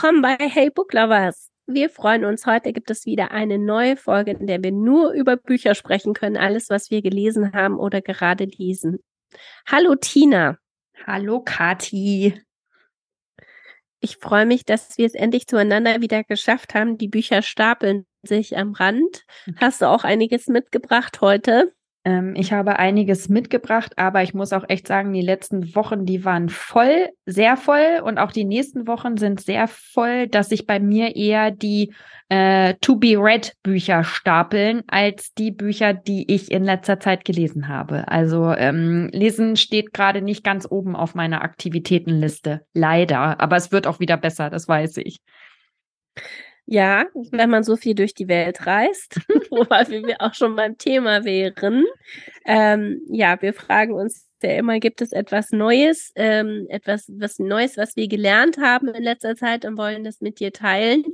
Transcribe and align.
Willkommen 0.00 0.22
bei 0.22 0.36
Hey 0.38 0.70
Book 0.70 0.92
Lovers. 0.92 1.50
Wir 1.66 1.90
freuen 1.90 2.24
uns. 2.24 2.46
Heute 2.46 2.72
gibt 2.72 2.88
es 2.88 3.04
wieder 3.04 3.32
eine 3.32 3.58
neue 3.58 3.96
Folge, 3.96 4.30
in 4.30 4.46
der 4.46 4.62
wir 4.62 4.70
nur 4.70 5.10
über 5.10 5.36
Bücher 5.36 5.74
sprechen 5.74 6.14
können. 6.14 6.36
Alles, 6.36 6.70
was 6.70 6.92
wir 6.92 7.02
gelesen 7.02 7.52
haben 7.52 7.80
oder 7.80 8.00
gerade 8.00 8.44
lesen. 8.44 9.00
Hallo 9.66 9.96
Tina. 9.96 10.56
Hallo 11.04 11.40
Kati. 11.40 12.40
Ich 13.98 14.18
freue 14.18 14.46
mich, 14.46 14.64
dass 14.64 14.98
wir 14.98 15.06
es 15.06 15.14
endlich 15.14 15.48
zueinander 15.48 16.00
wieder 16.00 16.22
geschafft 16.22 16.74
haben. 16.74 16.96
Die 16.96 17.08
Bücher 17.08 17.42
stapeln 17.42 18.06
sich 18.22 18.56
am 18.56 18.74
Rand. 18.74 19.24
Hast 19.56 19.82
du 19.82 19.86
auch 19.86 20.04
einiges 20.04 20.46
mitgebracht 20.46 21.20
heute? 21.20 21.74
Ähm, 22.04 22.34
ich 22.36 22.52
habe 22.52 22.78
einiges 22.78 23.28
mitgebracht, 23.28 23.92
aber 23.96 24.22
ich 24.22 24.34
muss 24.34 24.52
auch 24.52 24.64
echt 24.68 24.86
sagen, 24.86 25.12
die 25.12 25.20
letzten 25.20 25.74
Wochen, 25.74 26.06
die 26.06 26.24
waren 26.24 26.48
voll, 26.48 27.08
sehr 27.26 27.56
voll 27.56 28.00
und 28.04 28.18
auch 28.18 28.32
die 28.32 28.44
nächsten 28.44 28.86
Wochen 28.86 29.16
sind 29.16 29.40
sehr 29.40 29.68
voll, 29.68 30.28
dass 30.28 30.48
sich 30.48 30.66
bei 30.66 30.80
mir 30.80 31.16
eher 31.16 31.50
die 31.50 31.92
äh, 32.28 32.74
To 32.80 32.96
Be 32.96 33.16
Read 33.18 33.54
Bücher 33.62 34.04
stapeln 34.04 34.82
als 34.86 35.34
die 35.34 35.50
Bücher, 35.50 35.94
die 35.94 36.32
ich 36.32 36.50
in 36.50 36.64
letzter 36.64 37.00
Zeit 37.00 37.24
gelesen 37.24 37.68
habe. 37.68 38.08
Also 38.08 38.52
ähm, 38.52 39.08
Lesen 39.12 39.56
steht 39.56 39.92
gerade 39.92 40.22
nicht 40.22 40.44
ganz 40.44 40.66
oben 40.70 40.94
auf 40.94 41.14
meiner 41.14 41.42
Aktivitätenliste, 41.42 42.64
leider. 42.74 43.40
Aber 43.40 43.56
es 43.56 43.72
wird 43.72 43.86
auch 43.86 44.00
wieder 44.00 44.16
besser, 44.16 44.50
das 44.50 44.68
weiß 44.68 44.98
ich. 44.98 45.18
Ja, 46.70 47.06
wenn 47.30 47.48
man 47.48 47.64
so 47.64 47.76
viel 47.76 47.94
durch 47.94 48.12
die 48.12 48.28
Welt 48.28 48.66
reist, 48.66 49.20
wobei 49.50 49.88
wir 49.88 50.20
auch 50.20 50.34
schon 50.34 50.54
beim 50.54 50.76
Thema 50.76 51.24
wären. 51.24 51.86
Ähm, 52.44 53.00
ja, 53.08 53.40
wir 53.40 53.54
fragen 53.54 53.94
uns 53.94 54.28
ja 54.42 54.50
immer, 54.50 54.78
gibt 54.78 55.00
es 55.00 55.12
etwas 55.12 55.50
Neues, 55.50 56.12
ähm, 56.14 56.66
etwas 56.68 57.06
was 57.08 57.38
Neues, 57.38 57.78
was 57.78 57.96
wir 57.96 58.06
gelernt 58.06 58.58
haben 58.58 58.88
in 58.88 59.02
letzter 59.02 59.34
Zeit 59.34 59.64
und 59.64 59.78
wollen 59.78 60.04
das 60.04 60.20
mit 60.20 60.40
dir 60.40 60.52
teilen. 60.52 61.04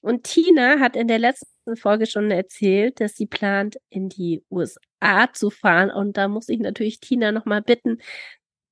Und 0.00 0.24
Tina 0.24 0.80
hat 0.80 0.96
in 0.96 1.06
der 1.06 1.18
letzten 1.18 1.76
Folge 1.76 2.06
schon 2.06 2.30
erzählt, 2.30 2.98
dass 2.98 3.12
sie 3.12 3.26
plant, 3.26 3.76
in 3.90 4.08
die 4.08 4.42
USA 4.50 5.30
zu 5.34 5.50
fahren. 5.50 5.90
Und 5.90 6.16
da 6.16 6.28
muss 6.28 6.48
ich 6.48 6.60
natürlich 6.60 7.00
Tina 7.00 7.30
nochmal 7.30 7.60
bitten, 7.60 7.98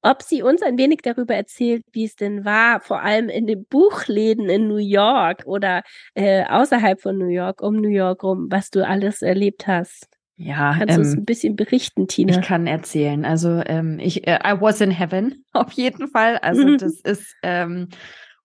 ob 0.03 0.23
sie 0.23 0.43
uns 0.43 0.63
ein 0.63 0.77
wenig 0.79 1.01
darüber 1.03 1.35
erzählt, 1.35 1.85
wie 1.93 2.05
es 2.05 2.17
denn 2.17 2.45
war, 2.45 2.81
vor 2.81 3.03
allem 3.03 3.29
in 3.29 3.47
den 3.47 3.65
Buchläden 3.65 4.49
in 4.49 4.69
New 4.69 4.77
York 4.77 5.45
oder 5.47 5.83
äh, 6.15 6.45
außerhalb 6.45 7.01
von 7.01 7.17
New 7.17 7.29
York, 7.29 7.63
um 7.63 7.77
New 7.77 7.89
York 7.89 8.23
rum, 8.25 8.49
was 8.51 8.71
du 8.71 8.87
alles 8.87 9.23
erlebt 9.23 9.67
hast. 9.67 10.09
Ja, 10.37 10.75
kannst 10.77 10.97
ähm, 10.97 11.03
du 11.03 11.09
uns 11.09 11.17
ein 11.19 11.25
bisschen 11.25 11.57
berichten, 11.57 12.09
Tina? 12.09 12.33
Ich 12.33 12.45
kann 12.45 12.67
erzählen. 12.67 13.25
Also 13.25 13.63
ähm, 13.65 13.99
ich, 14.01 14.27
äh, 14.27 14.41
I 14.45 14.61
was 14.61 14.81
in 14.81 14.91
heaven 14.91 15.45
auf 15.53 15.73
jeden 15.73 16.09
Fall. 16.09 16.39
Also 16.39 16.67
mhm. 16.67 16.79
das 16.79 17.01
ist 17.01 17.37
ähm, 17.43 17.89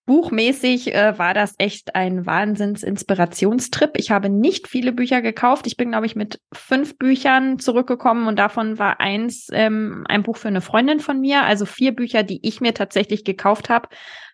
Buchmäßig 0.08 0.94
äh, 0.94 1.18
war 1.18 1.34
das 1.34 1.54
echt 1.58 1.94
ein 1.94 2.24
Wahnsinns-Inspirationstrip. 2.24 3.90
Ich 3.96 4.10
habe 4.10 4.30
nicht 4.30 4.66
viele 4.66 4.92
Bücher 4.92 5.20
gekauft. 5.20 5.66
Ich 5.66 5.76
bin, 5.76 5.90
glaube 5.90 6.06
ich, 6.06 6.16
mit 6.16 6.40
fünf 6.50 6.96
Büchern 6.96 7.58
zurückgekommen 7.58 8.26
und 8.26 8.38
davon 8.38 8.78
war 8.78 9.00
eins 9.00 9.48
ähm, 9.52 10.06
ein 10.08 10.22
Buch 10.22 10.38
für 10.38 10.48
eine 10.48 10.62
Freundin 10.62 11.00
von 11.00 11.20
mir. 11.20 11.42
Also 11.42 11.66
vier 11.66 11.94
Bücher, 11.94 12.22
die 12.22 12.40
ich 12.42 12.62
mir 12.62 12.72
tatsächlich 12.72 13.22
gekauft 13.22 13.68
habe. 13.68 13.90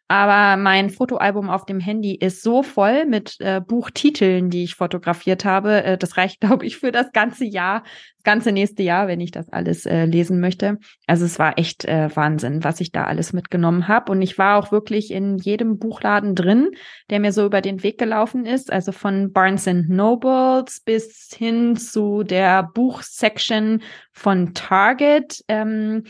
Aber 0.07 0.61
mein 0.61 0.91
Fotoalbum 0.91 1.49
auf 1.49 1.65
dem 1.65 1.81
Handy 1.81 2.15
ist 2.15 2.43
so 2.43 2.63
voll 2.63 3.07
mit 3.07 3.37
äh, 3.41 3.63
Buchtiteln, 3.67 4.51
die 4.51 4.65
ich 4.65 4.75
fotografiert 4.75 5.47
habe. 5.47 5.83
Äh, 5.83 5.99
das 5.99 6.19
reicht, 6.19 6.41
glaube 6.43 6.67
ich, 6.67 6.77
für 6.77 6.93
das 6.93 7.11
ganze 7.13 7.47
Jahr, 7.47 7.85
das 8.19 8.25
ganze 8.25 8.53
nächste 8.53 8.83
Jahr, 8.83 9.09
wenn 9.09 9.21
ich 9.21 9.31
das 9.31 9.49
alles 9.49 9.87
äh, 9.87 10.05
lesen 10.05 10.41
möchte. 10.41 10.79
Also 11.07 11.25
es 11.25 11.39
war 11.39 11.59
echt 11.59 11.87
äh, 11.87 12.15
Wahnsinn, 12.15 12.65
was 12.65 12.81
ich 12.81 12.93
da 12.93 13.05
alles 13.05 13.33
mitgenommen 13.33 13.89
habe. 13.89 14.13
Und 14.13 14.21
ich 14.21 14.37
war 14.37 14.59
auch 14.59 14.71
wirklich 14.71 15.11
in 15.11 15.39
jedem 15.39 15.79
Buchladen 15.79 16.35
drin, 16.35 16.71
der 17.09 17.21
mir 17.21 17.33
so 17.33 17.47
über 17.47 17.63
den 17.63 17.83
Weg 17.83 17.97
gelaufen 17.97 18.45
ist. 18.45 18.71
Also 18.71 18.93
von 18.93 19.33
Barnes 19.33 19.67
Nobles 19.67 20.81
bis 20.81 21.31
hin 21.35 21.77
zu 21.77 22.25
der 22.25 22.63
Buchsection 22.63 23.83
von 24.13 24.53
Target. 24.53 25.43
Ähm, 25.49 26.05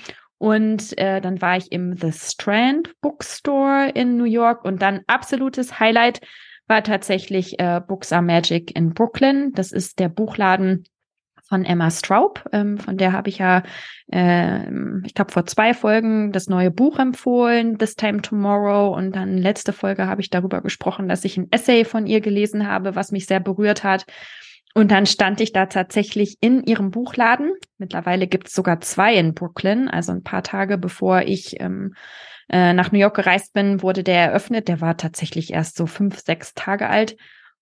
und 0.44 0.99
äh, 0.99 1.22
dann 1.22 1.41
war 1.41 1.56
ich 1.56 1.72
im 1.72 1.97
The 1.97 2.12
Strand 2.12 2.93
Bookstore 3.00 3.88
in 3.94 4.19
New 4.19 4.25
York 4.25 4.62
und 4.66 4.82
dann 4.82 5.00
absolutes 5.06 5.81
Highlight 5.81 6.21
war 6.66 6.82
tatsächlich 6.82 7.59
äh, 7.59 7.81
Books 7.81 8.12
Are 8.12 8.21
Magic 8.21 8.77
in 8.77 8.93
Brooklyn. 8.93 9.53
Das 9.55 9.72
ist 9.72 9.99
der 10.00 10.10
Buchladen 10.10 10.84
von 11.49 11.65
Emma 11.65 11.91
Straub. 11.91 12.44
Ähm, 12.53 12.77
von 12.77 12.99
der 12.99 13.12
habe 13.12 13.31
ich 13.31 13.38
ja, 13.38 13.62
äh, 14.12 14.69
ich 15.06 15.15
glaube, 15.15 15.32
vor 15.32 15.47
zwei 15.47 15.72
Folgen 15.72 16.31
das 16.31 16.47
neue 16.47 16.71
Buch 16.71 16.99
empfohlen, 16.99 17.78
This 17.78 17.97
Time 17.97 18.21
Tomorrow. 18.21 18.94
Und 18.94 19.16
dann 19.16 19.38
letzte 19.38 19.72
Folge 19.72 20.09
habe 20.09 20.21
ich 20.21 20.28
darüber 20.28 20.61
gesprochen, 20.61 21.09
dass 21.09 21.25
ich 21.25 21.38
ein 21.38 21.49
Essay 21.53 21.87
von 21.87 22.06
ihr 22.06 22.21
gelesen 22.21 22.69
habe, 22.69 22.94
was 22.94 23.12
mich 23.12 23.25
sehr 23.25 23.41
berührt 23.41 23.82
hat. 23.82 24.05
Und 24.75 24.91
dann 24.91 25.07
stand 25.07 25.41
ich 25.41 25.53
da 25.53 25.67
tatsächlich 25.67 26.39
in 26.41 26.65
ihrem 26.65 26.91
Buchladen. 26.91 27.53
Mittlerweile 27.79 28.27
gibt 28.27 28.49
es 28.49 28.55
sogar 28.55 28.81
zwei 28.81 29.15
in 29.15 29.33
Brooklyn. 29.33 29.89
Also 29.89 30.11
ein 30.11 30.25
paar 30.25 30.43
Tage 30.43 30.79
bevor 30.79 31.23
ich 31.23 31.61
ähm, 31.61 31.95
äh, 32.51 32.73
nach 32.73 32.91
New 32.91 32.99
York 32.99 33.15
gereist 33.15 33.53
bin, 33.53 33.83
wurde 33.83 34.03
der 34.03 34.27
eröffnet. 34.27 34.67
Der 34.67 34.81
war 34.81 34.97
tatsächlich 34.97 35.53
erst 35.53 35.77
so 35.77 35.87
fünf, 35.87 36.19
sechs 36.19 36.55
Tage 36.55 36.89
alt. 36.89 37.17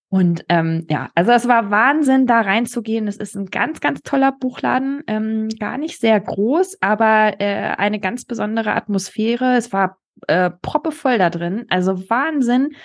Und 0.09 0.45
ähm, 0.49 0.85
ja, 0.89 1.09
also 1.13 1.31
es 1.31 1.47
war 1.47 1.69
Wahnsinn, 1.69 2.25
da 2.25 2.41
reinzugehen. 2.41 3.07
Es 3.07 3.17
ist 3.17 3.35
ein 3.35 3.47
ganz, 3.47 3.79
ganz 3.79 4.01
toller 4.01 4.31
Buchladen, 4.31 5.03
ähm, 5.07 5.49
gar 5.59 5.77
nicht 5.77 5.99
sehr 5.99 6.19
groß, 6.19 6.77
aber 6.81 7.39
äh, 7.39 7.75
eine 7.77 7.99
ganz 7.99 8.25
besondere 8.25 8.73
Atmosphäre. 8.73 9.55
Es 9.55 9.71
war 9.71 9.97
äh, 10.27 10.51
proppevoll 10.61 11.17
da 11.17 11.29
drin, 11.29 11.65
also 11.69 12.09
Wahnsinn 12.09 12.75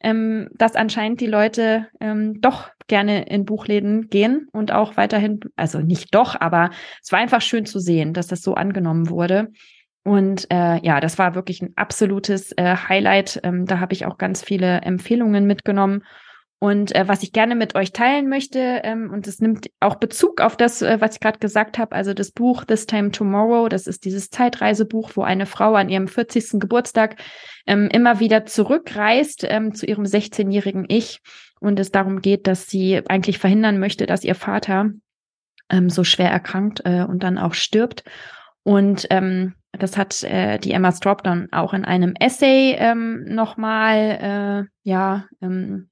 ähm, 0.00 0.48
dass 0.54 0.76
anscheinend 0.76 1.20
die 1.20 1.26
Leute 1.26 1.88
ähm, 2.00 2.40
doch 2.40 2.70
gerne 2.86 3.26
in 3.26 3.44
Buchläden 3.44 4.08
gehen 4.08 4.48
und 4.52 4.72
auch 4.72 4.96
weiterhin, 4.96 5.40
also 5.56 5.80
nicht 5.80 6.14
doch, 6.14 6.40
aber 6.40 6.70
es 7.02 7.12
war 7.12 7.18
einfach 7.18 7.42
schön 7.42 7.66
zu 7.66 7.78
sehen, 7.78 8.14
dass 8.14 8.26
das 8.26 8.42
so 8.42 8.54
angenommen 8.54 9.10
wurde. 9.10 9.48
Und 10.04 10.46
äh, 10.50 10.80
ja, 10.84 11.00
das 11.00 11.18
war 11.18 11.34
wirklich 11.34 11.60
ein 11.60 11.72
absolutes 11.76 12.52
äh, 12.52 12.76
Highlight. 12.76 13.40
Ähm, 13.42 13.66
da 13.66 13.80
habe 13.80 13.92
ich 13.92 14.06
auch 14.06 14.16
ganz 14.16 14.42
viele 14.42 14.80
Empfehlungen 14.80 15.46
mitgenommen. 15.46 16.02
Und 16.60 16.92
äh, 16.94 17.06
was 17.06 17.22
ich 17.22 17.32
gerne 17.32 17.54
mit 17.54 17.76
euch 17.76 17.92
teilen 17.92 18.28
möchte, 18.28 18.58
ähm, 18.82 19.10
und 19.12 19.28
es 19.28 19.40
nimmt 19.40 19.70
auch 19.78 19.94
Bezug 19.94 20.40
auf 20.40 20.56
das, 20.56 20.82
äh, 20.82 21.00
was 21.00 21.14
ich 21.14 21.20
gerade 21.20 21.38
gesagt 21.38 21.78
habe, 21.78 21.94
also 21.94 22.14
das 22.14 22.32
Buch 22.32 22.64
This 22.64 22.86
Time 22.86 23.12
Tomorrow, 23.12 23.68
das 23.68 23.86
ist 23.86 24.04
dieses 24.04 24.30
Zeitreisebuch, 24.30 25.12
wo 25.14 25.22
eine 25.22 25.46
Frau 25.46 25.74
an 25.74 25.88
ihrem 25.88 26.08
40. 26.08 26.58
Geburtstag 26.58 27.16
ähm, 27.66 27.88
immer 27.92 28.18
wieder 28.18 28.44
zurückreist 28.44 29.46
ähm, 29.48 29.72
zu 29.72 29.86
ihrem 29.86 30.04
16-jährigen 30.04 30.86
Ich 30.88 31.20
und 31.60 31.78
es 31.78 31.92
darum 31.92 32.22
geht, 32.22 32.48
dass 32.48 32.66
sie 32.66 33.02
eigentlich 33.08 33.38
verhindern 33.38 33.78
möchte, 33.78 34.06
dass 34.06 34.24
ihr 34.24 34.34
Vater 34.34 34.90
ähm, 35.70 35.90
so 35.90 36.02
schwer 36.02 36.30
erkrankt 36.30 36.82
äh, 36.84 37.04
und 37.04 37.22
dann 37.22 37.38
auch 37.38 37.54
stirbt. 37.54 38.02
Und 38.64 39.06
ähm, 39.10 39.54
das 39.70 39.96
hat 39.96 40.24
äh, 40.24 40.58
die 40.58 40.72
Emma 40.72 40.90
Straub 40.90 41.22
dann 41.22 41.48
auch 41.52 41.72
in 41.72 41.84
einem 41.84 42.14
Essay 42.18 42.74
ähm, 42.78 43.24
nochmal, 43.28 44.66
äh, 44.66 44.88
ja, 44.88 45.26
ähm, 45.40 45.88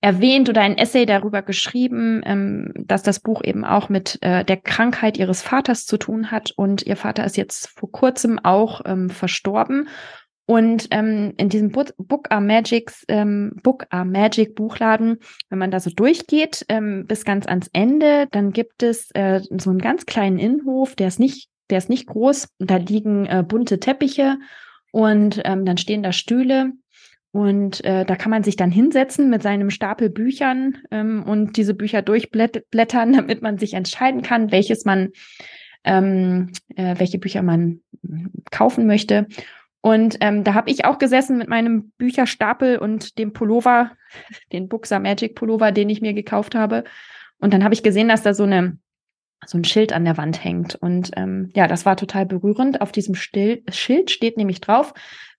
erwähnt 0.00 0.48
oder 0.48 0.60
ein 0.60 0.78
Essay 0.78 1.06
darüber 1.06 1.42
geschrieben, 1.42 2.22
ähm, 2.24 2.72
dass 2.76 3.02
das 3.02 3.20
Buch 3.20 3.42
eben 3.42 3.64
auch 3.64 3.88
mit 3.88 4.18
äh, 4.22 4.44
der 4.44 4.56
Krankheit 4.56 5.18
ihres 5.18 5.42
Vaters 5.42 5.86
zu 5.86 5.96
tun 5.96 6.30
hat. 6.30 6.52
Und 6.56 6.82
ihr 6.82 6.96
Vater 6.96 7.24
ist 7.24 7.36
jetzt 7.36 7.68
vor 7.68 7.90
kurzem 7.90 8.38
auch 8.38 8.82
ähm, 8.84 9.10
verstorben. 9.10 9.88
Und 10.46 10.88
ähm, 10.92 11.34
in 11.36 11.50
diesem 11.50 11.70
Book, 11.72 11.92
Book 11.98 12.30
Are 12.30 12.40
Magics, 12.40 13.04
ähm, 13.08 13.52
Book 13.62 13.84
Are 13.90 14.06
Magic 14.06 14.54
Buchladen, 14.54 15.18
wenn 15.50 15.58
man 15.58 15.70
da 15.70 15.78
so 15.78 15.90
durchgeht 15.90 16.64
ähm, 16.70 17.04
bis 17.06 17.26
ganz 17.26 17.46
ans 17.46 17.68
Ende, 17.74 18.28
dann 18.30 18.52
gibt 18.52 18.82
es 18.82 19.10
äh, 19.10 19.42
so 19.58 19.68
einen 19.68 19.80
ganz 19.80 20.06
kleinen 20.06 20.38
Innenhof, 20.38 20.94
der 20.94 21.08
ist 21.08 21.20
nicht, 21.20 21.50
der 21.68 21.76
ist 21.76 21.90
nicht 21.90 22.06
groß. 22.06 22.48
Da 22.60 22.76
liegen 22.76 23.26
äh, 23.26 23.44
bunte 23.46 23.78
Teppiche 23.78 24.38
und 24.90 25.42
ähm, 25.44 25.66
dann 25.66 25.76
stehen 25.76 26.02
da 26.02 26.12
Stühle 26.12 26.72
und 27.32 27.84
äh, 27.84 28.04
da 28.04 28.16
kann 28.16 28.30
man 28.30 28.42
sich 28.42 28.56
dann 28.56 28.70
hinsetzen 28.70 29.28
mit 29.28 29.42
seinem 29.42 29.70
Stapel 29.70 30.08
Büchern 30.08 30.78
ähm, 30.90 31.22
und 31.24 31.56
diese 31.56 31.74
Bücher 31.74 32.02
durchblättern, 32.02 33.12
damit 33.12 33.42
man 33.42 33.58
sich 33.58 33.74
entscheiden 33.74 34.22
kann, 34.22 34.50
welches 34.50 34.84
man, 34.84 35.10
ähm, 35.84 36.52
äh, 36.76 36.94
welche 36.98 37.18
Bücher 37.18 37.42
man 37.42 37.80
hm, 38.02 38.32
kaufen 38.50 38.86
möchte. 38.86 39.26
Und 39.80 40.16
ähm, 40.20 40.42
da 40.42 40.54
habe 40.54 40.70
ich 40.70 40.84
auch 40.84 40.98
gesessen 40.98 41.38
mit 41.38 41.48
meinem 41.48 41.92
Bücherstapel 41.98 42.78
und 42.78 43.18
dem 43.18 43.32
Pullover, 43.32 43.92
den 44.52 44.68
Buxer 44.68 44.98
Magic 44.98 45.34
Pullover, 45.34 45.70
den 45.70 45.90
ich 45.90 46.00
mir 46.00 46.14
gekauft 46.14 46.54
habe. 46.54 46.84
Und 47.38 47.52
dann 47.52 47.62
habe 47.62 47.74
ich 47.74 47.82
gesehen, 47.82 48.08
dass 48.08 48.22
da 48.22 48.34
so 48.34 48.44
eine 48.44 48.78
so 49.46 49.56
ein 49.56 49.64
Schild 49.64 49.92
an 49.92 50.04
der 50.04 50.16
Wand 50.16 50.42
hängt. 50.42 50.74
Und 50.74 51.12
ähm, 51.16 51.50
ja, 51.54 51.68
das 51.68 51.86
war 51.86 51.96
total 51.96 52.26
berührend. 52.26 52.80
Auf 52.80 52.90
diesem 52.90 53.14
Stil 53.14 53.62
Schild 53.70 54.10
steht 54.10 54.36
nämlich 54.36 54.60
drauf, 54.60 54.94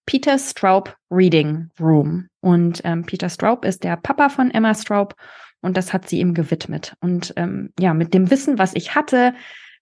Peter 0.10 0.40
Straub 0.40 0.96
Reading 1.12 1.70
Room. 1.80 2.30
Und 2.42 2.82
ähm, 2.84 3.06
Peter 3.06 3.30
Straub 3.30 3.64
ist 3.64 3.84
der 3.84 3.96
Papa 3.96 4.30
von 4.30 4.50
Emma 4.50 4.74
Straub 4.74 5.14
und 5.62 5.78
das 5.78 5.94
hat 5.94 6.10
sie 6.10 6.20
ihm 6.20 6.34
gewidmet. 6.34 6.96
Und 7.00 7.32
ähm, 7.36 7.74
ja, 7.80 7.94
mit 7.94 8.16
dem 8.16 8.32
Wissen, 8.32 8.58
was 8.58 8.74
ich 8.74 8.96
hatte, 8.96 9.36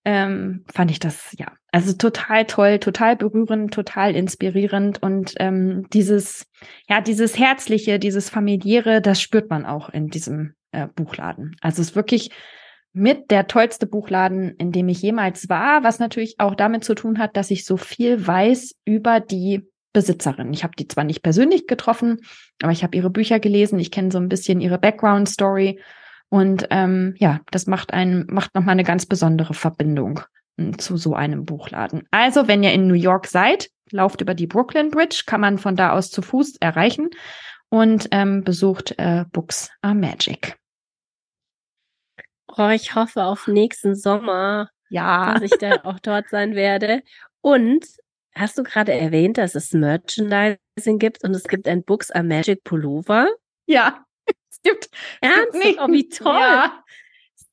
ähm, 0.03 0.65
fand 0.69 0.91
ich 0.91 0.99
das, 0.99 1.33
ja, 1.39 1.53
also 1.71 1.93
total 1.93 2.43
toll, 2.43 2.79
total 2.79 3.15
berührend, 3.15 3.73
total 3.73 4.17
inspirierend 4.17 5.01
und 5.01 5.33
ähm, 5.39 5.87
dieses, 5.93 6.45
ja, 6.89 6.99
dieses 6.99 7.39
Herzliche, 7.39 7.97
dieses 7.97 8.29
Familiäre, 8.29 9.01
das 9.01 9.21
spürt 9.21 9.49
man 9.49 9.65
auch 9.65 9.87
in 9.87 10.07
diesem 10.07 10.55
äh, 10.73 10.87
Buchladen. 10.93 11.55
Also 11.61 11.81
es 11.81 11.91
ist 11.91 11.95
wirklich 11.95 12.31
mit 12.91 13.31
der 13.31 13.47
tollste 13.47 13.87
Buchladen, 13.87 14.55
in 14.57 14.73
dem 14.73 14.89
ich 14.89 15.01
jemals 15.01 15.47
war, 15.47 15.85
was 15.85 15.99
natürlich 15.99 16.35
auch 16.39 16.53
damit 16.53 16.83
zu 16.83 16.95
tun 16.95 17.17
hat, 17.17 17.37
dass 17.37 17.49
ich 17.49 17.63
so 17.63 17.77
viel 17.77 18.27
weiß 18.27 18.75
über 18.83 19.21
die 19.21 19.69
Besitzerin. 19.97 20.53
Ich 20.53 20.63
habe 20.63 20.75
die 20.77 20.87
zwar 20.87 21.03
nicht 21.03 21.23
persönlich 21.23 21.65
getroffen, 21.65 22.21
aber 22.61 22.71
ich 22.71 22.83
habe 22.83 22.95
ihre 22.95 23.09
Bücher 23.09 23.39
gelesen, 23.39 23.79
ich 23.79 23.89
kenne 23.89 24.11
so 24.11 24.19
ein 24.19 24.29
bisschen 24.29 24.61
ihre 24.61 24.77
Background 24.77 25.27
Story 25.27 25.81
und 26.29 26.67
ähm, 26.69 27.15
ja, 27.17 27.39
das 27.49 27.65
macht 27.65 27.93
einen 27.93 28.27
macht 28.29 28.53
noch 28.53 28.63
mal 28.63 28.73
eine 28.73 28.83
ganz 28.83 29.07
besondere 29.07 29.55
Verbindung 29.55 30.19
hm, 30.59 30.77
zu 30.77 30.97
so 30.97 31.15
einem 31.15 31.45
Buchladen. 31.45 32.03
Also, 32.11 32.47
wenn 32.47 32.61
ihr 32.61 32.73
in 32.73 32.85
New 32.85 32.93
York 32.93 33.25
seid, 33.25 33.71
lauft 33.89 34.21
über 34.21 34.35
die 34.35 34.45
Brooklyn 34.45 34.91
Bridge, 34.91 35.23
kann 35.25 35.41
man 35.41 35.57
von 35.57 35.75
da 35.75 35.93
aus 35.93 36.11
zu 36.11 36.21
Fuß 36.21 36.57
erreichen 36.59 37.09
und 37.69 38.07
ähm, 38.11 38.43
besucht 38.43 38.93
äh, 38.99 39.25
Books 39.31 39.71
are 39.81 39.95
Magic. 39.95 40.59
Oh, 42.55 42.69
ich 42.69 42.93
hoffe 42.93 43.23
auf 43.23 43.47
nächsten 43.47 43.95
Sommer, 43.95 44.69
ja. 44.91 45.33
dass 45.33 45.41
ich 45.41 45.57
da 45.59 45.77
auch 45.85 45.97
dort 45.97 46.29
sein 46.29 46.53
werde. 46.53 47.01
Und 47.41 47.83
hast 48.35 48.57
du 48.57 48.63
gerade 48.63 48.93
erwähnt, 48.93 49.37
dass 49.37 49.55
es 49.55 49.73
Merchandising 49.73 50.99
gibt 50.99 51.23
und 51.23 51.31
es 51.31 51.43
gibt 51.43 51.67
ein 51.67 51.83
Books 51.83 52.11
are 52.11 52.23
Magic 52.23 52.63
Pullover? 52.63 53.27
Ja, 53.65 54.05
es 54.49 54.61
gibt. 54.61 54.89
Ernst? 55.21 55.53
Es 55.53 55.61
gibt 55.61 55.79
oh, 55.79 55.87
wie 55.87 56.09
toll. 56.09 56.39
Ja 56.39 56.83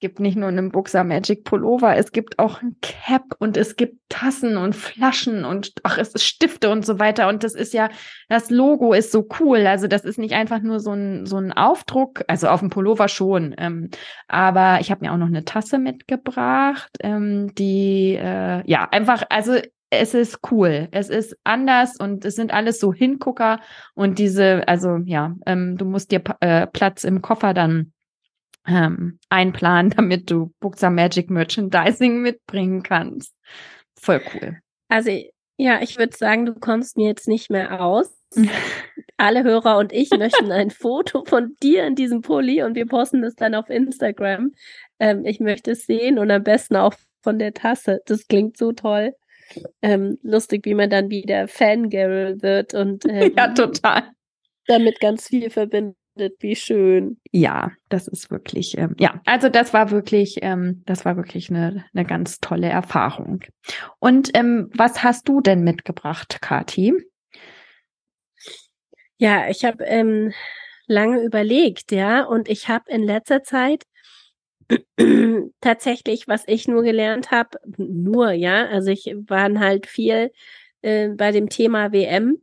gibt 0.05 0.21
nicht 0.21 0.37
nur 0.37 0.49
einen 0.49 0.71
Buxer 0.71 1.03
Magic 1.03 1.45
Pullover, 1.45 1.97
es 1.97 2.13
gibt 2.13 2.39
auch 2.39 2.61
ein 2.61 2.77
Cap 2.83 3.37
und 3.39 3.57
es 3.57 3.75
gibt 3.77 4.03
Tassen 4.11 4.59
und 4.59 4.77
Flaschen 4.77 5.47
und 5.47 5.73
ach, 5.83 5.97
es 5.97 6.11
ist 6.11 6.25
Stifte 6.25 6.69
und 6.69 6.85
so 6.85 6.99
weiter. 6.99 7.27
Und 7.27 7.43
das 7.43 7.55
ist 7.55 7.73
ja, 7.73 7.89
das 8.29 8.51
Logo 8.51 8.93
ist 8.93 9.13
so 9.13 9.27
cool. 9.41 9.67
Also 9.67 9.87
das 9.87 10.05
ist 10.05 10.19
nicht 10.19 10.35
einfach 10.35 10.61
nur 10.61 10.79
so 10.79 10.93
ein, 10.93 11.25
so 11.25 11.39
ein 11.39 11.55
Aufdruck, 11.55 12.23
also 12.29 12.49
auf 12.49 12.61
dem 12.61 12.69
Pullover 12.69 13.09
schon. 13.09 13.55
Ähm, 13.57 13.89
aber 14.29 14.81
ich 14.83 14.91
habe 14.91 15.07
mir 15.07 15.11
auch 15.11 15.17
noch 15.17 15.29
eine 15.29 15.47
Tasse 15.47 15.79
mitgebracht, 15.79 16.91
ähm, 17.01 17.55
die 17.55 18.19
äh, 18.21 18.63
ja 18.71 18.87
einfach, 18.91 19.23
also 19.31 19.59
es 19.99 20.15
ist 20.15 20.39
cool, 20.51 20.89
es 20.91 21.09
ist 21.09 21.37
anders 21.45 21.97
und 21.99 22.25
es 22.25 22.35
sind 22.35 22.53
alles 22.53 22.81
so 22.81 22.93
Hingucker 22.93 23.61
und 23.95 24.19
diese, 24.19 24.67
also 24.69 24.99
ja, 25.05 25.35
ähm, 25.47 25.77
du 25.77 25.85
musst 25.85 26.11
dir 26.11 26.23
äh, 26.41 26.67
Platz 26.67 27.05
im 27.05 27.23
Koffer 27.23 27.55
dann 27.55 27.93
ähm, 28.67 29.19
einplanen, 29.29 29.91
damit 29.97 30.31
du 30.31 30.53
Books 30.61 30.83
Magic 30.83 31.31
Merchandising 31.31 32.23
mitbringen 32.23 32.83
kannst. 32.83 33.35
Voll 33.97 34.21
cool. 34.35 34.59
Also 34.89 35.11
ja, 35.57 35.81
ich 35.83 35.99
würde 35.99 36.17
sagen, 36.17 36.47
du 36.47 36.55
kommst 36.55 36.97
mir 36.97 37.07
jetzt 37.07 37.29
nicht 37.29 37.51
mehr 37.51 37.81
aus. 37.81 38.13
Alle 39.17 39.45
Hörer 39.45 39.79
und 39.79 39.93
ich 39.93 40.11
möchten 40.11 40.51
ein 40.51 40.71
Foto 40.71 41.25
von 41.25 41.55
dir 41.63 41.87
in 41.87 41.95
diesem 41.95 42.21
Pulli 42.23 42.63
und 42.63 42.75
wir 42.75 42.87
posten 42.87 43.23
das 43.23 43.35
dann 43.35 43.55
auf 43.55 43.71
Instagram. 43.71 44.53
Ähm, 44.99 45.25
ich 45.25 45.39
möchte 45.41 45.73
es 45.73 45.87
sehen 45.87 46.19
und 46.19 46.31
am 46.31 46.43
besten 46.43 46.77
auch 46.77 46.95
von 47.23 47.39
der 47.39 47.55
Tasse. 47.55 48.01
Das 48.07 48.27
klingt 48.27 48.57
so 48.57 48.73
toll. 48.73 49.15
Ähm, 49.83 50.19
lustig, 50.23 50.65
wie 50.65 50.75
man 50.75 50.91
dann 50.91 51.11
wieder 51.11 51.49
Fangirl 51.49 52.41
wird 52.43 52.75
und 52.75 53.05
ähm, 53.09 53.33
ja, 53.37 53.49
total. 53.49 54.11
damit 54.67 55.01
ganz 55.01 55.29
viel 55.29 55.51
verbindet 55.51 55.97
wie 56.41 56.57
schön. 56.57 57.21
Ja, 57.33 57.73
das 57.89 58.07
ist 58.09 58.31
wirklich, 58.31 58.79
ähm, 58.79 58.95
ja, 58.99 59.21
also 59.27 59.49
das 59.49 59.75
war 59.75 59.91
wirklich, 59.91 60.39
ähm, 60.43 60.83
das 60.87 61.05
war 61.05 61.17
wirklich 61.17 61.51
eine, 61.51 61.85
eine 61.93 62.05
ganz 62.05 62.41
tolle 62.41 62.69
Erfahrung. 62.69 63.41
Und 63.99 64.31
ähm, 64.35 64.71
was 64.75 65.03
hast 65.03 65.29
du 65.29 65.41
denn 65.41 65.65
mitgebracht, 65.65 66.39
Kati? 66.41 66.95
Ja, 69.19 69.49
ich 69.49 69.65
habe 69.65 69.85
ähm, 69.85 70.33
lange 70.87 71.21
überlegt, 71.23 71.93
ja, 71.93 72.25
und 72.25 72.49
ich 72.49 72.69
habe 72.69 72.91
in 72.91 73.03
letzter 73.03 73.43
Zeit 73.43 73.85
tatsächlich, 75.61 76.29
was 76.29 76.45
ich 76.47 76.69
nur 76.69 76.83
gelernt 76.83 77.31
habe, 77.31 77.59
nur, 77.77 78.33
ja, 78.33 78.67
also 78.67 78.91
ich 78.91 79.15
waren 79.27 79.61
halt 79.61 79.87
viel 79.87 80.33
äh, 80.83 81.09
bei 81.09 81.33
dem 81.33 81.49
Thema 81.49 81.93
WM 81.93 82.39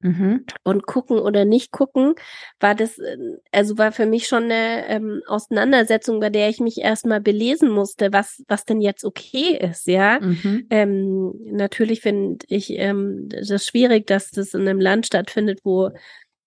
Mhm. 0.00 0.44
Und 0.62 0.86
gucken 0.86 1.18
oder 1.18 1.44
nicht 1.44 1.72
gucken, 1.72 2.14
war 2.60 2.74
das, 2.74 2.98
äh, 2.98 3.16
also 3.50 3.78
war 3.78 3.92
für 3.92 4.06
mich 4.06 4.28
schon 4.28 4.44
eine 4.44 4.86
ähm, 4.88 5.22
Auseinandersetzung, 5.26 6.20
bei 6.20 6.28
der 6.28 6.50
ich 6.50 6.60
mich 6.60 6.78
erstmal 6.78 7.20
belesen 7.20 7.70
musste, 7.70 8.12
was, 8.12 8.42
was 8.46 8.64
denn 8.64 8.80
jetzt 8.80 9.04
okay 9.04 9.58
ist, 9.58 9.86
ja. 9.86 10.20
Mhm. 10.20 10.66
Ähm, 10.70 11.32
natürlich 11.50 12.02
finde 12.02 12.44
ich 12.48 12.70
ähm, 12.70 13.28
das 13.28 13.66
schwierig, 13.66 14.06
dass 14.06 14.30
das 14.30 14.52
in 14.54 14.62
einem 14.62 14.80
Land 14.80 15.06
stattfindet, 15.06 15.60
wo 15.64 15.90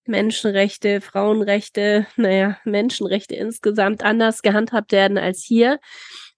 Menschenrechte, 0.10 1.00
Frauenrechte, 1.00 2.08
naja, 2.18 2.58
Menschenrechte 2.66 3.36
insgesamt 3.36 4.04
anders 4.04 4.42
gehandhabt 4.42 4.92
werden 4.92 5.18
als 5.18 5.42
hier 5.42 5.80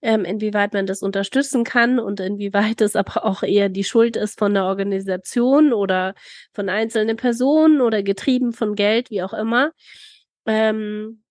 ähm, 0.02 0.24
inwieweit 0.24 0.74
man 0.74 0.86
das 0.86 1.02
unterstützen 1.02 1.62
kann 1.64 2.00
und 2.00 2.18
inwieweit 2.20 2.80
es 2.80 2.96
aber 2.96 3.24
auch 3.24 3.44
eher 3.44 3.68
die 3.68 3.84
Schuld 3.84 4.16
ist 4.16 4.38
von 4.38 4.52
der 4.52 4.64
Organisation 4.64 5.72
oder 5.72 6.14
von 6.52 6.68
einzelnen 6.68 7.16
Personen 7.16 7.80
oder 7.80 8.02
getrieben 8.02 8.52
von 8.52 8.74
Geld, 8.74 9.10
wie 9.10 9.22
auch 9.22 9.32
immer. 9.32 9.70
Ähm, 10.44 11.21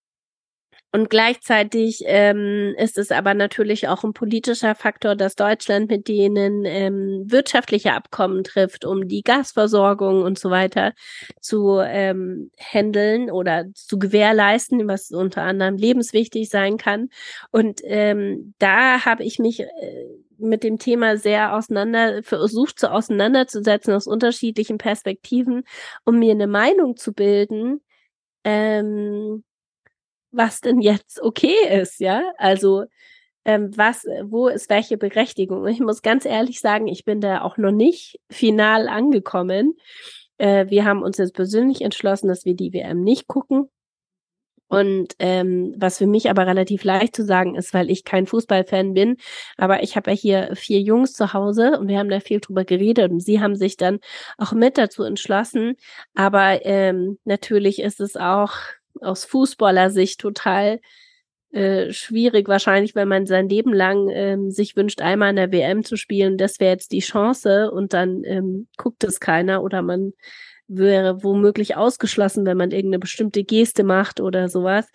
und 0.93 1.09
gleichzeitig 1.09 2.03
ähm, 2.05 2.75
ist 2.77 2.97
es 2.97 3.11
aber 3.11 3.33
natürlich 3.33 3.87
auch 3.87 4.03
ein 4.03 4.11
politischer 4.13 4.75
Faktor, 4.75 5.15
dass 5.15 5.35
Deutschland 5.35 5.89
mit 5.89 6.09
denen 6.09 6.65
ähm, 6.65 7.23
wirtschaftliche 7.27 7.93
Abkommen 7.93 8.43
trifft, 8.43 8.83
um 8.83 9.07
die 9.07 9.21
Gasversorgung 9.21 10.21
und 10.21 10.37
so 10.37 10.49
weiter 10.49 10.93
zu 11.39 11.79
ähm, 11.79 12.51
handeln 12.59 13.31
oder 13.31 13.65
zu 13.73 13.99
gewährleisten, 13.99 14.85
was 14.87 15.11
unter 15.11 15.43
anderem 15.43 15.77
lebenswichtig 15.77 16.49
sein 16.49 16.75
kann. 16.75 17.07
Und 17.51 17.79
ähm, 17.85 18.53
da 18.59 19.05
habe 19.05 19.23
ich 19.23 19.39
mich 19.39 19.61
äh, 19.61 19.67
mit 20.37 20.63
dem 20.63 20.77
Thema 20.77 21.15
sehr 21.15 21.55
auseinander, 21.55 22.21
versucht 22.23 22.79
zu 22.79 22.91
auseinanderzusetzen 22.91 23.93
aus 23.93 24.07
unterschiedlichen 24.07 24.77
Perspektiven, 24.77 25.63
um 26.03 26.19
mir 26.19 26.31
eine 26.31 26.47
Meinung 26.47 26.97
zu 26.97 27.13
bilden. 27.13 27.79
Ähm, 28.43 29.43
was 30.31 30.61
denn 30.61 30.79
jetzt 30.81 31.21
okay 31.21 31.55
ist, 31.69 31.99
ja? 31.99 32.23
Also 32.37 32.85
ähm, 33.45 33.75
was, 33.75 34.05
wo 34.23 34.47
ist 34.47 34.69
welche 34.69 34.97
Berechtigung? 34.97 35.65
ich 35.67 35.79
muss 35.79 36.01
ganz 36.01 36.25
ehrlich 36.25 36.59
sagen, 36.59 36.87
ich 36.87 37.05
bin 37.05 37.21
da 37.21 37.41
auch 37.41 37.57
noch 37.57 37.71
nicht 37.71 38.19
final 38.29 38.87
angekommen. 38.87 39.75
Äh, 40.37 40.69
wir 40.69 40.85
haben 40.85 41.03
uns 41.03 41.17
jetzt 41.17 41.33
persönlich 41.33 41.81
entschlossen, 41.81 42.27
dass 42.27 42.45
wir 42.45 42.55
die 42.55 42.73
WM 42.73 43.01
nicht 43.03 43.27
gucken. 43.27 43.69
Und 44.67 45.15
ähm, 45.19 45.75
was 45.77 45.97
für 45.97 46.07
mich 46.07 46.29
aber 46.29 46.47
relativ 46.47 46.85
leicht 46.85 47.13
zu 47.13 47.25
sagen 47.25 47.55
ist, 47.55 47.73
weil 47.73 47.91
ich 47.91 48.05
kein 48.05 48.25
Fußballfan 48.25 48.93
bin, 48.93 49.17
aber 49.57 49.83
ich 49.83 49.97
habe 49.97 50.11
ja 50.11 50.15
hier 50.15 50.55
vier 50.55 50.79
Jungs 50.79 51.11
zu 51.11 51.33
Hause 51.33 51.77
und 51.77 51.89
wir 51.89 51.99
haben 51.99 52.09
da 52.09 52.21
viel 52.21 52.39
drüber 52.39 52.63
geredet 52.63 53.11
und 53.11 53.19
sie 53.19 53.41
haben 53.41 53.57
sich 53.57 53.75
dann 53.75 53.99
auch 54.37 54.53
mit 54.53 54.77
dazu 54.77 55.03
entschlossen. 55.03 55.75
Aber 56.15 56.65
ähm, 56.65 57.19
natürlich 57.25 57.81
ist 57.81 57.99
es 57.99 58.15
auch 58.15 58.53
aus 58.99 59.25
Fußballersicht 59.25 60.19
total 60.19 60.79
äh, 61.51 61.91
schwierig 61.91 62.47
wahrscheinlich, 62.47 62.95
wenn 62.95 63.07
man 63.07 63.25
sein 63.25 63.49
Leben 63.49 63.73
lang 63.73 64.09
ähm, 64.09 64.51
sich 64.51 64.75
wünscht, 64.75 65.01
einmal 65.01 65.31
in 65.31 65.35
der 65.35 65.51
WM 65.51 65.83
zu 65.83 65.97
spielen. 65.97 66.37
Das 66.37 66.59
wäre 66.59 66.71
jetzt 66.71 66.93
die 66.93 66.99
Chance 66.99 67.71
und 67.71 67.93
dann 67.93 68.23
ähm, 68.23 68.67
guckt 68.77 69.03
es 69.03 69.19
keiner 69.19 69.61
oder 69.61 69.81
man 69.81 70.13
wäre 70.67 71.23
womöglich 71.23 71.75
ausgeschlossen, 71.75 72.45
wenn 72.45 72.57
man 72.57 72.71
irgendeine 72.71 72.99
bestimmte 72.99 73.43
Geste 73.43 73.83
macht 73.83 74.21
oder 74.21 74.47
sowas. 74.47 74.87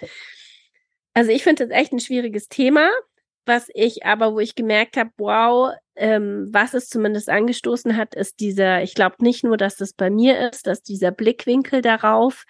Also 1.12 1.30
ich 1.30 1.42
finde 1.42 1.66
das 1.66 1.78
echt 1.78 1.92
ein 1.92 2.00
schwieriges 2.00 2.48
Thema, 2.48 2.88
was 3.46 3.68
ich 3.74 4.04
aber, 4.04 4.34
wo 4.34 4.40
ich 4.40 4.54
gemerkt 4.54 4.96
habe, 4.96 5.10
wow, 5.16 5.72
ähm, 5.94 6.48
was 6.50 6.74
es 6.74 6.88
zumindest 6.88 7.30
angestoßen 7.30 7.96
hat, 7.96 8.14
ist 8.14 8.40
dieser, 8.40 8.82
ich 8.82 8.94
glaube 8.94 9.16
nicht 9.20 9.44
nur, 9.44 9.56
dass 9.56 9.76
das 9.76 9.94
bei 9.94 10.10
mir 10.10 10.50
ist, 10.50 10.66
dass 10.66 10.82
dieser 10.82 11.10
Blickwinkel 11.10 11.80
darauf 11.80 12.44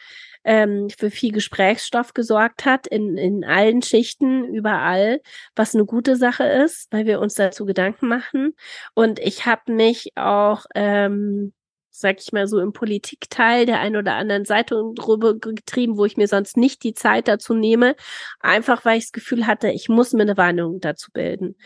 ähm, 0.45 0.89
für 0.97 1.11
viel 1.11 1.33
Gesprächsstoff 1.33 2.15
gesorgt 2.15 2.65
hat 2.65 2.87
in, 2.87 3.17
in 3.17 3.45
allen 3.45 3.83
Schichten, 3.83 4.45
überall, 4.45 5.21
was 5.55 5.75
eine 5.75 5.85
gute 5.85 6.17
Sache 6.17 6.45
ist, 6.45 6.89
weil 6.93 7.07
wir 7.07 7.21
uns 7.21 7.35
dazu 7.35 7.67
Gedanken 7.67 8.09
machen. 8.09 8.55
Und 8.95 9.19
ich 9.19 9.47
habe 9.47 9.73
mich 9.73 10.13
auch 10.17 10.65
ähm, 10.75 11.53
sag 11.99 12.21
ich 12.21 12.33
mal 12.33 12.47
so, 12.47 12.61
im 12.61 12.73
Politikteil 12.73 13.67
der 13.67 13.81
ein 13.81 13.97
oder 13.97 14.15
anderen 14.15 14.45
Seite 14.45 14.83
drüber 14.95 15.39
getrieben, 15.39 15.97
wo 15.97 16.05
ich 16.05 16.17
mir 16.17 16.29
sonst 16.29 16.57
nicht 16.57 16.83
die 16.83 16.95
Zeit 16.95 17.29
dazu 17.29 17.55
nehme, 17.55 17.97
einfach 18.41 18.85
weil 18.85 18.99
ich 18.99 19.05
das 19.05 19.13
Gefühl 19.13 19.47
hatte, 19.47 19.71
ich 19.71 19.89
muss 19.89 20.13
mir 20.13 20.23
eine 20.23 20.35
Meinung 20.35 20.81
dazu 20.81 21.11
bilden. 21.13 21.57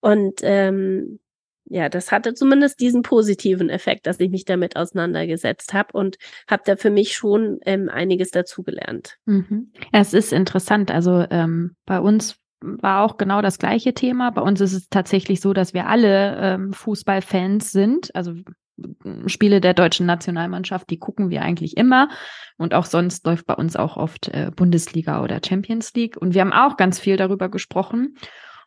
Und 0.00 0.40
ähm, 0.42 1.20
ja, 1.70 1.88
das 1.88 2.12
hatte 2.12 2.34
zumindest 2.34 2.80
diesen 2.80 3.02
positiven 3.02 3.68
Effekt, 3.68 4.06
dass 4.06 4.20
ich 4.20 4.30
mich 4.30 4.44
damit 4.44 4.76
auseinandergesetzt 4.76 5.74
habe 5.74 5.92
und 5.92 6.16
habe 6.48 6.62
da 6.64 6.76
für 6.76 6.90
mich 6.90 7.14
schon 7.14 7.58
ähm, 7.64 7.88
einiges 7.88 8.30
dazugelernt. 8.30 9.16
Mhm. 9.26 9.72
Es 9.92 10.14
ist 10.14 10.32
interessant. 10.32 10.90
Also 10.90 11.26
ähm, 11.30 11.76
bei 11.84 12.00
uns 12.00 12.36
war 12.60 13.04
auch 13.04 13.18
genau 13.18 13.42
das 13.42 13.58
gleiche 13.58 13.94
Thema. 13.94 14.30
Bei 14.30 14.42
uns 14.42 14.60
ist 14.60 14.72
es 14.72 14.88
tatsächlich 14.88 15.40
so, 15.40 15.52
dass 15.52 15.74
wir 15.74 15.86
alle 15.86 16.36
ähm, 16.40 16.72
Fußballfans 16.72 17.70
sind. 17.70 18.14
Also 18.14 18.34
Spiele 19.26 19.60
der 19.60 19.74
deutschen 19.74 20.06
Nationalmannschaft, 20.06 20.90
die 20.90 20.98
gucken 20.98 21.30
wir 21.30 21.42
eigentlich 21.42 21.76
immer. 21.76 22.08
Und 22.56 22.74
auch 22.74 22.84
sonst 22.84 23.26
läuft 23.26 23.46
bei 23.46 23.54
uns 23.54 23.76
auch 23.76 23.96
oft 23.96 24.28
äh, 24.28 24.50
Bundesliga 24.54 25.22
oder 25.22 25.40
Champions 25.44 25.94
League. 25.94 26.16
Und 26.16 26.34
wir 26.34 26.40
haben 26.40 26.52
auch 26.52 26.76
ganz 26.76 26.98
viel 26.98 27.16
darüber 27.16 27.48
gesprochen. 27.48 28.16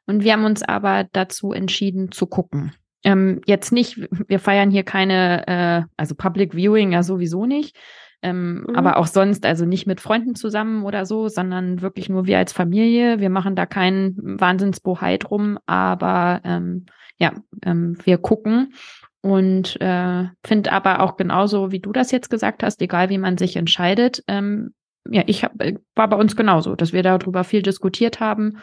Und 0.05 0.23
wir 0.23 0.33
haben 0.33 0.45
uns 0.45 0.63
aber 0.63 1.05
dazu 1.11 1.53
entschieden 1.53 2.11
zu 2.11 2.27
gucken. 2.27 2.73
Ähm, 3.03 3.41
jetzt 3.45 3.71
nicht, 3.71 3.97
wir 4.27 4.39
feiern 4.39 4.71
hier 4.71 4.83
keine, 4.83 5.47
äh, 5.47 5.83
also 5.97 6.15
Public 6.15 6.53
Viewing 6.53 6.91
ja 6.91 7.03
sowieso 7.03 7.45
nicht. 7.45 7.75
Ähm, 8.21 8.65
mhm. 8.67 8.75
Aber 8.75 8.97
auch 8.97 9.07
sonst, 9.07 9.45
also 9.45 9.65
nicht 9.65 9.87
mit 9.87 9.99
Freunden 9.99 10.35
zusammen 10.35 10.83
oder 10.83 11.05
so, 11.05 11.27
sondern 11.27 11.81
wirklich 11.81 12.07
nur 12.07 12.27
wir 12.27 12.37
als 12.37 12.53
Familie. 12.53 13.19
Wir 13.19 13.29
machen 13.29 13.55
da 13.55 13.65
keinen 13.65 14.15
Wahnsinnsbohai 14.39 15.17
drum, 15.17 15.57
aber 15.65 16.41
ähm, 16.43 16.85
ja, 17.17 17.33
ähm, 17.63 17.97
wir 18.03 18.17
gucken 18.17 18.73
und 19.21 19.79
äh, 19.79 20.25
finde 20.43 20.71
aber 20.71 21.01
auch 21.01 21.15
genauso, 21.15 21.71
wie 21.71 21.79
du 21.79 21.91
das 21.91 22.11
jetzt 22.11 22.29
gesagt 22.29 22.63
hast, 22.63 22.81
egal 22.81 23.09
wie 23.09 23.19
man 23.19 23.37
sich 23.37 23.55
entscheidet. 23.55 24.23
Ähm, 24.27 24.73
ja, 25.09 25.23
ich 25.27 25.43
hab, 25.43 25.61
äh, 25.61 25.77
war 25.95 26.09
bei 26.09 26.17
uns 26.17 26.35
genauso, 26.35 26.75
dass 26.75 26.91
wir 26.91 27.03
darüber 27.03 27.43
viel 27.43 27.61
diskutiert 27.61 28.19
haben 28.19 28.57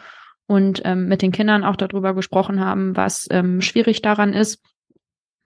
und 0.47 0.81
ähm, 0.83 1.07
mit 1.07 1.21
den 1.21 1.31
Kindern 1.31 1.63
auch 1.63 1.77
darüber 1.77 2.13
gesprochen 2.13 2.59
haben, 2.59 2.95
was 2.97 3.27
ähm, 3.31 3.61
schwierig 3.61 4.01
daran 4.01 4.33
ist. 4.33 4.61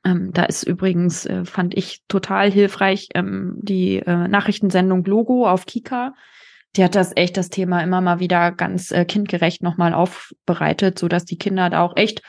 Ähm, 0.04 0.32
da 0.34 0.44
ist 0.44 0.64
übrigens, 0.64 1.26
äh, 1.26 1.46
fand 1.46 1.78
ich 1.78 2.02
total 2.08 2.52
hilfreich, 2.52 3.10
ähm, 3.14 3.56
die 3.62 3.98
äh, 4.00 4.28
Nachrichtensendung 4.28 5.06
Logo 5.06 5.48
auf 5.48 5.66
Kika. 5.66 6.14
Die 6.76 6.84
hat 6.84 6.96
das 6.96 7.16
echt 7.16 7.38
das 7.38 7.50
Thema 7.50 7.82
immer 7.82 8.02
mal 8.02 8.20
wieder 8.20 8.52
ganz 8.52 8.92
äh, 8.92 9.06
kindgerecht 9.06 9.62
nochmal 9.62 9.94
aufbereitet, 9.94 10.98
so 10.98 11.08
dass 11.08 11.24
die 11.24 11.38
Kinder 11.38 11.70
da 11.70 11.82
auch 11.82 11.96
echt 11.96 12.24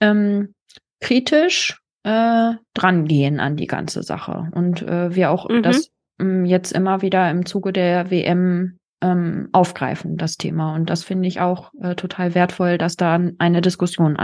ähm, 0.00 0.54
kritisch 1.00 1.78
äh, 2.06 2.54
drangehen 2.72 3.40
an 3.40 3.56
die 3.56 3.66
ganze 3.66 4.04
Sache. 4.04 4.48
Und 4.52 4.80
äh, 4.82 5.14
wir 5.14 5.32
auch 5.32 5.48
mhm. 5.48 5.62
das 5.64 5.90
ähm, 6.20 6.44
jetzt 6.44 6.70
immer 6.70 7.02
wieder 7.02 7.28
im 7.32 7.46
Zuge 7.46 7.72
der 7.72 8.12
WM 8.12 8.78
ähm, 9.00 9.48
aufgreifen, 9.50 10.16
das 10.16 10.36
Thema. 10.36 10.76
Und 10.76 10.88
das 10.88 11.02
finde 11.02 11.26
ich 11.26 11.40
auch 11.40 11.72
äh, 11.80 11.96
total 11.96 12.36
wertvoll, 12.36 12.78
dass 12.78 12.94
da 12.94 13.18
eine 13.38 13.60
Diskussion 13.60 14.16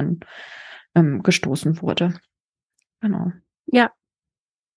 angestoßen 0.95 1.73
ähm, 1.73 1.83
wurde. 1.83 2.15
Genau. 3.01 3.33
Ja, 3.67 3.91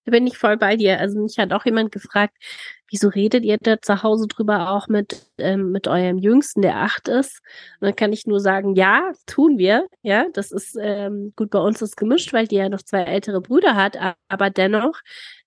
da 0.06 0.12
bin 0.12 0.28
ich 0.28 0.38
voll 0.38 0.58
bei 0.58 0.76
dir. 0.76 1.00
Also 1.00 1.20
mich 1.20 1.38
hat 1.40 1.52
auch 1.52 1.66
jemand 1.66 1.92
gefragt, 1.92 2.36
wieso 2.90 3.10
redet 3.10 3.44
ihr 3.44 3.58
da 3.58 3.82
zu 3.82 4.04
Hause 4.04 4.28
drüber 4.28 4.70
auch 4.72 4.88
mit, 4.88 5.26
ähm, 5.38 5.72
mit 5.72 5.88
eurem 5.88 6.18
Jüngsten, 6.18 6.62
der 6.62 6.78
acht 6.78 7.08
ist? 7.08 7.42
Und 7.80 7.88
dann 7.88 7.96
kann 7.96 8.14
ich 8.14 8.28
nur 8.28 8.40
sagen, 8.40 8.76
ja, 8.76 9.12
tun 9.26 9.58
wir. 9.58 9.88
Ja, 10.04 10.28
das 10.34 10.52
ist 10.52 10.78
ähm, 10.80 11.34
gut 11.36 11.50
bei 11.50 11.60
uns 11.60 11.82
ist 11.82 11.98
gemischt, 11.98 12.34
weil 12.34 12.48
die 12.48 12.56
ja 12.56 12.70
noch 12.70 12.84
zwei 12.84 13.04
ältere 13.04 13.42
Brüder 13.42 13.76
hat, 13.76 13.98
aber 14.28 14.50
dennoch, 14.50 15.02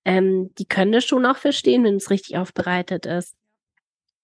ähm, 0.04 0.52
die 0.58 0.66
können 0.66 0.92
das 0.92 1.04
schon 1.04 1.26
auch 1.26 1.36
verstehen, 1.36 1.84
wenn 1.84 1.96
es 1.96 2.10
richtig 2.10 2.36
aufbereitet 2.36 3.06
ist. 3.06 3.34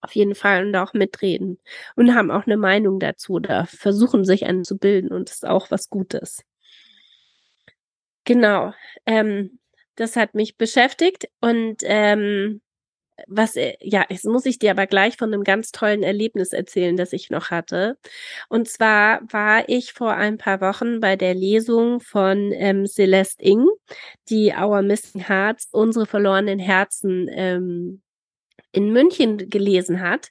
Auf 0.00 0.14
jeden 0.14 0.34
Fall 0.34 0.66
und 0.66 0.76
auch 0.76 0.92
mitreden 0.92 1.58
und 1.96 2.14
haben 2.14 2.30
auch 2.30 2.46
eine 2.46 2.58
Meinung 2.58 3.00
dazu 3.00 3.34
oder 3.34 3.66
versuchen 3.66 4.24
sich 4.24 4.46
anzubilden 4.46 5.10
und 5.12 5.30
das 5.30 5.36
ist 5.36 5.46
auch 5.46 5.70
was 5.70 5.88
Gutes. 5.88 6.44
Genau. 8.24 8.74
Ähm, 9.06 9.58
das 9.96 10.16
hat 10.16 10.34
mich 10.34 10.56
beschäftigt 10.56 11.28
und 11.40 11.78
ähm, 11.82 12.60
was, 13.28 13.56
äh, 13.56 13.74
ja, 13.80 14.04
jetzt 14.08 14.24
muss 14.24 14.46
ich 14.46 14.58
dir 14.58 14.72
aber 14.72 14.86
gleich 14.86 15.16
von 15.16 15.32
einem 15.32 15.44
ganz 15.44 15.70
tollen 15.70 16.02
Erlebnis 16.02 16.52
erzählen, 16.52 16.96
das 16.96 17.12
ich 17.12 17.30
noch 17.30 17.50
hatte. 17.50 17.96
Und 18.48 18.68
zwar 18.68 19.20
war 19.30 19.68
ich 19.68 19.92
vor 19.92 20.14
ein 20.14 20.36
paar 20.38 20.60
Wochen 20.60 21.00
bei 21.00 21.16
der 21.16 21.34
Lesung 21.34 22.00
von 22.00 22.52
ähm, 22.52 22.86
Celeste 22.86 23.42
Ing, 23.44 23.66
die 24.28 24.52
Our 24.52 24.82
Missing 24.82 25.28
Hearts, 25.28 25.68
unsere 25.70 26.06
verlorenen 26.06 26.58
Herzen 26.58 27.28
ähm, 27.30 28.02
in 28.72 28.92
München 28.92 29.48
gelesen 29.48 30.00
hat. 30.00 30.30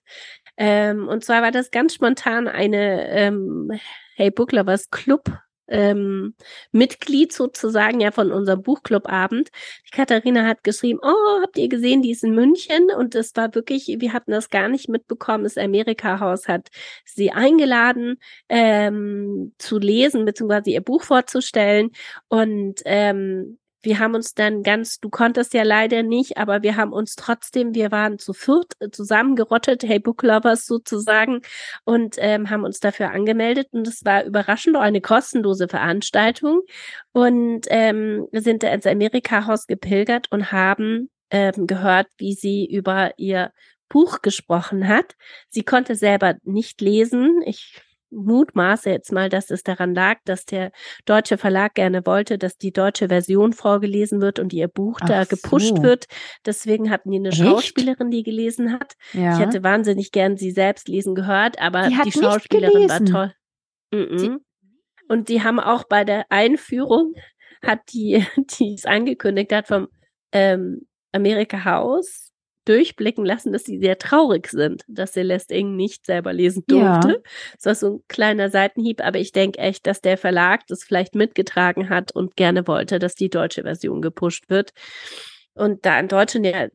Ähm, 0.57 1.07
und 1.07 1.23
zwar 1.23 1.41
war 1.41 1.51
das 1.51 1.71
ganz 1.71 1.93
spontan 1.93 2.47
eine 2.47 3.09
ähm, 3.09 3.71
Hey 4.15 4.29
Book 4.29 4.51
Lovers 4.51 4.89
Club 4.91 5.31
ähm, 5.73 6.35
Mitglied 6.71 7.33
sozusagen 7.33 7.99
ja 7.99 8.11
von 8.11 8.31
unserem 8.31 8.61
Buchclubabend. 8.61 9.49
Die 9.87 9.95
Katharina 9.95 10.45
hat 10.45 10.63
geschrieben, 10.63 10.99
oh, 11.01 11.41
habt 11.41 11.57
ihr 11.57 11.67
gesehen, 11.67 12.01
die 12.01 12.11
ist 12.11 12.23
in 12.23 12.35
München 12.35 12.89
und 12.97 13.15
es 13.15 13.35
war 13.35 13.53
wirklich, 13.55 13.87
wir 13.87 14.13
hatten 14.13 14.31
das 14.31 14.49
gar 14.49 14.69
nicht 14.69 14.87
mitbekommen. 14.87 15.43
Das 15.43 15.57
Amerika-Haus 15.57 16.47
hat 16.47 16.69
sie 17.05 17.31
eingeladen 17.31 18.19
ähm, 18.49 19.53
zu 19.57 19.79
lesen 19.79 20.25
beziehungsweise 20.25 20.69
ihr 20.69 20.81
Buch 20.81 21.03
vorzustellen 21.03 21.89
und 22.29 22.81
ähm, 22.85 23.57
wir 23.83 23.99
haben 23.99 24.15
uns 24.15 24.33
dann 24.33 24.63
ganz, 24.63 24.99
du 24.99 25.09
konntest 25.09 25.53
ja 25.53 25.63
leider 25.63 26.03
nicht, 26.03 26.37
aber 26.37 26.63
wir 26.63 26.77
haben 26.77 26.93
uns 26.93 27.15
trotzdem, 27.15 27.75
wir 27.75 27.91
waren 27.91 28.17
zu 28.17 28.33
viert 28.33 28.73
äh, 28.79 28.89
zusammengerottet, 28.89 29.83
hey 29.83 29.99
Book 29.99 30.23
Lovers 30.23 30.65
sozusagen, 30.65 31.41
und 31.83 32.15
ähm, 32.17 32.49
haben 32.49 32.63
uns 32.63 32.79
dafür 32.79 33.11
angemeldet. 33.11 33.67
Und 33.71 33.87
es 33.87 34.05
war 34.05 34.23
überraschend 34.23 34.77
eine 34.77 35.01
kostenlose 35.01 35.67
Veranstaltung. 35.67 36.61
Und 37.11 37.65
ähm, 37.69 38.27
wir 38.31 38.41
sind 38.41 38.63
da 38.63 38.73
ins 38.73 38.87
Amerika-Haus 38.87 39.67
gepilgert 39.67 40.27
und 40.31 40.51
haben 40.51 41.09
ähm, 41.29 41.67
gehört, 41.67 42.07
wie 42.17 42.33
sie 42.33 42.65
über 42.65 43.11
ihr 43.17 43.51
Buch 43.89 44.21
gesprochen 44.21 44.87
hat. 44.87 45.15
Sie 45.49 45.63
konnte 45.63 45.95
selber 45.95 46.35
nicht 46.43 46.81
lesen. 46.81 47.41
Ich 47.45 47.81
mutmaße 48.13 48.89
jetzt 48.89 49.11
mal, 49.11 49.29
dass 49.29 49.49
es 49.49 49.63
daran 49.63 49.93
lag, 49.93 50.19
dass 50.25 50.45
der 50.45 50.71
deutsche 51.05 51.37
Verlag 51.37 51.75
gerne 51.75 52.05
wollte, 52.05 52.37
dass 52.37 52.57
die 52.57 52.71
deutsche 52.71 53.09
Version 53.09 53.53
vorgelesen 53.53 54.21
wird 54.21 54.39
und 54.39 54.53
ihr 54.53 54.67
Buch 54.67 54.99
Ach 55.01 55.07
da 55.07 55.23
gepusht 55.25 55.77
so. 55.77 55.83
wird. 55.83 56.05
Deswegen 56.45 56.89
hatten 56.89 57.11
die 57.11 57.17
eine 57.17 57.29
Echt? 57.29 57.37
Schauspielerin, 57.37 58.11
die 58.11 58.23
gelesen 58.23 58.73
hat. 58.73 58.93
Ja. 59.13 59.33
Ich 59.33 59.39
hätte 59.39 59.63
wahnsinnig 59.63 60.11
gern 60.11 60.37
sie 60.37 60.51
selbst 60.51 60.87
lesen 60.87 61.15
gehört, 61.15 61.59
aber 61.59 61.87
die, 61.89 61.97
die 62.05 62.11
Schauspielerin 62.11 62.89
war 62.89 63.05
toll. 63.05 63.33
Mm 63.91 63.97
-mm. 63.97 64.37
Und 65.07 65.29
die 65.29 65.43
haben 65.43 65.59
auch 65.59 65.83
bei 65.83 66.03
der 66.03 66.25
Einführung 66.29 67.13
hat 67.63 67.79
die, 67.93 68.25
die 68.59 68.73
es 68.73 68.85
angekündigt 68.85 69.51
hat 69.51 69.67
vom 69.67 69.87
ähm, 70.31 70.87
Amerika 71.11 71.63
House 71.63 72.32
durchblicken 72.65 73.25
lassen, 73.25 73.51
dass 73.51 73.63
sie 73.63 73.79
sehr 73.79 73.97
traurig 73.97 74.47
sind, 74.47 74.83
dass 74.87 75.13
Celeste 75.13 75.53
Ing 75.55 75.75
nicht 75.75 76.05
selber 76.05 76.33
lesen 76.33 76.63
durfte. 76.67 77.09
Ja. 77.09 77.17
Das 77.55 77.65
war 77.65 77.75
so 77.75 77.95
ein 77.95 78.03
kleiner 78.07 78.49
Seitenhieb, 78.49 79.01
aber 79.03 79.19
ich 79.19 79.31
denke 79.31 79.59
echt, 79.59 79.85
dass 79.87 80.01
der 80.01 80.17
Verlag 80.17 80.65
das 80.67 80.83
vielleicht 80.83 81.15
mitgetragen 81.15 81.89
hat 81.89 82.13
und 82.13 82.35
gerne 82.35 82.67
wollte, 82.67 82.99
dass 82.99 83.15
die 83.15 83.29
deutsche 83.29 83.63
Version 83.63 84.01
gepusht 84.01 84.49
wird. 84.49 84.71
Und 85.53 85.85
da 85.85 85.99
in 85.99 86.07
Deutschland 86.07 86.45
ja 86.45 86.67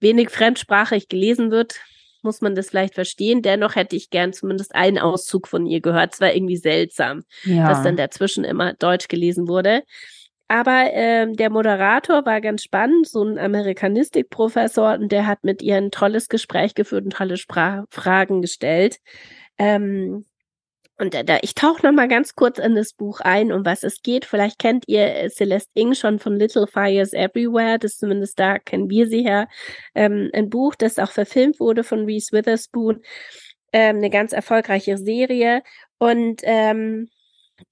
wenig 0.00 0.30
fremdsprachig 0.30 1.08
gelesen 1.08 1.50
wird, 1.50 1.80
muss 2.22 2.40
man 2.40 2.54
das 2.54 2.70
vielleicht 2.70 2.94
verstehen. 2.94 3.40
Dennoch 3.40 3.76
hätte 3.76 3.96
ich 3.96 4.10
gern 4.10 4.32
zumindest 4.32 4.74
einen 4.74 4.98
Auszug 4.98 5.48
von 5.48 5.64
ihr 5.64 5.80
gehört. 5.80 6.14
Es 6.14 6.20
war 6.20 6.34
irgendwie 6.34 6.56
seltsam, 6.56 7.22
ja. 7.44 7.68
dass 7.68 7.82
dann 7.82 7.96
dazwischen 7.96 8.44
immer 8.44 8.74
Deutsch 8.74 9.08
gelesen 9.08 9.48
wurde. 9.48 9.82
Aber 10.48 10.90
ähm, 10.92 11.34
der 11.34 11.50
Moderator 11.50 12.24
war 12.24 12.40
ganz 12.40 12.62
spannend, 12.62 13.08
so 13.08 13.24
ein 13.24 13.38
Amerikanistikprofessor, 13.38 14.94
und 14.94 15.10
der 15.10 15.26
hat 15.26 15.42
mit 15.42 15.62
ihr 15.62 15.76
ein 15.76 15.90
tolles 15.90 16.28
Gespräch 16.28 16.74
geführt 16.74 17.04
und 17.04 17.14
tolle 17.14 17.36
Sprach 17.36 17.84
Fragen 17.90 18.42
gestellt. 18.42 18.98
Ähm, 19.58 20.24
und 20.98 21.14
da, 21.14 21.38
ich 21.42 21.54
tauche 21.54 21.84
noch 21.84 21.92
mal 21.92 22.08
ganz 22.08 22.34
kurz 22.36 22.58
in 22.58 22.74
das 22.74 22.94
Buch 22.94 23.20
ein, 23.20 23.52
um 23.52 23.66
was 23.66 23.82
es 23.82 24.00
geht. 24.02 24.24
Vielleicht 24.24 24.58
kennt 24.58 24.84
ihr 24.88 25.14
äh, 25.14 25.28
Celeste 25.28 25.70
Ing 25.74 25.94
schon 25.94 26.18
von 26.18 26.36
Little 26.36 26.66
Fires 26.66 27.12
Everywhere. 27.12 27.78
Das 27.78 27.98
zumindest 27.98 28.38
da 28.38 28.58
kennen 28.58 28.88
wir 28.88 29.06
sie 29.06 29.22
her. 29.22 29.48
Ähm, 29.94 30.30
ein 30.32 30.48
Buch, 30.48 30.74
das 30.74 30.98
auch 30.98 31.10
verfilmt 31.10 31.60
wurde 31.60 31.84
von 31.84 32.06
Reese 32.06 32.32
Witherspoon. 32.32 33.02
Ähm, 33.72 33.96
eine 33.96 34.08
ganz 34.08 34.32
erfolgreiche 34.32 34.96
Serie. 34.96 35.62
Und 35.98 36.40
ähm, 36.44 37.10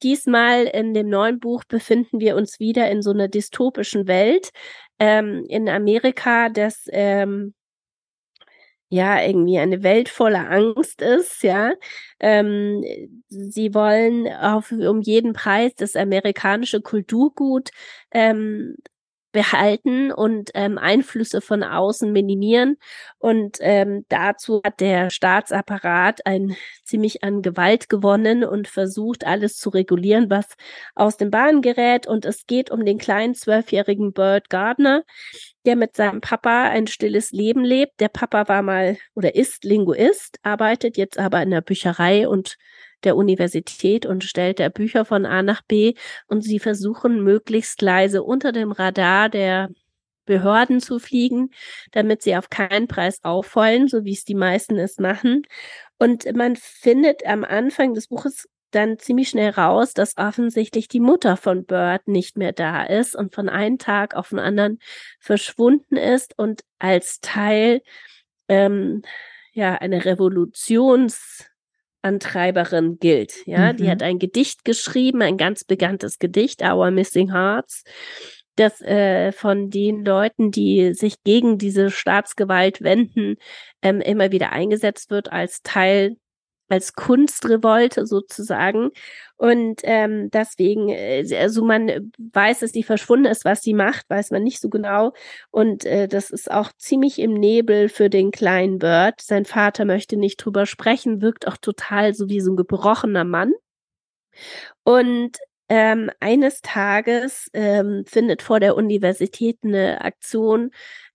Diesmal 0.02 0.64
in 0.64 0.94
dem 0.94 1.08
neuen 1.08 1.40
Buch 1.40 1.64
befinden 1.64 2.20
wir 2.20 2.36
uns 2.36 2.58
wieder 2.60 2.90
in 2.90 3.02
so 3.02 3.10
einer 3.10 3.28
dystopischen 3.28 4.06
Welt 4.06 4.50
ähm, 4.98 5.44
in 5.48 5.68
Amerika, 5.68 6.48
das 6.48 6.86
ähm, 6.92 7.54
ja 8.90 9.20
irgendwie 9.22 9.58
eine 9.58 9.82
Welt 9.82 10.08
voller 10.08 10.50
Angst 10.50 11.02
ist, 11.02 11.42
ja. 11.42 11.72
Ähm, 12.20 12.84
sie 13.28 13.74
wollen 13.74 14.28
auf, 14.28 14.70
um 14.72 15.00
jeden 15.02 15.32
Preis 15.32 15.74
das 15.76 15.96
amerikanische 15.96 16.80
Kulturgut 16.80 17.70
ähm, 18.12 18.76
behalten 19.34 20.12
und 20.12 20.52
ähm, 20.54 20.78
Einflüsse 20.78 21.40
von 21.42 21.62
außen 21.64 22.10
minimieren. 22.12 22.76
Und 23.18 23.58
ähm, 23.60 24.06
dazu 24.08 24.62
hat 24.64 24.80
der 24.80 25.10
Staatsapparat 25.10 26.24
ein 26.24 26.56
ziemlich 26.84 27.24
an 27.24 27.42
Gewalt 27.42 27.88
gewonnen 27.88 28.44
und 28.44 28.68
versucht, 28.68 29.26
alles 29.26 29.56
zu 29.58 29.70
regulieren, 29.70 30.30
was 30.30 30.46
aus 30.94 31.16
den 31.16 31.30
Bahnen 31.30 31.62
gerät. 31.62 32.06
Und 32.06 32.24
es 32.24 32.46
geht 32.46 32.70
um 32.70 32.84
den 32.86 32.96
kleinen 32.96 33.34
zwölfjährigen 33.34 34.12
Bert 34.12 34.48
Gardner. 34.48 35.02
der 35.66 35.76
mit 35.76 35.96
seinem 35.96 36.20
Papa 36.20 36.64
ein 36.64 36.86
stilles 36.86 37.32
Leben 37.32 37.64
lebt. 37.64 37.98
Der 38.00 38.08
Papa 38.10 38.48
war 38.48 38.62
mal 38.62 38.98
oder 39.14 39.34
ist 39.34 39.64
Linguist, 39.64 40.38
arbeitet 40.42 40.96
jetzt 40.96 41.18
aber 41.18 41.42
in 41.42 41.50
der 41.50 41.62
Bücherei 41.62 42.28
und 42.28 42.56
der 43.04 43.16
Universität 43.16 44.06
und 44.06 44.24
stellt 44.24 44.60
da 44.60 44.68
Bücher 44.68 45.04
von 45.04 45.26
A 45.26 45.42
nach 45.42 45.62
B 45.62 45.94
und 46.26 46.42
sie 46.42 46.58
versuchen 46.58 47.22
möglichst 47.22 47.82
leise 47.82 48.22
unter 48.22 48.52
dem 48.52 48.72
Radar 48.72 49.28
der 49.28 49.70
Behörden 50.26 50.80
zu 50.80 50.98
fliegen, 50.98 51.50
damit 51.92 52.22
sie 52.22 52.36
auf 52.36 52.50
keinen 52.50 52.88
Preis 52.88 53.22
auffallen, 53.22 53.88
so 53.88 54.04
wie 54.04 54.12
es 54.12 54.24
die 54.24 54.34
meisten 54.34 54.78
es 54.78 54.98
machen. 54.98 55.42
Und 55.98 56.24
man 56.34 56.56
findet 56.56 57.26
am 57.26 57.44
Anfang 57.44 57.94
des 57.94 58.08
Buches 58.08 58.48
dann 58.70 58.98
ziemlich 58.98 59.28
schnell 59.28 59.50
raus, 59.50 59.94
dass 59.94 60.16
offensichtlich 60.16 60.88
die 60.88 61.00
Mutter 61.00 61.36
von 61.36 61.64
Bird 61.64 62.08
nicht 62.08 62.36
mehr 62.36 62.52
da 62.52 62.82
ist 62.84 63.14
und 63.14 63.34
von 63.34 63.48
einem 63.48 63.78
Tag 63.78 64.14
auf 64.14 64.30
den 64.30 64.38
anderen 64.38 64.78
verschwunden 65.20 65.96
ist 65.96 66.36
und 66.38 66.62
als 66.78 67.20
Teil 67.20 67.82
ähm, 68.48 69.02
ja 69.52 69.74
eine 69.74 70.04
Revolutionsantreiberin 72.04 72.98
gilt. 72.98 73.46
Ja, 73.46 73.72
mhm. 73.72 73.76
die 73.76 73.90
hat 73.90 74.02
ein 74.02 74.18
Gedicht 74.18 74.64
geschrieben, 74.64 75.22
ein 75.22 75.36
ganz 75.36 75.64
bekanntes 75.64 76.18
Gedicht, 76.18 76.62
Our 76.62 76.90
Missing 76.90 77.32
Hearts, 77.32 77.84
das 78.56 78.80
äh, 78.82 79.32
von 79.32 79.70
den 79.70 80.04
Leuten, 80.04 80.50
die 80.50 80.94
sich 80.94 81.22
gegen 81.24 81.58
diese 81.58 81.90
Staatsgewalt 81.90 82.82
wenden, 82.82 83.36
ähm, 83.82 84.00
immer 84.00 84.30
wieder 84.30 84.52
eingesetzt 84.52 85.10
wird 85.10 85.32
als 85.32 85.62
Teil 85.62 86.16
als 86.68 86.94
Kunstrevolte 86.94 88.06
sozusagen. 88.06 88.90
Und 89.36 89.80
ähm, 89.84 90.30
deswegen, 90.30 90.88
äh, 90.88 91.24
also 91.36 91.64
man 91.64 92.12
weiß, 92.18 92.60
dass 92.60 92.72
die 92.72 92.82
verschwunden 92.82 93.26
ist, 93.26 93.44
was 93.44 93.62
sie 93.62 93.74
macht, 93.74 94.08
weiß 94.08 94.30
man 94.30 94.42
nicht 94.42 94.60
so 94.60 94.68
genau. 94.70 95.12
Und 95.50 95.84
äh, 95.84 96.08
das 96.08 96.30
ist 96.30 96.50
auch 96.50 96.72
ziemlich 96.78 97.18
im 97.18 97.34
Nebel 97.34 97.88
für 97.88 98.10
den 98.10 98.30
kleinen 98.30 98.78
Bird. 98.78 99.20
Sein 99.20 99.44
Vater 99.44 99.84
möchte 99.84 100.16
nicht 100.16 100.36
drüber 100.38 100.66
sprechen, 100.66 101.22
wirkt 101.22 101.46
auch 101.46 101.56
total 101.56 102.14
so 102.14 102.28
wie 102.28 102.40
so 102.40 102.52
ein 102.52 102.56
gebrochener 102.56 103.24
Mann. 103.24 103.52
Und 104.84 105.38
ähm, 105.68 106.10
eines 106.20 106.60
Tages 106.60 107.48
ähm, 107.54 108.04
findet 108.06 108.42
vor 108.42 108.60
der 108.60 108.76
Universität 108.76 109.58
eine 109.64 110.02
Aktion 110.02 110.70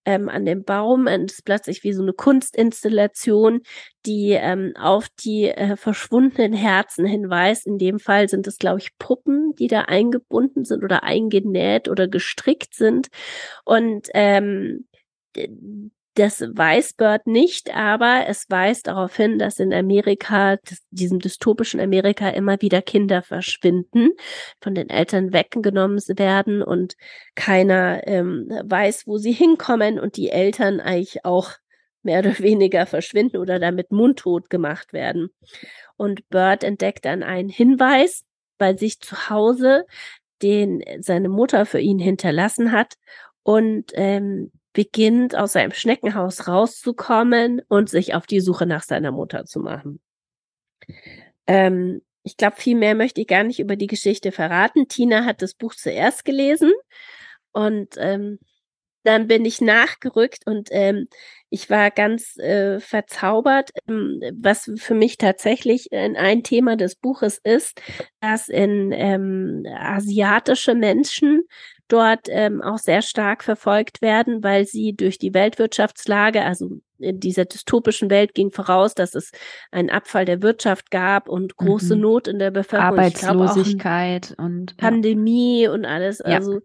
ähm, 0.09 0.27
an 0.27 0.43
dem 0.45 0.63
Baum. 0.63 1.05
Und 1.05 1.29
es 1.29 1.39
ist 1.39 1.45
plötzlich 1.45 1.83
wie 1.83 1.93
so 1.93 2.01
eine 2.01 2.13
Kunstinstallation, 2.13 3.61
die 4.07 4.31
ähm, 4.31 4.73
auf 4.75 5.07
die 5.23 5.49
äh, 5.49 5.75
verschwundenen 5.75 6.53
Herzen 6.53 7.05
hinweist. 7.05 7.67
In 7.67 7.77
dem 7.77 7.99
Fall 7.99 8.27
sind 8.27 8.47
es, 8.47 8.57
glaube 8.57 8.79
ich, 8.79 8.97
Puppen, 8.97 9.53
die 9.55 9.67
da 9.67 9.81
eingebunden 9.81 10.65
sind 10.65 10.83
oder 10.83 11.03
eingenäht 11.03 11.89
oder 11.89 12.07
gestrickt 12.07 12.73
sind. 12.73 13.09
Und 13.65 14.07
ähm, 14.15 14.87
das 16.19 16.41
weiß 16.41 16.93
Bird 16.93 17.27
nicht, 17.27 17.73
aber 17.73 18.25
es 18.27 18.45
weist 18.49 18.87
darauf 18.87 19.15
hin, 19.15 19.39
dass 19.39 19.57
in 19.57 19.73
Amerika, 19.73 20.57
diesem 20.91 21.19
dystopischen 21.19 21.79
Amerika, 21.79 22.27
immer 22.29 22.61
wieder 22.61 22.81
Kinder 22.81 23.21
verschwinden, 23.21 24.09
von 24.61 24.75
den 24.75 24.89
Eltern 24.89 25.31
weggenommen 25.31 25.97
werden 25.99 26.61
und 26.61 26.95
keiner 27.35 28.05
ähm, 28.05 28.49
weiß, 28.65 29.07
wo 29.07 29.17
sie 29.17 29.31
hinkommen 29.31 29.97
und 29.97 30.17
die 30.17 30.29
Eltern 30.29 30.81
eigentlich 30.81 31.23
auch 31.23 31.53
mehr 32.03 32.19
oder 32.19 32.37
weniger 32.39 32.85
verschwinden 32.85 33.37
oder 33.37 33.57
damit 33.57 33.91
mundtot 33.91 34.49
gemacht 34.49 34.91
werden. 34.91 35.29
Und 35.95 36.27
Bird 36.27 36.65
entdeckt 36.65 37.05
dann 37.05 37.23
einen 37.23 37.49
Hinweis 37.49 38.25
bei 38.57 38.75
sich 38.75 38.99
zu 38.99 39.29
Hause, 39.29 39.85
den 40.41 40.83
seine 40.99 41.29
Mutter 41.29 41.65
für 41.65 41.79
ihn 41.79 41.99
hinterlassen 41.99 42.73
hat. 42.73 42.95
Und 43.43 43.91
ähm, 43.93 44.51
beginnt, 44.79 45.35
aus 45.35 45.51
seinem 45.51 45.73
Schneckenhaus 45.73 46.47
rauszukommen 46.47 47.61
und 47.67 47.89
sich 47.89 48.15
auf 48.15 48.25
die 48.25 48.39
Suche 48.39 48.65
nach 48.65 48.83
seiner 48.83 49.11
Mutter 49.11 49.43
zu 49.43 49.59
machen. 49.59 49.99
Ähm, 51.47 52.01
ich 52.23 52.37
glaube, 52.37 52.55
viel 52.55 52.77
mehr 52.77 52.95
möchte 52.95 53.19
ich 53.19 53.27
gar 53.27 53.43
nicht 53.43 53.59
über 53.59 53.75
die 53.75 53.87
Geschichte 53.87 54.31
verraten. 54.31 54.87
Tina 54.87 55.25
hat 55.25 55.41
das 55.41 55.53
Buch 55.53 55.75
zuerst 55.75 56.23
gelesen 56.23 56.71
und 57.51 57.95
ähm, 57.97 58.39
dann 59.03 59.27
bin 59.27 59.43
ich 59.43 59.59
nachgerückt 59.59 60.47
und 60.47 60.69
ähm, 60.71 61.09
ich 61.49 61.69
war 61.69 61.91
ganz 61.91 62.37
äh, 62.37 62.79
verzaubert, 62.79 63.71
ähm, 63.89 64.21
was 64.33 64.71
für 64.77 64.93
mich 64.93 65.17
tatsächlich 65.17 65.91
ein 65.91 66.41
Thema 66.43 66.77
des 66.77 66.95
Buches 66.95 67.37
ist, 67.43 67.81
dass 68.21 68.47
in 68.47 68.93
ähm, 68.93 69.65
asiatische 69.77 70.73
Menschen 70.73 71.43
dort 71.89 72.27
ähm, 72.29 72.61
auch 72.61 72.77
sehr 72.77 73.01
stark 73.01 73.43
verfolgt 73.43 74.01
werden, 74.01 74.43
weil 74.43 74.65
sie 74.65 74.93
durch 74.95 75.17
die 75.17 75.33
Weltwirtschaftslage, 75.33 76.43
also 76.43 76.79
in 76.99 77.19
dieser 77.19 77.45
dystopischen 77.45 78.09
Welt 78.09 78.33
ging 78.33 78.51
voraus, 78.51 78.93
dass 78.93 79.15
es 79.15 79.31
einen 79.71 79.89
Abfall 79.89 80.25
der 80.25 80.41
Wirtschaft 80.41 80.91
gab 80.91 81.27
und 81.27 81.57
große 81.57 81.95
mhm. 81.95 82.01
Not 82.01 82.27
in 82.27 82.39
der 82.39 82.51
Bevölkerung. 82.51 82.99
Arbeitslosigkeit 82.99 84.35
und 84.37 84.77
Pandemie 84.77 85.63
ja. 85.63 85.71
und 85.71 85.85
alles. 85.85 86.21
Also 86.21 86.55
ja. 86.55 86.59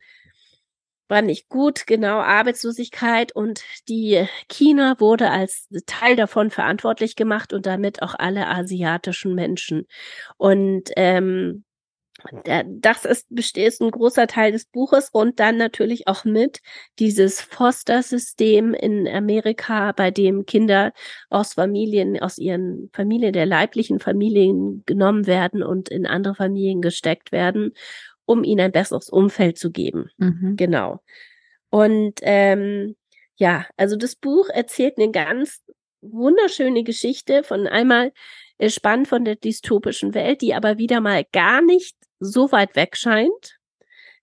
war 1.08 1.22
nicht 1.22 1.48
gut, 1.48 1.86
genau, 1.86 2.18
Arbeitslosigkeit 2.18 3.34
und 3.34 3.62
die 3.88 4.26
China 4.48 4.96
wurde 4.98 5.30
als 5.30 5.68
Teil 5.86 6.16
davon 6.16 6.50
verantwortlich 6.50 7.16
gemacht 7.16 7.52
und 7.52 7.66
damit 7.66 8.02
auch 8.02 8.14
alle 8.18 8.48
asiatischen 8.48 9.34
Menschen. 9.34 9.86
Und 10.36 10.90
ähm, 10.96 11.64
das 12.66 13.04
ist, 13.04 13.26
besteht 13.28 13.80
ein 13.80 13.90
großer 13.90 14.26
Teil 14.26 14.52
des 14.52 14.66
Buches 14.66 15.10
und 15.10 15.40
dann 15.40 15.56
natürlich 15.56 16.08
auch 16.08 16.24
mit 16.24 16.60
dieses 16.98 17.40
Foster-System 17.40 18.74
in 18.74 19.08
Amerika, 19.08 19.92
bei 19.92 20.10
dem 20.10 20.46
Kinder 20.46 20.92
aus 21.30 21.54
Familien, 21.54 22.20
aus 22.20 22.38
ihren 22.38 22.90
Familien, 22.92 23.32
der 23.32 23.46
leiblichen 23.46 24.00
Familien 24.00 24.82
genommen 24.86 25.26
werden 25.26 25.62
und 25.62 25.88
in 25.88 26.06
andere 26.06 26.34
Familien 26.34 26.80
gesteckt 26.80 27.32
werden, 27.32 27.72
um 28.24 28.44
ihnen 28.44 28.60
ein 28.60 28.72
besseres 28.72 29.10
Umfeld 29.10 29.58
zu 29.58 29.70
geben. 29.70 30.10
Mhm. 30.18 30.56
Genau. 30.56 31.00
Und 31.70 32.20
ähm, 32.22 32.96
ja, 33.36 33.66
also 33.76 33.96
das 33.96 34.14
Buch 34.14 34.48
erzählt 34.48 34.94
eine 34.96 35.10
ganz 35.10 35.62
wunderschöne 36.00 36.84
Geschichte 36.84 37.42
von 37.42 37.66
einmal 37.66 38.12
äh, 38.58 38.70
spannend 38.70 39.08
von 39.08 39.24
der 39.24 39.36
dystopischen 39.36 40.14
Welt, 40.14 40.40
die 40.40 40.54
aber 40.54 40.78
wieder 40.78 41.00
mal 41.00 41.24
gar 41.32 41.60
nicht 41.60 41.96
so 42.24 42.50
weit 42.52 42.76
weg 42.76 42.96
scheint, 42.96 43.58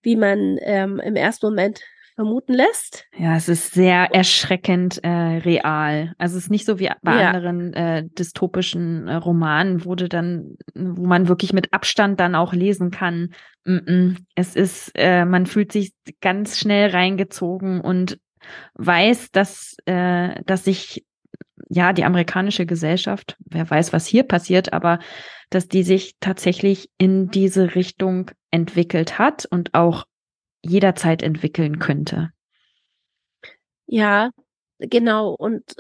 wie 0.01 0.15
man 0.15 0.57
ähm, 0.61 0.99
im 0.99 1.15
ersten 1.15 1.45
Moment 1.45 1.81
vermuten 2.15 2.53
lässt. 2.53 3.05
Ja, 3.17 3.35
es 3.35 3.49
ist 3.49 3.73
sehr 3.73 4.13
erschreckend 4.13 5.03
äh, 5.03 5.09
real. 5.09 6.13
Also 6.17 6.37
es 6.37 6.45
ist 6.45 6.51
nicht 6.51 6.65
so 6.65 6.77
wie 6.77 6.89
bei 7.01 7.21
ja. 7.21 7.31
anderen 7.31 7.73
äh, 7.73 8.03
dystopischen 8.07 9.07
äh, 9.07 9.15
Romanen, 9.15 9.85
wo 9.85 9.95
dann, 9.95 10.57
wo 10.75 11.05
man 11.07 11.27
wirklich 11.27 11.53
mit 11.53 11.73
Abstand 11.73 12.19
dann 12.19 12.35
auch 12.35 12.53
lesen 12.53 12.91
kann. 12.91 13.33
Mm 13.65 13.77
-mm. 13.77 14.17
Es 14.35 14.55
ist, 14.55 14.91
äh, 14.95 15.25
man 15.25 15.45
fühlt 15.45 15.71
sich 15.71 15.93
ganz 16.19 16.59
schnell 16.59 16.91
reingezogen 16.91 17.81
und 17.81 18.19
weiß, 18.75 19.31
dass, 19.31 19.77
äh, 19.85 20.43
dass 20.45 20.65
sich 20.65 21.05
ja 21.69 21.93
die 21.93 22.03
amerikanische 22.03 22.65
Gesellschaft, 22.65 23.37
wer 23.45 23.69
weiß, 23.69 23.93
was 23.93 24.05
hier 24.05 24.23
passiert, 24.23 24.73
aber 24.73 24.99
dass 25.51 25.67
die 25.67 25.83
sich 25.83 26.15
tatsächlich 26.19 26.89
in 26.97 27.29
diese 27.29 27.75
Richtung 27.75 28.31
entwickelt 28.49 29.19
hat 29.19 29.45
und 29.45 29.75
auch 29.75 30.05
jederzeit 30.63 31.21
entwickeln 31.21 31.77
könnte. 31.77 32.31
Ja, 33.85 34.31
genau. 34.79 35.33
Und 35.33 35.75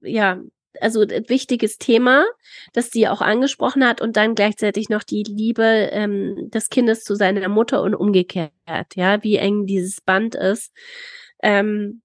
ja, 0.00 0.42
also 0.80 1.02
ein 1.02 1.28
wichtiges 1.28 1.78
Thema, 1.78 2.24
das 2.72 2.90
sie 2.90 3.06
auch 3.06 3.20
angesprochen 3.20 3.86
hat 3.86 4.00
und 4.00 4.16
dann 4.16 4.34
gleichzeitig 4.34 4.88
noch 4.88 5.04
die 5.04 5.22
Liebe 5.22 5.62
ähm, 5.92 6.50
des 6.50 6.68
Kindes 6.68 7.04
zu 7.04 7.14
seiner 7.14 7.48
Mutter 7.48 7.82
und 7.82 7.94
umgekehrt, 7.94 8.50
ja, 8.96 9.22
wie 9.22 9.36
eng 9.36 9.66
dieses 9.66 10.00
Band 10.00 10.34
ist. 10.34 10.72
Ähm, 11.40 12.02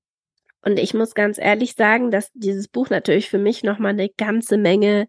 und 0.61 0.77
ich 0.77 0.93
muss 0.93 1.15
ganz 1.15 1.39
ehrlich 1.39 1.73
sagen, 1.73 2.11
dass 2.11 2.31
dieses 2.33 2.67
Buch 2.67 2.91
natürlich 2.91 3.29
für 3.29 3.39
mich 3.39 3.63
nochmal 3.63 3.91
eine 3.91 4.09
ganze 4.09 4.57
Menge 4.57 5.07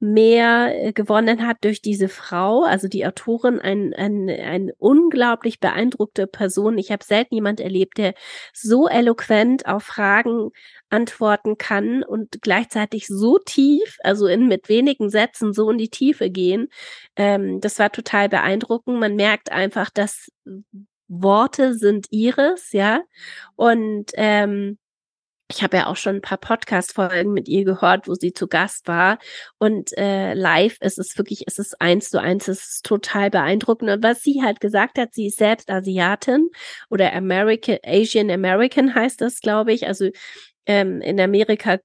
mehr 0.00 0.86
äh, 0.86 0.92
gewonnen 0.92 1.46
hat 1.46 1.58
durch 1.62 1.82
diese 1.82 2.08
Frau, 2.08 2.64
also 2.64 2.88
die 2.88 3.06
Autorin, 3.06 3.60
ein, 3.60 3.92
ein, 3.94 4.28
ein 4.30 4.72
unglaublich 4.78 5.60
beeindruckte 5.60 6.26
Person. 6.26 6.78
Ich 6.78 6.90
habe 6.90 7.04
selten 7.04 7.34
jemand 7.34 7.60
erlebt, 7.60 7.98
der 7.98 8.14
so 8.52 8.88
eloquent 8.88 9.66
auf 9.66 9.84
Fragen 9.84 10.50
antworten 10.88 11.58
kann 11.58 12.02
und 12.02 12.40
gleichzeitig 12.40 13.06
so 13.06 13.38
tief, 13.38 13.98
also 14.02 14.26
in 14.26 14.48
mit 14.48 14.68
wenigen 14.70 15.10
Sätzen 15.10 15.52
so 15.52 15.70
in 15.70 15.78
die 15.78 15.90
Tiefe 15.90 16.30
gehen. 16.30 16.68
Ähm, 17.16 17.60
das 17.60 17.78
war 17.78 17.92
total 17.92 18.30
beeindruckend. 18.30 18.98
Man 18.98 19.16
merkt 19.16 19.52
einfach, 19.52 19.90
dass 19.90 20.30
Worte 21.08 21.74
sind 21.74 22.06
ihres, 22.10 22.72
ja. 22.72 23.02
Und 23.56 24.12
ähm, 24.14 24.78
ich 25.50 25.62
habe 25.62 25.76
ja 25.78 25.86
auch 25.86 25.96
schon 25.96 26.16
ein 26.16 26.20
paar 26.22 26.38
Podcast-Folgen 26.38 27.32
mit 27.32 27.48
ihr 27.48 27.64
gehört, 27.64 28.06
wo 28.08 28.14
sie 28.14 28.32
zu 28.32 28.46
Gast 28.46 28.86
war. 28.88 29.18
Und 29.58 29.96
äh, 29.98 30.34
live 30.34 30.76
ist 30.80 30.98
es 30.98 31.18
wirklich, 31.18 31.46
ist 31.46 31.58
es 31.58 31.74
eins 31.74 32.10
zu 32.10 32.20
eins, 32.20 32.48
es 32.48 32.68
ist 32.68 32.86
total 32.86 33.30
beeindruckend. 33.30 33.90
Und 33.90 34.02
was 34.02 34.22
sie 34.22 34.42
halt 34.42 34.60
gesagt 34.60 34.98
hat, 34.98 35.14
sie 35.14 35.26
ist 35.26 35.38
selbst 35.38 35.70
Asiatin 35.70 36.48
oder 36.88 37.12
American, 37.12 37.78
Asian 37.84 38.30
American 38.30 38.94
heißt 38.94 39.20
das, 39.20 39.40
glaube 39.40 39.72
ich. 39.72 39.86
Also 39.86 40.10
ähm, 40.66 41.00
in 41.00 41.20
Amerika, 41.20 41.78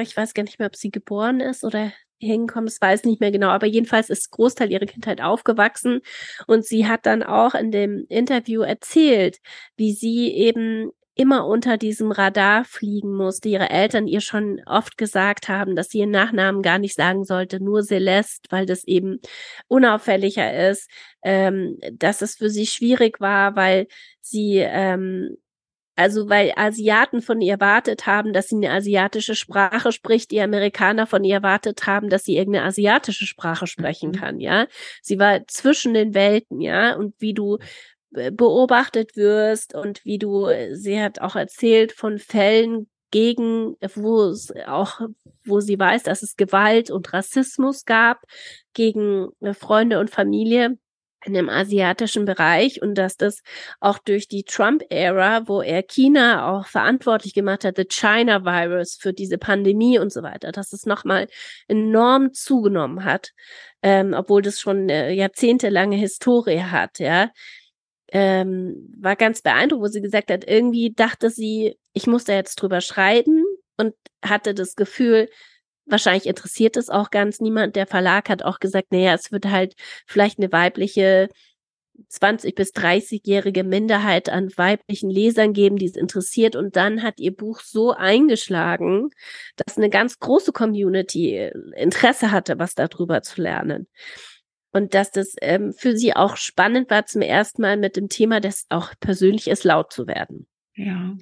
ich 0.00 0.16
weiß 0.16 0.34
gar 0.34 0.44
nicht 0.44 0.58
mehr, 0.58 0.68
ob 0.68 0.76
sie 0.76 0.90
geboren 0.90 1.40
ist 1.40 1.64
oder 1.64 1.92
hinkommen, 2.18 2.66
das 2.66 2.80
weiß 2.80 3.04
nicht 3.04 3.20
mehr 3.20 3.32
genau, 3.32 3.48
aber 3.48 3.66
jedenfalls 3.66 4.08
ist 4.08 4.30
Großteil 4.30 4.70
ihrer 4.70 4.86
Kindheit 4.86 5.20
aufgewachsen 5.20 6.02
und 6.46 6.64
sie 6.64 6.86
hat 6.86 7.04
dann 7.04 7.24
auch 7.24 7.54
in 7.54 7.72
dem 7.72 8.06
Interview 8.08 8.62
erzählt, 8.62 9.38
wie 9.76 9.92
sie 9.92 10.32
eben 10.32 10.92
immer 11.14 11.46
unter 11.46 11.76
diesem 11.76 12.10
Radar 12.10 12.64
fliegen 12.64 13.14
musste. 13.14 13.48
Ihre 13.48 13.70
Eltern 13.70 14.06
ihr 14.06 14.20
schon 14.20 14.62
oft 14.66 14.96
gesagt 14.96 15.48
haben, 15.48 15.76
dass 15.76 15.90
sie 15.90 15.98
ihren 15.98 16.10
Nachnamen 16.10 16.62
gar 16.62 16.78
nicht 16.78 16.94
sagen 16.94 17.24
sollte, 17.24 17.62
nur 17.62 17.82
Celeste, 17.82 18.48
weil 18.50 18.66
das 18.66 18.84
eben 18.84 19.20
unauffälliger 19.68 20.70
ist, 20.70 20.90
ähm, 21.22 21.78
dass 21.92 22.22
es 22.22 22.36
für 22.36 22.50
sie 22.50 22.66
schwierig 22.66 23.20
war, 23.20 23.56
weil 23.56 23.88
sie 24.20 24.58
ähm, 24.58 25.36
also 25.94 26.28
weil 26.28 26.52
Asiaten 26.56 27.20
von 27.20 27.40
ihr 27.40 27.54
erwartet 27.54 28.06
haben, 28.06 28.32
dass 28.32 28.48
sie 28.48 28.56
eine 28.56 28.70
asiatische 28.70 29.34
Sprache 29.34 29.92
spricht, 29.92 30.30
die 30.30 30.40
Amerikaner 30.40 31.06
von 31.06 31.22
ihr 31.22 31.36
erwartet 31.36 31.86
haben, 31.86 32.08
dass 32.08 32.24
sie 32.24 32.36
irgendeine 32.36 32.66
asiatische 32.66 33.26
Sprache 33.26 33.66
sprechen 33.66 34.10
mhm. 34.10 34.14
kann, 34.14 34.40
ja. 34.40 34.66
Sie 35.02 35.18
war 35.18 35.46
zwischen 35.48 35.92
den 35.92 36.14
Welten, 36.14 36.60
ja. 36.60 36.96
Und 36.96 37.14
wie 37.18 37.34
du 37.34 37.58
beobachtet 38.12 39.16
wirst 39.16 39.74
und 39.74 40.04
wie 40.04 40.18
du, 40.18 40.48
sie 40.72 41.00
hat 41.00 41.20
auch 41.20 41.36
erzählt 41.36 41.92
von 41.92 42.18
Fällen 42.18 42.88
gegen, 43.12 43.76
wo 43.94 44.24
es 44.24 44.52
auch, 44.66 45.00
wo 45.44 45.60
sie 45.60 45.78
weiß, 45.78 46.02
dass 46.02 46.22
es 46.22 46.36
Gewalt 46.36 46.90
und 46.90 47.12
Rassismus 47.12 47.84
gab 47.84 48.22
gegen 48.72 49.28
äh, 49.40 49.54
Freunde 49.54 50.00
und 50.00 50.10
Familie 50.10 50.78
in 51.24 51.34
dem 51.34 51.48
asiatischen 51.48 52.24
Bereich 52.24 52.82
und 52.82 52.96
dass 52.96 53.16
das 53.16 53.42
auch 53.78 53.98
durch 53.98 54.26
die 54.26 54.42
Trump-Ära, 54.42 55.46
wo 55.46 55.62
er 55.62 55.84
China 55.84 56.50
auch 56.50 56.66
verantwortlich 56.66 57.32
gemacht 57.32 57.64
hat, 57.64 57.76
the 57.76 57.84
China 57.84 58.44
Virus 58.44 58.98
für 59.00 59.12
diese 59.12 59.38
Pandemie 59.38 60.00
und 60.00 60.12
so 60.12 60.22
weiter, 60.24 60.50
dass 60.50 60.72
es 60.72 60.84
nochmal 60.84 61.28
enorm 61.68 62.32
zugenommen 62.32 63.04
hat, 63.04 63.30
ähm, 63.82 64.14
obwohl 64.14 64.42
das 64.42 64.58
schon 64.58 64.90
eine 64.90 65.12
jahrzehntelange 65.12 65.96
Historie 65.96 66.62
hat, 66.62 66.98
ja 66.98 67.30
ähm, 68.12 68.94
war 69.00 69.16
ganz 69.16 69.40
beeindruckt, 69.40 69.82
wo 69.82 69.86
sie 69.86 70.02
gesagt 70.02 70.30
hat, 70.30 70.44
irgendwie 70.46 70.92
dachte 70.92 71.30
sie, 71.30 71.78
ich 71.94 72.06
muss 72.06 72.24
da 72.24 72.34
jetzt 72.34 72.56
drüber 72.56 72.82
schreiben 72.82 73.42
und 73.78 73.94
hatte 74.22 74.54
das 74.54 74.76
Gefühl, 74.76 75.28
wahrscheinlich 75.86 76.26
interessiert 76.26 76.76
es 76.76 76.90
auch 76.90 77.10
ganz 77.10 77.40
niemand. 77.40 77.74
Der 77.74 77.86
Verlag 77.86 78.28
hat 78.28 78.42
auch 78.42 78.60
gesagt, 78.60 78.92
naja, 78.92 79.14
es 79.14 79.32
wird 79.32 79.46
halt 79.46 79.74
vielleicht 80.06 80.38
eine 80.38 80.52
weibliche 80.52 81.28
20 82.08 82.54
bis 82.54 82.72
30-jährige 82.74 83.64
Minderheit 83.64 84.28
an 84.28 84.50
weiblichen 84.56 85.08
Lesern 85.08 85.54
geben, 85.54 85.76
die 85.76 85.86
es 85.86 85.96
interessiert. 85.96 86.54
Und 86.54 86.76
dann 86.76 87.02
hat 87.02 87.18
ihr 87.18 87.34
Buch 87.34 87.60
so 87.60 87.92
eingeschlagen, 87.92 89.08
dass 89.56 89.78
eine 89.78 89.88
ganz 89.88 90.18
große 90.18 90.52
Community 90.52 91.50
Interesse 91.76 92.30
hatte, 92.30 92.58
was 92.58 92.74
darüber 92.74 93.22
zu 93.22 93.40
lernen 93.40 93.88
und 94.72 94.94
dass 94.94 95.10
das 95.10 95.34
ähm, 95.40 95.72
für 95.72 95.96
sie 95.96 96.14
auch 96.14 96.36
spannend 96.36 96.90
war, 96.90 97.06
zum 97.06 97.22
ersten 97.22 97.62
Mal 97.62 97.76
mit 97.76 97.96
dem 97.96 98.08
Thema 98.08 98.40
des 98.40 98.66
auch 98.70 98.92
persönlich 99.00 99.48
ist, 99.48 99.64
laut 99.64 99.92
zu 99.92 100.06
werden. 100.06 100.46
Ja, 100.74 101.14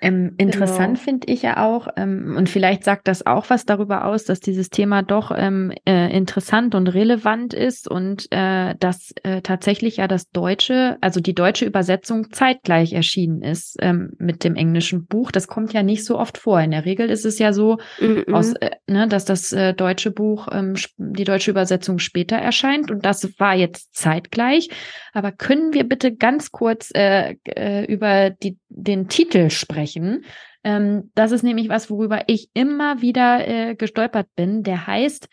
ähm, 0.00 0.34
interessant 0.38 0.94
genau. 0.94 1.04
finde 1.04 1.32
ich 1.32 1.42
ja 1.42 1.64
auch, 1.64 1.86
ähm, 1.96 2.34
und 2.36 2.48
vielleicht 2.48 2.82
sagt 2.82 3.06
das 3.06 3.24
auch 3.24 3.48
was 3.48 3.64
darüber 3.64 4.04
aus, 4.04 4.24
dass 4.24 4.40
dieses 4.40 4.70
Thema 4.70 5.02
doch 5.02 5.30
ähm, 5.36 5.72
äh, 5.86 6.12
interessant 6.12 6.74
und 6.74 6.88
relevant 6.88 7.54
ist 7.54 7.88
und 7.88 8.26
äh, 8.32 8.74
dass 8.80 9.14
äh, 9.22 9.40
tatsächlich 9.40 9.98
ja 9.98 10.08
das 10.08 10.30
deutsche, 10.30 10.98
also 11.00 11.20
die 11.20 11.34
deutsche 11.34 11.64
Übersetzung 11.64 12.32
zeitgleich 12.32 12.92
erschienen 12.92 13.42
ist 13.42 13.76
ähm, 13.78 14.14
mit 14.18 14.42
dem 14.42 14.56
englischen 14.56 15.06
Buch. 15.06 15.30
Das 15.30 15.46
kommt 15.46 15.72
ja 15.72 15.84
nicht 15.84 16.04
so 16.04 16.18
oft 16.18 16.36
vor. 16.36 16.60
In 16.60 16.72
der 16.72 16.84
Regel 16.84 17.08
ist 17.08 17.24
es 17.24 17.38
ja 17.38 17.52
so, 17.52 17.78
mhm. 18.00 18.34
aus, 18.34 18.54
äh, 18.54 18.70
ne, 18.88 19.06
dass 19.06 19.24
das 19.24 19.52
äh, 19.52 19.74
deutsche 19.74 20.10
Buch, 20.10 20.48
ähm, 20.50 20.74
die 20.96 21.24
deutsche 21.24 21.52
Übersetzung 21.52 22.00
später 22.00 22.36
erscheint 22.36 22.90
und 22.90 23.04
das 23.04 23.38
war 23.38 23.54
jetzt 23.54 23.94
zeitgleich. 23.94 24.70
Aber 25.12 25.30
können 25.30 25.72
wir 25.72 25.84
bitte 25.84 26.14
ganz 26.14 26.50
kurz 26.50 26.90
äh, 26.94 27.36
äh, 27.44 27.84
über 27.84 28.30
die 28.30 28.58
den 28.88 29.08
Titel 29.08 29.50
sprechen. 29.50 30.24
Ähm, 30.64 31.10
das 31.14 31.32
ist 31.32 31.42
nämlich 31.42 31.68
was, 31.68 31.90
worüber 31.90 32.24
ich 32.26 32.50
immer 32.54 33.00
wieder 33.00 33.46
äh, 33.46 33.74
gestolpert 33.76 34.28
bin. 34.34 34.64
Der 34.64 34.86
heißt 34.86 35.28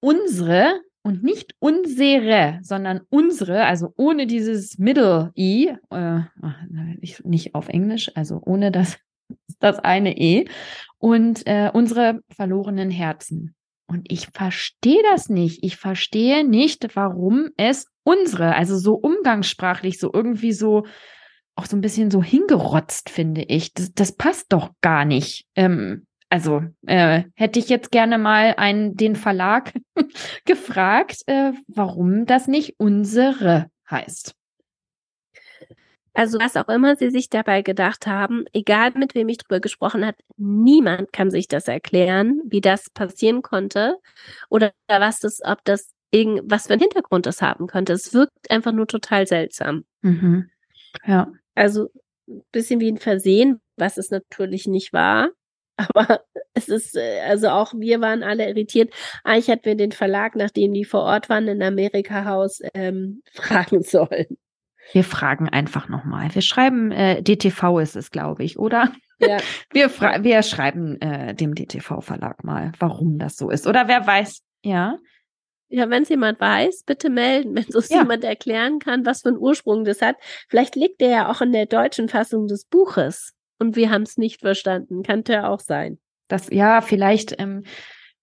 unsere 0.00 0.80
und 1.02 1.22
nicht 1.22 1.54
unsere, 1.58 2.60
sondern 2.62 3.00
unsere, 3.10 3.64
also 3.64 3.92
ohne 3.96 4.26
dieses 4.26 4.78
Middle 4.78 5.32
I, 5.36 5.72
äh, 5.90 6.20
nicht 7.24 7.54
auf 7.54 7.68
Englisch, 7.68 8.10
also 8.14 8.40
ohne 8.44 8.70
das, 8.70 8.98
das 9.58 9.78
eine 9.80 10.16
E 10.16 10.46
und 10.98 11.46
äh, 11.46 11.70
unsere 11.72 12.20
verlorenen 12.34 12.90
Herzen. 12.90 13.54
Und 13.86 14.10
ich 14.10 14.28
verstehe 14.28 15.02
das 15.10 15.28
nicht. 15.28 15.62
Ich 15.64 15.76
verstehe 15.76 16.48
nicht, 16.48 16.96
warum 16.96 17.50
es 17.56 17.88
unsere, 18.04 18.54
also 18.54 18.78
so 18.78 18.94
umgangssprachlich, 18.94 19.98
so 19.98 20.10
irgendwie 20.12 20.52
so 20.52 20.86
auch 21.54 21.66
so 21.66 21.76
ein 21.76 21.80
bisschen 21.80 22.10
so 22.10 22.22
hingerotzt, 22.22 23.10
finde 23.10 23.42
ich. 23.42 23.74
Das, 23.74 23.92
das 23.92 24.12
passt 24.12 24.52
doch 24.52 24.70
gar 24.80 25.04
nicht. 25.04 25.46
Ähm, 25.54 26.06
also 26.28 26.62
äh, 26.86 27.24
hätte 27.34 27.58
ich 27.58 27.68
jetzt 27.68 27.90
gerne 27.90 28.16
mal 28.16 28.54
einen, 28.56 28.96
den 28.96 29.16
Verlag 29.16 29.74
gefragt, 30.46 31.22
äh, 31.26 31.52
warum 31.66 32.24
das 32.24 32.48
nicht 32.48 32.76
unsere 32.78 33.70
heißt. 33.90 34.34
Also 36.14 36.38
was 36.38 36.56
auch 36.56 36.68
immer 36.68 36.96
Sie 36.96 37.10
sich 37.10 37.30
dabei 37.30 37.62
gedacht 37.62 38.06
haben, 38.06 38.44
egal 38.52 38.92
mit 38.94 39.14
wem 39.14 39.28
ich 39.28 39.38
drüber 39.38 39.60
gesprochen 39.60 40.04
habe, 40.04 40.16
niemand 40.36 41.12
kann 41.12 41.30
sich 41.30 41.48
das 41.48 41.68
erklären, 41.68 42.40
wie 42.44 42.60
das 42.60 42.90
passieren 42.90 43.42
konnte 43.42 43.98
oder 44.50 44.72
was 44.88 45.20
das, 45.20 45.40
ob 45.42 45.64
das 45.64 45.92
irgend, 46.10 46.50
was 46.50 46.66
für 46.66 46.74
einen 46.74 46.82
Hintergrund 46.82 47.26
das 47.26 47.40
haben 47.40 47.66
könnte. 47.66 47.94
Es 47.94 48.12
wirkt 48.12 48.50
einfach 48.50 48.72
nur 48.72 48.86
total 48.86 49.26
seltsam. 49.26 49.84
Mhm. 50.02 50.50
Ja. 51.06 51.32
Also 51.54 51.88
ein 52.28 52.42
bisschen 52.52 52.80
wie 52.80 52.90
ein 52.90 52.98
Versehen, 52.98 53.60
was 53.76 53.98
es 53.98 54.10
natürlich 54.10 54.66
nicht 54.66 54.92
war. 54.92 55.30
Aber 55.76 56.20
es 56.54 56.68
ist, 56.68 56.96
äh, 56.96 57.20
also 57.26 57.48
auch 57.48 57.72
wir 57.74 58.00
waren 58.00 58.22
alle 58.22 58.48
irritiert. 58.48 58.92
Eigentlich 59.24 59.48
hätten 59.48 59.64
wir 59.64 59.76
den 59.76 59.92
Verlag, 59.92 60.36
nachdem 60.36 60.74
die 60.74 60.84
vor 60.84 61.02
Ort 61.02 61.28
waren, 61.28 61.48
in 61.48 61.62
Amerika 61.62 62.24
Haus, 62.24 62.60
ähm, 62.74 63.22
fragen 63.32 63.82
sollen. 63.82 64.38
Wir 64.92 65.04
fragen 65.04 65.48
einfach 65.48 65.88
nochmal. 65.88 66.34
Wir 66.34 66.42
schreiben, 66.42 66.90
äh, 66.90 67.22
DTV 67.22 67.78
ist 67.78 67.96
es, 67.96 68.10
glaube 68.10 68.44
ich, 68.44 68.58
oder? 68.58 68.92
Ja. 69.18 69.38
Wir, 69.72 69.88
wir 69.88 70.42
schreiben 70.42 71.00
äh, 71.00 71.32
dem 71.32 71.54
DTV-Verlag 71.54 72.42
mal, 72.42 72.72
warum 72.80 73.18
das 73.18 73.36
so 73.36 73.50
ist. 73.50 73.68
Oder 73.68 73.86
wer 73.86 74.04
weiß, 74.04 74.42
ja. 74.64 74.98
Ja, 75.72 75.88
wenn 75.88 76.02
es 76.02 76.10
jemand 76.10 76.38
weiß, 76.38 76.82
bitte 76.84 77.08
melden, 77.08 77.54
wenn 77.54 77.64
es 77.66 77.88
ja. 77.88 77.98
jemand 77.98 78.24
erklären 78.24 78.78
kann, 78.78 79.06
was 79.06 79.22
für 79.22 79.30
einen 79.30 79.38
Ursprung 79.38 79.84
das 79.84 80.02
hat. 80.02 80.16
Vielleicht 80.48 80.76
liegt 80.76 81.00
der 81.00 81.08
ja 81.08 81.30
auch 81.30 81.40
in 81.40 81.52
der 81.52 81.66
deutschen 81.66 82.08
Fassung 82.08 82.46
des 82.46 82.66
Buches 82.66 83.32
und 83.58 83.74
wir 83.74 83.90
haben 83.90 84.02
es 84.02 84.18
nicht 84.18 84.40
verstanden. 84.40 85.02
Könnte 85.02 85.32
ja 85.32 85.48
auch 85.48 85.60
sein. 85.60 85.98
Das, 86.28 86.50
ja, 86.50 86.80
vielleicht, 86.82 87.40
ähm, 87.40 87.64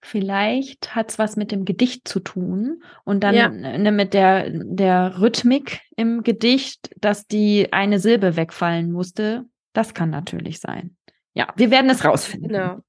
vielleicht 0.01 0.95
hat 0.95 1.11
es 1.11 1.19
was 1.19 1.35
mit 1.35 1.51
dem 1.51 1.65
Gedicht 1.65 2.07
zu 2.07 2.19
tun 2.19 2.83
und 3.03 3.23
dann 3.23 3.35
ja. 3.35 3.49
ne, 3.49 3.91
mit 3.91 4.13
der, 4.13 4.49
der 4.49 5.19
Rhythmik 5.19 5.81
im 5.95 6.23
Gedicht, 6.23 6.91
dass 6.97 7.27
die 7.27 7.73
eine 7.73 7.99
Silbe 7.99 8.35
wegfallen 8.35 8.91
musste. 8.91 9.45
Das 9.73 9.93
kann 9.93 10.09
natürlich 10.09 10.59
sein. 10.59 10.95
Ja, 11.33 11.47
wir 11.55 11.71
werden 11.71 11.89
es 11.89 12.03
rausfinden. 12.03 12.49
Genau. 12.49 12.79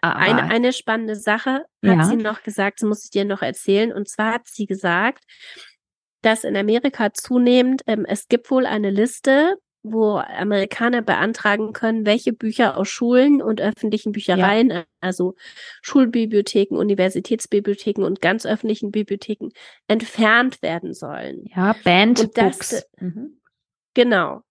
Eine, 0.00 0.44
eine 0.44 0.72
spannende 0.72 1.16
Sache 1.16 1.64
hat 1.84 1.98
ja. 1.98 2.04
sie 2.04 2.16
noch 2.16 2.42
gesagt, 2.42 2.80
das 2.80 2.88
muss 2.88 3.04
ich 3.04 3.10
dir 3.10 3.24
noch 3.24 3.42
erzählen. 3.42 3.92
Und 3.92 4.08
zwar 4.08 4.34
hat 4.34 4.46
sie 4.46 4.66
gesagt, 4.66 5.24
dass 6.22 6.44
in 6.44 6.56
Amerika 6.56 7.12
zunehmend, 7.12 7.82
ähm, 7.86 8.04
es 8.06 8.28
gibt 8.28 8.50
wohl 8.50 8.66
eine 8.66 8.90
Liste, 8.90 9.56
wo 9.82 10.16
Amerikaner 10.16 11.02
beantragen 11.02 11.72
können, 11.72 12.04
welche 12.04 12.32
Bücher 12.32 12.76
aus 12.76 12.88
Schulen 12.88 13.40
und 13.40 13.60
öffentlichen 13.60 14.12
Büchereien, 14.12 14.70
ja. 14.70 14.84
also 15.00 15.34
Schulbibliotheken, 15.82 16.76
Universitätsbibliotheken 16.76 18.02
und 18.04 18.20
ganz 18.20 18.44
öffentlichen 18.44 18.90
Bibliotheken 18.90 19.50
entfernt 19.86 20.62
werden 20.62 20.94
sollen. 20.94 21.44
Ja, 21.54 21.74
Bandbooks. 21.84 22.84
Mhm. 22.98 23.40
Genau. 23.94 24.42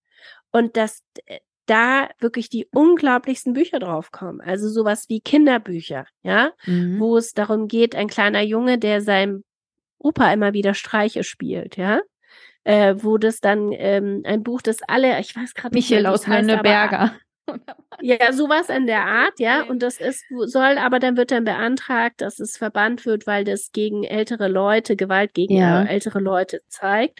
Und 0.51 0.77
dass 0.77 1.03
äh, 1.25 1.39
da 1.67 2.09
wirklich 2.19 2.49
die 2.49 2.67
unglaublichsten 2.73 3.53
Bücher 3.53 3.79
draufkommen. 3.79 4.41
Also 4.41 4.69
sowas 4.69 5.05
wie 5.09 5.21
Kinderbücher, 5.21 6.05
ja, 6.23 6.51
mhm. 6.65 6.99
wo 6.99 7.17
es 7.17 7.33
darum 7.33 7.67
geht, 7.67 7.95
ein 7.95 8.07
kleiner 8.07 8.41
Junge, 8.41 8.79
der 8.79 9.01
seinem 9.01 9.43
Opa 9.99 10.31
immer 10.33 10.53
wieder 10.53 10.73
Streiche 10.73 11.23
spielt, 11.23 11.77
ja. 11.77 12.01
Äh, 12.63 12.95
wo 12.97 13.17
das 13.17 13.39
dann 13.39 13.71
ähm, 13.71 14.23
ein 14.25 14.43
Buch, 14.43 14.61
das 14.61 14.77
alle, 14.87 15.19
ich 15.19 15.35
weiß 15.35 15.53
gerade 15.53 15.75
nicht, 15.75 15.89
Michael 15.89 16.07
aus 16.07 16.27
Nönneberger. 16.27 17.13
Ja, 18.01 18.33
sowas 18.33 18.69
in 18.69 18.87
der 18.87 19.05
Art, 19.05 19.39
ja. 19.39 19.63
Und 19.63 19.81
das 19.81 19.99
ist, 19.99 20.25
soll, 20.45 20.77
aber 20.77 20.99
dann 20.99 21.15
wird 21.15 21.31
dann 21.31 21.45
beantragt, 21.45 22.19
dass 22.21 22.39
es 22.39 22.57
verbannt 22.57 23.05
wird, 23.05 23.25
weil 23.25 23.45
das 23.45 23.71
gegen 23.71 24.03
ältere 24.03 24.49
Leute, 24.49 24.95
Gewalt 24.97 25.33
gegen 25.33 25.55
ja. 25.55 25.83
Äh, 25.83 25.87
ältere 25.87 26.19
Leute 26.19 26.61
zeigt. 26.67 27.19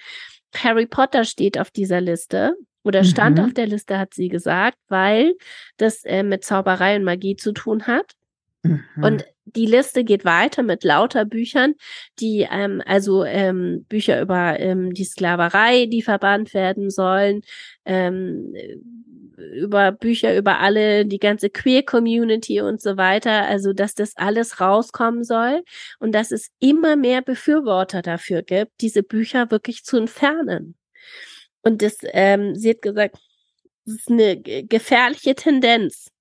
Harry 0.56 0.86
Potter 0.86 1.24
steht 1.24 1.58
auf 1.58 1.72
dieser 1.72 2.02
Liste 2.02 2.56
oder 2.84 3.04
stand 3.04 3.38
mhm. 3.38 3.46
auf 3.46 3.54
der 3.54 3.68
Liste, 3.68 4.00
hat 4.00 4.13
sie 4.13 4.30
gesagt, 4.30 4.78
weil 4.88 5.36
das 5.78 6.04
äh, 6.06 6.24
mit 6.24 6.44
Zauberei 6.44 6.96
und 6.96 7.04
Magie 7.04 7.36
zu 7.36 7.52
tun 7.52 7.88
hat. 7.88 8.13
Mhm. 8.63 9.04
Und 9.04 9.26
die 9.46 9.66
Liste 9.66 10.04
geht 10.04 10.26
weiter 10.26 10.63
mit 10.63 10.84
lauter 10.84 11.26
Büchern, 11.26 11.76
die 12.20 12.48
ähm, 12.50 12.82
also 12.86 13.24
ähm, 13.24 13.86
Bücher 13.88 14.22
über 14.22 14.60
ähm, 14.60 14.94
die 14.94 15.06
Sklaverei, 15.06 15.86
die 15.86 16.02
verbannt 16.02 16.54
werden 16.54 16.90
sollen, 16.90 17.42
ähm, 17.86 18.54
über 19.38 19.92
Bücher 19.92 20.36
über 20.36 20.60
alle, 20.60 21.06
die 21.06 21.20
ganze 21.20 21.50
Queer 21.50 21.84
Community 21.84 22.60
und 22.62 22.82
so 22.82 22.98
weiter, 22.98 23.46
also 23.46 23.72
dass 23.72 23.94
das 23.94 24.18
alles 24.18 24.60
rauskommen 24.60 25.24
soll 25.24 25.63
und 26.00 26.13
dass 26.13 26.32
es 26.32 26.50
immer 26.60 26.96
mehr 26.96 27.22
Befürworter 27.22 28.02
dafür 28.02 28.42
gibt, 28.42 28.72
diese 28.82 29.04
Bücher 29.04 29.52
wirklich 29.52 29.84
zu 29.84 29.98
entfernen. 29.98 30.76
Und 31.62 31.82
das, 31.82 31.98
ähm, 32.04 32.56
sie 32.56 32.72
hat 32.72 32.82
gesagt, 32.82 33.17
das 33.86 33.96
ist 33.96 34.12
eine 34.12 34.41
gefährliche 34.41 35.36
Tendenz. 35.36 36.12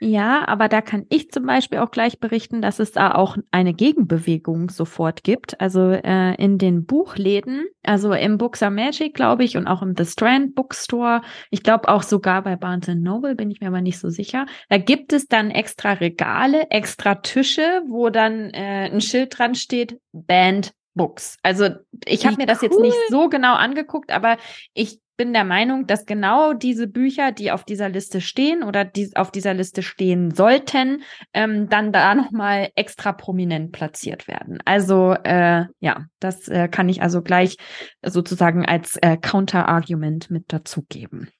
Ja, 0.00 0.46
aber 0.46 0.68
da 0.68 0.80
kann 0.80 1.06
ich 1.08 1.30
zum 1.30 1.46
Beispiel 1.46 1.78
auch 1.78 1.90
gleich 1.90 2.20
berichten, 2.20 2.60
dass 2.60 2.78
es 2.78 2.92
da 2.92 3.14
auch 3.14 3.36
eine 3.50 3.74
Gegenbewegung 3.74 4.68
sofort 4.68 5.24
gibt. 5.24 5.60
Also 5.60 5.90
äh, 5.90 6.34
in 6.34 6.58
den 6.58 6.84
Buchläden, 6.84 7.66
also 7.82 8.12
im 8.12 8.38
Books 8.38 8.62
are 8.62 8.70
Magic, 8.70 9.14
glaube 9.14 9.44
ich, 9.44 9.56
und 9.56 9.66
auch 9.66 9.82
im 9.82 9.94
The 9.96 10.04
Strand 10.04 10.54
Bookstore. 10.54 11.22
Ich 11.50 11.62
glaube 11.62 11.88
auch 11.88 12.02
sogar 12.02 12.42
bei 12.42 12.56
Barnes 12.56 12.88
Noble, 12.88 13.34
bin 13.34 13.50
ich 13.50 13.60
mir 13.60 13.68
aber 13.68 13.80
nicht 13.80 13.98
so 13.98 14.10
sicher. 14.10 14.46
Da 14.68 14.78
gibt 14.78 15.12
es 15.12 15.26
dann 15.26 15.50
extra 15.50 15.94
Regale, 15.94 16.70
extra 16.70 17.16
Tische, 17.16 17.82
wo 17.88 18.10
dann 18.10 18.50
äh, 18.50 18.90
ein 18.92 19.00
Schild 19.00 19.38
dran 19.38 19.54
steht, 19.54 19.98
Band 20.12 20.72
Books. 20.94 21.38
Also 21.42 21.70
ich 22.06 22.26
habe 22.26 22.36
mir 22.36 22.46
das 22.46 22.62
cool. 22.62 22.68
jetzt 22.68 22.80
nicht 22.80 22.96
so 23.08 23.28
genau 23.28 23.54
angeguckt, 23.54 24.12
aber 24.12 24.36
ich 24.72 25.00
bin 25.16 25.32
der 25.32 25.44
Meinung, 25.44 25.86
dass 25.86 26.06
genau 26.06 26.54
diese 26.54 26.88
Bücher, 26.88 27.30
die 27.30 27.52
auf 27.52 27.64
dieser 27.64 27.88
Liste 27.88 28.20
stehen 28.20 28.62
oder 28.64 28.84
die 28.84 29.10
auf 29.14 29.30
dieser 29.30 29.54
Liste 29.54 29.82
stehen 29.82 30.32
sollten, 30.32 31.02
ähm, 31.32 31.68
dann 31.68 31.92
da 31.92 32.14
nochmal 32.14 32.70
extra 32.74 33.12
prominent 33.12 33.72
platziert 33.72 34.26
werden. 34.26 34.58
Also 34.64 35.12
äh, 35.12 35.66
ja, 35.78 36.06
das 36.18 36.48
äh, 36.48 36.68
kann 36.68 36.88
ich 36.88 37.02
also 37.02 37.22
gleich 37.22 37.56
sozusagen 38.02 38.66
als 38.66 38.96
äh, 38.96 39.16
Counter-Argument 39.16 40.30
mit 40.30 40.52
dazugeben. 40.52 41.30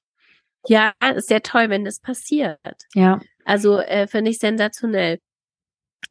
Ja, 0.67 0.93
ist 1.15 1.27
sehr 1.27 1.43
toll, 1.43 1.69
wenn 1.69 1.85
das 1.85 1.99
passiert. 1.99 2.59
Ja. 2.93 3.19
Also 3.43 3.79
äh, 3.79 4.07
finde 4.07 4.31
ich 4.31 4.39
sensationell. 4.39 5.19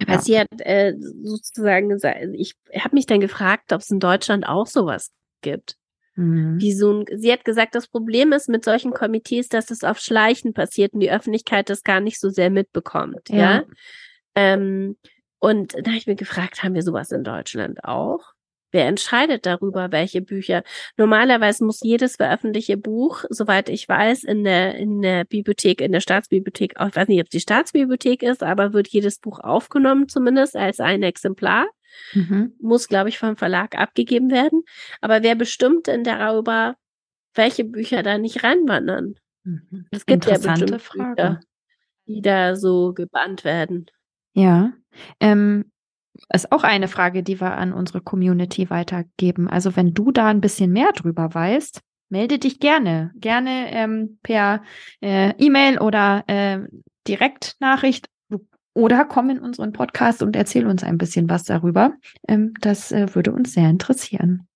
Weil 0.07 0.17
ja. 0.17 0.21
sie 0.21 0.39
hat 0.39 0.49
äh, 0.61 0.95
sozusagen 1.23 1.89
gesagt, 1.89 2.19
ich 2.33 2.55
habe 2.79 2.95
mich 2.95 3.07
dann 3.07 3.21
gefragt, 3.21 3.73
ob 3.73 3.81
es 3.81 3.91
in 3.91 4.01
Deutschland 4.01 4.47
auch 4.47 4.67
sowas 4.67 5.13
gibt. 5.41 5.77
Mhm. 6.17 6.61
Wie 6.61 6.73
so 6.73 6.93
ein, 6.93 7.05
sie 7.19 7.33
hat 7.33 7.45
gesagt, 7.45 7.75
das 7.75 7.89
Problem 7.89 8.33
ist 8.33 8.49
mit 8.49 8.65
solchen 8.65 8.93
Komitees, 8.93 9.49
dass 9.49 9.71
es 9.71 9.85
auf 9.85 9.99
Schleichen 9.99 10.53
passiert 10.53 10.93
und 10.93 11.01
die 11.01 11.11
Öffentlichkeit 11.11 11.71
das 11.71 11.83
gar 11.83 12.01
nicht 12.01 12.21
so 12.21 12.31
sehr 12.31 12.51
mitbekommt. 12.51 13.29
Ja. 13.29 13.37
ja? 13.37 13.65
Ähm, 14.35 14.97
und 15.39 15.75
da 15.75 15.91
habe 15.91 15.97
ich 15.97 16.07
mir 16.07 16.17
gefragt, 16.17 16.63
haben 16.63 16.75
wir 16.75 16.83
sowas 16.83 17.11
in 17.11 17.25
Deutschland 17.25 17.85
auch? 17.85 18.34
Wer 18.75 18.89
entscheidet 18.89 19.47
darüber, 19.47 19.93
welche 19.93 20.21
Bücher? 20.21 20.65
Normalerweise 20.97 21.65
muss 21.65 21.79
jedes 21.81 22.17
veröffentlichte 22.17 22.77
Buch, 22.77 23.23
soweit 23.31 23.69
ich 23.69 23.89
weiß, 23.89 24.25
in 24.25 24.43
der, 24.43 24.75
in 24.75 25.01
der 25.01 25.23
Bibliothek, 25.23 25.81
in 25.81 25.93
der 25.93 26.01
Staatsbibliothek, 26.01 26.73
ich 26.73 26.97
weiß 26.97 27.07
nicht, 27.07 27.21
ob 27.21 27.27
es 27.27 27.31
die 27.31 27.39
Staatsbibliothek 27.39 28.25
ist, 28.25 28.43
aber 28.43 28.73
wird 28.73 28.89
jedes 28.89 29.21
Buch 29.21 29.39
aufgenommen, 29.39 30.09
zumindest 30.09 30.57
als 30.57 30.81
ein 30.81 31.05
Exemplar. 31.05 31.69
Mhm. 32.15 32.55
Muss, 32.61 32.89
glaube 32.89 33.11
ich, 33.11 33.19
vom 33.21 33.37
Verlag 33.37 33.79
abgegeben 33.79 34.33
werden. 34.33 34.65
Aber 35.01 35.23
wer 35.23 35.37
bestimmt 35.37 35.87
denn 35.87 36.03
darüber, 36.03 36.75
welche 37.33 37.63
Bücher 37.63 38.03
da 38.03 38.19
nicht 38.19 38.43
reinwandern? 38.43 39.15
Mhm. 39.45 39.87
Es 39.93 40.05
gibt 40.05 40.27
ja 40.27 40.37
bestimmte 40.37 40.81
Frage. 40.81 41.15
Bücher, 41.15 41.41
die 42.09 42.23
da 42.23 42.57
so 42.57 42.93
gebannt 42.93 43.45
werden. 43.45 43.87
Ja. 44.33 44.73
Ähm, 45.21 45.71
ist 46.33 46.53
auch 46.53 46.65
eine 46.65 46.89
Frage, 46.89 47.23
die 47.23 47.41
wir 47.41 47.57
an 47.57 47.73
unsere 47.73 48.01
Community 48.01 48.71
weitergeben. 48.71 49.49
Also 49.49 49.77
wenn 49.77 49.95
du 49.95 50.13
da 50.13 50.27
ein 50.27 50.41
bisschen 50.41 50.73
mehr 50.73 50.93
drüber 50.93 51.35
weißt, 51.35 51.81
melde 52.09 52.39
dich 52.39 52.61
gerne. 52.61 53.13
Gerne 53.17 53.73
ähm, 53.73 54.19
per 54.23 54.63
äh, 55.01 55.31
E-Mail 55.39 55.79
oder 55.79 56.25
äh, 56.27 56.61
Direktnachricht 57.07 58.09
oder 58.75 59.05
komm 59.05 59.31
in 59.31 59.39
unseren 59.39 59.73
Podcast 59.73 60.23
und 60.23 60.35
erzähl 60.37 60.67
uns 60.67 60.83
ein 60.83 60.99
bisschen 60.99 61.29
was 61.29 61.45
darüber. 61.45 61.95
Ähm, 62.29 62.55
das 62.61 62.93
äh, 62.93 63.15
würde 63.15 63.33
uns 63.33 63.53
sehr 63.53 63.71
interessieren. 63.71 64.49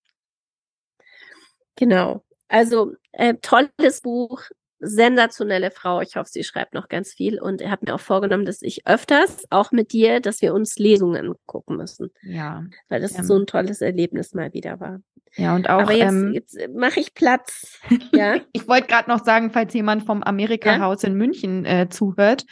Genau. 1.76 2.24
Also 2.48 2.94
äh, 3.12 3.34
tolles 3.40 4.00
Buch, 4.02 4.42
sensationelle 4.80 5.70
Frau. 5.70 6.00
Ich 6.00 6.16
hoffe, 6.16 6.30
sie 6.30 6.44
schreibt 6.44 6.74
noch 6.74 6.88
ganz 6.88 7.12
viel 7.12 7.40
und 7.40 7.60
er 7.60 7.70
hat 7.70 7.82
mir 7.82 7.94
auch 7.94 8.00
vorgenommen, 8.00 8.44
dass 8.44 8.62
ich 8.62 8.86
öfters, 8.86 9.44
auch 9.50 9.72
mit 9.72 9.92
dir, 9.92 10.20
dass 10.20 10.42
wir 10.42 10.54
uns 10.54 10.78
Lesungen 10.78 11.34
gucken 11.46 11.76
müssen. 11.76 12.10
Ja. 12.22 12.64
Weil 12.88 13.00
das 13.00 13.18
ähm, 13.18 13.24
so 13.24 13.38
ein 13.38 13.46
tolles 13.46 13.80
Erlebnis 13.80 14.34
mal 14.34 14.52
wieder 14.52 14.80
war. 14.80 15.00
Ja, 15.36 15.54
und 15.54 15.68
auch. 15.68 15.82
Aber 15.82 15.92
jetzt, 15.92 16.12
ähm, 16.12 16.32
jetzt 16.32 16.58
mache 16.74 17.00
ich 17.00 17.14
Platz. 17.14 17.78
Ja. 18.12 18.40
ich 18.52 18.66
wollte 18.66 18.86
gerade 18.86 19.10
noch 19.10 19.24
sagen, 19.24 19.50
falls 19.50 19.74
jemand 19.74 20.04
vom 20.04 20.22
Amerika-Haus 20.22 21.02
ja? 21.02 21.08
in 21.08 21.14
München 21.14 21.64
äh, 21.64 21.88
zuhört, 21.88 22.44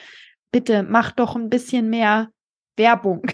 bitte 0.53 0.83
mach 0.83 1.13
doch 1.13 1.35
ein 1.37 1.49
bisschen 1.49 1.89
mehr 1.89 2.29
Werbung. 2.77 3.27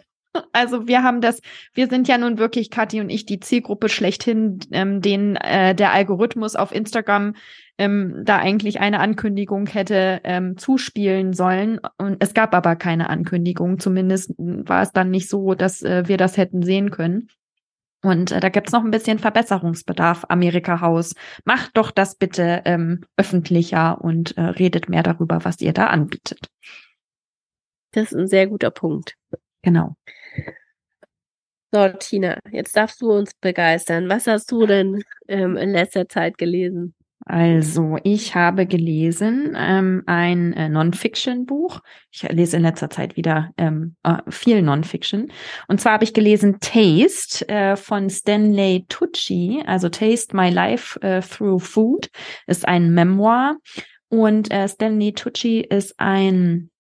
Also 0.53 0.87
wir 0.87 1.03
haben 1.03 1.21
das, 1.21 1.41
wir 1.75 1.89
sind 1.89 2.09
ja 2.09 2.17
nun 2.19 2.39
wirklich, 2.39 2.71
Kathi 2.71 3.01
und 3.01 3.11
ich, 3.11 3.27
die 3.27 3.41
Zielgruppe 3.41 3.89
schlechthin, 3.89 4.61
ähm, 4.71 5.01
denen 5.03 5.37
äh, 5.37 5.75
der 5.75 5.93
Algorithmus 5.93 6.57
auf 6.57 6.73
Instagram 6.73 7.35
ähm, 7.79 8.23
da 8.25 8.39
eigentlich 8.39 8.81
eine 8.81 9.01
Ankündigung 9.01 9.67
hätte 9.67 10.21
ähm, 10.25 10.57
zuspielen 10.57 11.33
sollen. 11.33 11.81
Und 11.99 12.17
es 12.21 12.35
gab 12.35 12.55
aber 12.55 12.77
keine 12.77 13.11
Ankündigung. 13.11 13.79
Zumindest 13.79 14.35
war 14.39 14.83
es 14.83 14.93
dann 14.93 15.11
nicht 15.11 15.29
so, 15.29 15.55
dass 15.55 15.83
äh, 15.83 16.07
wir 16.07 16.17
das 16.17 16.37
hätten 16.37 16.63
sehen 16.63 16.91
können. 16.91 17.29
Und 18.03 18.33
äh, 18.33 18.41
da 18.41 18.49
gibt's 18.49 18.73
noch 18.73 18.85
ein 18.85 18.91
bisschen 18.91 19.19
Verbesserungsbedarf, 19.19 20.27
Amerika 20.29 20.81
Haus. 20.81 21.15
Macht 21.45 21.77
doch 21.77 21.91
das 21.91 22.17
bitte 22.17 22.63
ähm, 22.65 23.05
öffentlicher 23.17 24.01
und 24.01 24.37
äh, 24.37 24.43
redet 24.43 24.89
mehr 24.89 25.03
darüber, 25.03 25.45
was 25.45 25.61
ihr 25.61 25.73
da 25.73 25.87
anbietet. 25.87 26.49
Das 27.93 28.13
ist 28.13 28.19
ein 28.19 28.29
sehr 28.29 28.47
guter 28.49 28.71
Punkt. 28.71 29.17
Genau. 29.63 29.97
So, 31.75 31.89
Tina, 31.89 32.39
jetzt 32.51 32.77
darfst 32.77 33.01
du 33.01 33.11
uns 33.11 33.33
begeistern. 33.35 34.09
Was 34.11 34.27
hast 34.27 34.53
du 34.53 34.67
denn 34.67 35.03
ähm, 35.27 35.57
in 35.57 35.71
letzter 35.71 36.07
Zeit 36.07 36.37
gelesen? 36.37 36.95
Also, 37.25 37.99
ich 38.03 38.35
habe 38.35 38.67
gelesen 38.67 39.57
ähm, 39.57 40.03
ein 40.07 40.53
äh, 40.55 40.69
Non-Fiction-Buch. 40.69 41.81
Ich 42.11 42.23
lese 42.25 42.57
in 42.57 42.63
letzter 42.63 42.91
Zeit 42.91 43.17
wieder 43.17 43.53
ähm, 43.57 43.95
äh, 44.03 44.19
viel 44.29 44.61
Non-Fiction. 44.61 45.31
Und 45.69 45.81
zwar 45.81 45.95
habe 45.95 46.05
ich 46.05 46.15
gelesen 46.15 46.59
Taste 46.61 47.49
äh, 47.49 47.77
von 47.77 48.11
Stanley 48.11 48.87
Tucci, 48.89 49.63
also 49.65 49.89
Taste 49.89 50.37
My 50.37 50.51
Life 50.51 51.01
äh, 51.01 51.21
Through 51.23 51.61
Food, 51.61 52.11
ist 52.47 52.67
ein 52.67 52.93
Memoir. 52.93 53.57
Und 54.09 54.51
äh, 54.51 54.69
Stanley 54.69 55.13
Tucci 55.13 55.61
ist 55.61 55.95
ein 55.99 56.71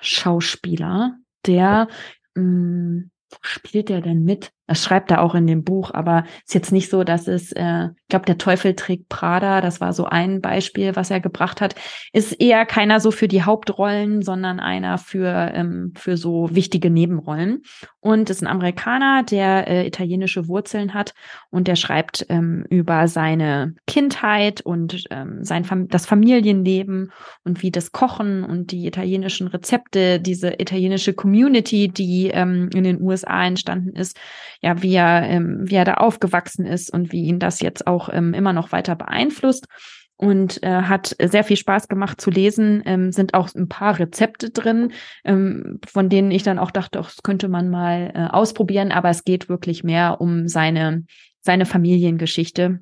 Schauspieler, 0.00 1.16
der 1.46 1.88
mh, 2.36 2.42
hm, 2.42 3.10
spielt 3.42 3.90
er 3.90 4.00
denn 4.02 4.24
mit? 4.24 4.52
Das 4.66 4.82
schreibt 4.82 5.10
er 5.10 5.22
auch 5.22 5.34
in 5.34 5.46
dem 5.46 5.62
Buch, 5.62 5.92
aber 5.92 6.24
ist 6.44 6.54
jetzt 6.54 6.72
nicht 6.72 6.90
so, 6.90 7.04
dass 7.04 7.28
es, 7.28 7.52
äh, 7.52 7.86
ich 7.86 8.08
glaube, 8.08 8.26
der 8.26 8.38
Teufel 8.38 8.74
trägt 8.74 9.08
Prada, 9.08 9.60
das 9.60 9.80
war 9.80 9.92
so 9.92 10.04
ein 10.04 10.40
Beispiel, 10.40 10.96
was 10.96 11.10
er 11.10 11.20
gebracht 11.20 11.60
hat, 11.60 11.74
ist 12.12 12.32
eher 12.32 12.66
keiner 12.66 13.00
so 13.00 13.10
für 13.10 13.28
die 13.28 13.42
Hauptrollen, 13.42 14.22
sondern 14.22 14.58
einer 14.60 14.98
für, 14.98 15.52
ähm, 15.54 15.92
für 15.96 16.16
so 16.16 16.48
wichtige 16.52 16.90
Nebenrollen. 16.90 17.62
Und 18.00 18.30
ist 18.30 18.42
ein 18.42 18.46
Amerikaner, 18.46 19.24
der 19.24 19.66
äh, 19.68 19.86
italienische 19.86 20.46
Wurzeln 20.48 20.94
hat 20.94 21.14
und 21.50 21.66
der 21.66 21.76
schreibt 21.76 22.26
ähm, 22.28 22.64
über 22.70 23.08
seine 23.08 23.74
Kindheit 23.86 24.60
und 24.60 25.04
ähm, 25.10 25.42
sein 25.42 25.64
Fam 25.64 25.88
das 25.88 26.06
Familienleben 26.06 27.12
und 27.44 27.62
wie 27.62 27.70
das 27.70 27.92
Kochen 27.92 28.44
und 28.44 28.70
die 28.70 28.86
italienischen 28.86 29.48
Rezepte, 29.48 30.20
diese 30.20 30.54
italienische 30.60 31.14
Community, 31.14 31.88
die 31.88 32.28
ähm, 32.28 32.70
in 32.74 32.84
den 32.84 33.00
USA 33.00 33.44
entstanden 33.44 33.96
ist, 33.96 34.16
ja, 34.60 34.82
wie 34.82 34.94
er, 34.94 35.22
ähm, 35.24 35.60
wie 35.64 35.74
er 35.74 35.84
da 35.84 35.94
aufgewachsen 35.94 36.66
ist 36.66 36.92
und 36.92 37.12
wie 37.12 37.24
ihn 37.24 37.38
das 37.38 37.60
jetzt 37.60 37.86
auch 37.86 38.08
ähm, 38.12 38.34
immer 38.34 38.52
noch 38.52 38.72
weiter 38.72 38.96
beeinflusst. 38.96 39.66
Und 40.18 40.62
äh, 40.62 40.82
hat 40.82 41.14
sehr 41.22 41.44
viel 41.44 41.58
Spaß 41.58 41.88
gemacht 41.88 42.22
zu 42.22 42.30
lesen. 42.30 42.82
Ähm, 42.86 43.12
sind 43.12 43.34
auch 43.34 43.54
ein 43.54 43.68
paar 43.68 43.98
Rezepte 43.98 44.48
drin, 44.48 44.92
ähm, 45.24 45.78
von 45.86 46.08
denen 46.08 46.30
ich 46.30 46.42
dann 46.42 46.58
auch 46.58 46.70
dachte, 46.70 46.98
das 46.98 47.22
könnte 47.22 47.48
man 47.48 47.68
mal 47.68 48.12
äh, 48.14 48.34
ausprobieren. 48.34 48.92
Aber 48.92 49.10
es 49.10 49.24
geht 49.24 49.50
wirklich 49.50 49.84
mehr 49.84 50.18
um 50.22 50.48
seine, 50.48 51.04
seine 51.42 51.66
Familiengeschichte 51.66 52.80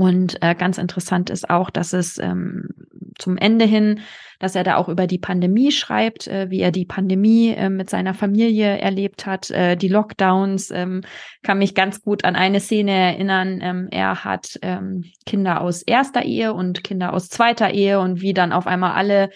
Und 0.00 0.42
äh, 0.42 0.54
ganz 0.54 0.78
interessant 0.78 1.28
ist 1.28 1.50
auch, 1.50 1.68
dass 1.68 1.92
es 1.92 2.16
ähm, 2.16 2.70
zum 3.18 3.36
Ende 3.36 3.66
hin, 3.66 4.00
dass 4.38 4.54
er 4.54 4.64
da 4.64 4.76
auch 4.76 4.88
über 4.88 5.06
die 5.06 5.18
Pandemie 5.18 5.72
schreibt, 5.72 6.26
äh, 6.26 6.48
wie 6.48 6.60
er 6.60 6.70
die 6.70 6.86
Pandemie 6.86 7.50
äh, 7.50 7.68
mit 7.68 7.90
seiner 7.90 8.14
Familie 8.14 8.78
erlebt 8.78 9.26
hat, 9.26 9.50
äh, 9.50 9.76
die 9.76 9.88
Lockdowns. 9.88 10.70
Ähm, 10.70 11.02
kann 11.42 11.58
mich 11.58 11.74
ganz 11.74 12.00
gut 12.00 12.24
an 12.24 12.34
eine 12.34 12.60
Szene 12.60 12.92
erinnern. 12.92 13.60
Ähm, 13.60 13.88
er 13.90 14.24
hat 14.24 14.58
ähm, 14.62 15.04
Kinder 15.26 15.60
aus 15.60 15.82
erster 15.82 16.22
Ehe 16.22 16.54
und 16.54 16.82
Kinder 16.82 17.12
aus 17.12 17.28
zweiter 17.28 17.68
Ehe 17.68 18.00
und 18.00 18.22
wie 18.22 18.32
dann 18.32 18.54
auf 18.54 18.66
einmal 18.66 18.92
alle 18.92 19.28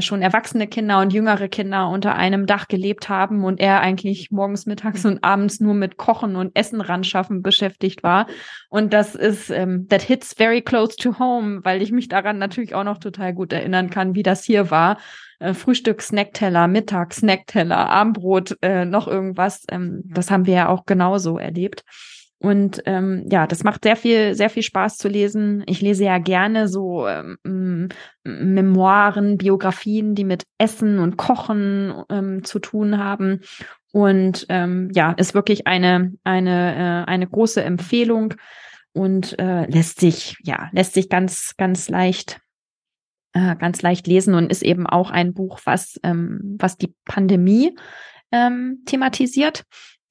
schon 0.00 0.20
erwachsene 0.20 0.66
Kinder 0.66 1.00
und 1.00 1.12
jüngere 1.12 1.48
Kinder 1.48 1.88
unter 1.88 2.14
einem 2.14 2.46
Dach 2.46 2.68
gelebt 2.68 3.08
haben 3.08 3.44
und 3.44 3.58
er 3.58 3.80
eigentlich 3.80 4.30
morgens, 4.30 4.66
mittags 4.66 5.04
und 5.06 5.24
abends 5.24 5.60
nur 5.60 5.74
mit 5.74 5.96
Kochen 5.96 6.36
und 6.36 6.54
Essen 6.54 6.80
ran 6.80 7.04
schaffen 7.04 7.42
beschäftigt 7.42 8.02
war. 8.02 8.26
Und 8.68 8.92
das 8.92 9.14
ist, 9.14 9.50
ähm, 9.50 9.88
that 9.88 10.02
hits 10.02 10.34
very 10.34 10.60
close 10.60 10.96
to 10.96 11.18
home, 11.18 11.60
weil 11.64 11.80
ich 11.80 11.90
mich 11.90 12.08
daran 12.08 12.38
natürlich 12.38 12.74
auch 12.74 12.84
noch 12.84 12.98
total 12.98 13.32
gut 13.32 13.52
erinnern 13.52 13.88
kann, 13.88 14.14
wie 14.14 14.22
das 14.22 14.44
hier 14.44 14.70
war. 14.70 14.98
Äh, 15.38 15.54
Frühstück, 15.54 16.02
Snackteller, 16.02 16.68
Mittag, 16.68 17.14
Snackteller, 17.14 17.88
Abendbrot, 17.88 18.58
äh, 18.60 18.84
noch 18.84 19.08
irgendwas. 19.08 19.64
Ähm, 19.70 20.02
das 20.04 20.30
haben 20.30 20.46
wir 20.46 20.54
ja 20.54 20.68
auch 20.68 20.84
genauso 20.84 21.38
erlebt. 21.38 21.84
Und 22.40 22.82
ähm, 22.86 23.26
ja, 23.30 23.48
das 23.48 23.64
macht 23.64 23.82
sehr 23.82 23.96
viel, 23.96 24.34
sehr 24.34 24.48
viel 24.48 24.62
Spaß 24.62 24.96
zu 24.96 25.08
lesen. 25.08 25.64
Ich 25.66 25.80
lese 25.80 26.04
ja 26.04 26.18
gerne 26.18 26.68
so 26.68 27.08
ähm, 27.08 27.88
Memoiren, 28.22 29.38
Biografien, 29.38 30.14
die 30.14 30.24
mit 30.24 30.44
Essen 30.56 31.00
und 31.00 31.16
Kochen 31.16 31.92
ähm, 32.10 32.44
zu 32.44 32.60
tun 32.60 32.98
haben. 32.98 33.40
Und 33.92 34.46
ähm, 34.50 34.90
ja, 34.94 35.12
ist 35.12 35.34
wirklich 35.34 35.66
eine, 35.66 36.12
eine, 36.22 37.04
äh, 37.06 37.10
eine 37.10 37.26
große 37.26 37.62
Empfehlung 37.62 38.34
und 38.92 39.36
äh, 39.38 39.66
lässt 39.66 39.98
sich, 39.98 40.36
ja, 40.44 40.68
lässt 40.72 40.94
sich 40.94 41.08
ganz, 41.08 41.54
ganz 41.56 41.88
leicht 41.88 42.40
äh, 43.32 43.56
ganz 43.56 43.82
leicht 43.82 44.06
lesen 44.06 44.34
und 44.34 44.50
ist 44.50 44.62
eben 44.62 44.86
auch 44.86 45.10
ein 45.10 45.34
Buch, 45.34 45.60
was, 45.64 45.98
ähm, 46.02 46.56
was 46.58 46.76
die 46.76 46.94
Pandemie 47.04 47.76
ähm, 48.32 48.82
thematisiert. 48.86 49.64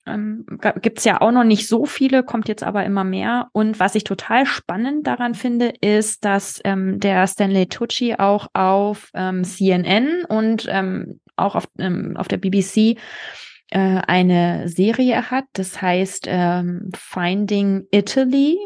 Ähm, 0.07 0.45
Gibt 0.81 0.99
es 0.99 1.05
ja 1.05 1.21
auch 1.21 1.31
noch 1.31 1.43
nicht 1.43 1.67
so 1.67 1.85
viele, 1.85 2.23
kommt 2.23 2.47
jetzt 2.47 2.63
aber 2.63 2.85
immer 2.85 3.03
mehr. 3.03 3.49
Und 3.51 3.79
was 3.79 3.95
ich 3.95 4.03
total 4.03 4.45
spannend 4.45 5.05
daran 5.05 5.35
finde, 5.35 5.73
ist, 5.81 6.25
dass 6.25 6.61
ähm, 6.63 6.99
der 6.99 7.27
Stanley 7.27 7.67
Tucci 7.67 8.15
auch 8.17 8.47
auf 8.53 9.11
ähm, 9.13 9.43
CNN 9.43 10.23
und 10.27 10.67
ähm, 10.69 11.19
auch 11.35 11.55
auf, 11.55 11.67
ähm, 11.77 12.15
auf 12.17 12.27
der 12.27 12.37
BBC 12.37 12.97
äh, 13.69 14.01
eine 14.07 14.67
Serie 14.67 15.29
hat. 15.29 15.45
Das 15.53 15.81
heißt 15.81 16.25
ähm, 16.27 16.89
Finding 16.95 17.87
Italy. 17.91 18.57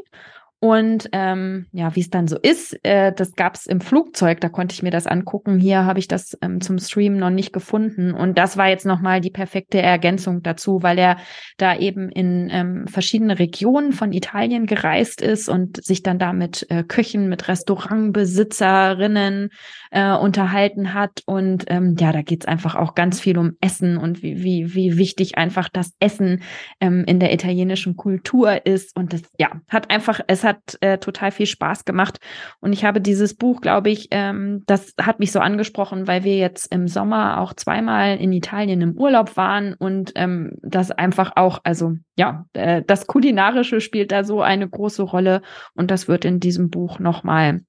Und 0.63 1.09
ähm, 1.11 1.65
ja, 1.71 1.95
wie 1.95 2.01
es 2.01 2.11
dann 2.11 2.27
so 2.27 2.37
ist, 2.37 2.77
äh, 2.83 3.11
das 3.11 3.33
gab 3.33 3.55
es 3.55 3.65
im 3.65 3.81
Flugzeug, 3.81 4.41
da 4.41 4.49
konnte 4.49 4.73
ich 4.73 4.83
mir 4.83 4.91
das 4.91 5.07
angucken. 5.07 5.57
Hier 5.57 5.85
habe 5.85 5.97
ich 5.97 6.07
das 6.07 6.37
ähm, 6.43 6.61
zum 6.61 6.77
Stream 6.77 7.17
noch 7.17 7.31
nicht 7.31 7.51
gefunden. 7.51 8.13
Und 8.13 8.37
das 8.37 8.57
war 8.57 8.69
jetzt 8.69 8.85
nochmal 8.85 9.21
die 9.21 9.31
perfekte 9.31 9.81
Ergänzung 9.81 10.43
dazu, 10.43 10.83
weil 10.83 10.99
er 10.99 11.17
da 11.57 11.75
eben 11.75 12.09
in 12.09 12.47
ähm, 12.51 12.85
verschiedene 12.87 13.39
Regionen 13.39 13.91
von 13.91 14.13
Italien 14.13 14.67
gereist 14.67 15.23
ist 15.23 15.49
und 15.49 15.83
sich 15.83 16.03
dann 16.03 16.19
da 16.19 16.31
mit 16.31 16.67
äh, 16.69 16.83
Köchen, 16.83 17.27
mit 17.27 17.47
Restaurantbesitzerinnen 17.47 19.49
äh, 19.89 20.13
unterhalten 20.13 20.93
hat. 20.93 21.23
Und 21.25 21.63
ähm, 21.69 21.95
ja, 21.99 22.11
da 22.11 22.21
geht's 22.21 22.45
einfach 22.45 22.75
auch 22.75 22.93
ganz 22.93 23.19
viel 23.19 23.39
um 23.39 23.53
Essen 23.61 23.97
und 23.97 24.21
wie, 24.21 24.43
wie, 24.43 24.75
wie 24.75 24.97
wichtig 24.97 25.39
einfach 25.39 25.69
das 25.69 25.95
Essen 25.99 26.43
ähm, 26.79 27.03
in 27.07 27.19
der 27.19 27.33
italienischen 27.33 27.95
Kultur 27.95 28.67
ist. 28.67 28.95
Und 28.95 29.13
das, 29.13 29.23
ja, 29.39 29.49
hat 29.67 29.89
einfach, 29.89 30.19
es 30.27 30.43
hat 30.43 30.50
hat 30.51 30.77
äh, 30.81 30.97
total 30.97 31.31
viel 31.31 31.45
Spaß 31.45 31.85
gemacht. 31.85 32.19
Und 32.59 32.73
ich 32.73 32.85
habe 32.85 33.01
dieses 33.01 33.35
Buch, 33.35 33.61
glaube 33.61 33.89
ich, 33.89 34.07
ähm, 34.11 34.63
das 34.67 34.93
hat 35.01 35.19
mich 35.19 35.31
so 35.31 35.39
angesprochen, 35.39 36.07
weil 36.07 36.23
wir 36.23 36.37
jetzt 36.37 36.71
im 36.71 36.87
Sommer 36.87 37.39
auch 37.39 37.53
zweimal 37.53 38.17
in 38.17 38.31
Italien 38.31 38.81
im 38.81 38.97
Urlaub 38.97 39.37
waren 39.37 39.73
und 39.73 40.11
ähm, 40.15 40.53
das 40.61 40.91
einfach 40.91 41.33
auch, 41.35 41.59
also 41.63 41.93
ja, 42.17 42.45
äh, 42.53 42.83
das 42.85 43.07
Kulinarische 43.07 43.81
spielt 43.81 44.11
da 44.11 44.23
so 44.23 44.41
eine 44.41 44.67
große 44.69 45.03
Rolle 45.03 45.41
und 45.73 45.91
das 45.91 46.07
wird 46.07 46.25
in 46.25 46.39
diesem 46.39 46.69
Buch 46.69 46.99
nochmal 46.99 47.61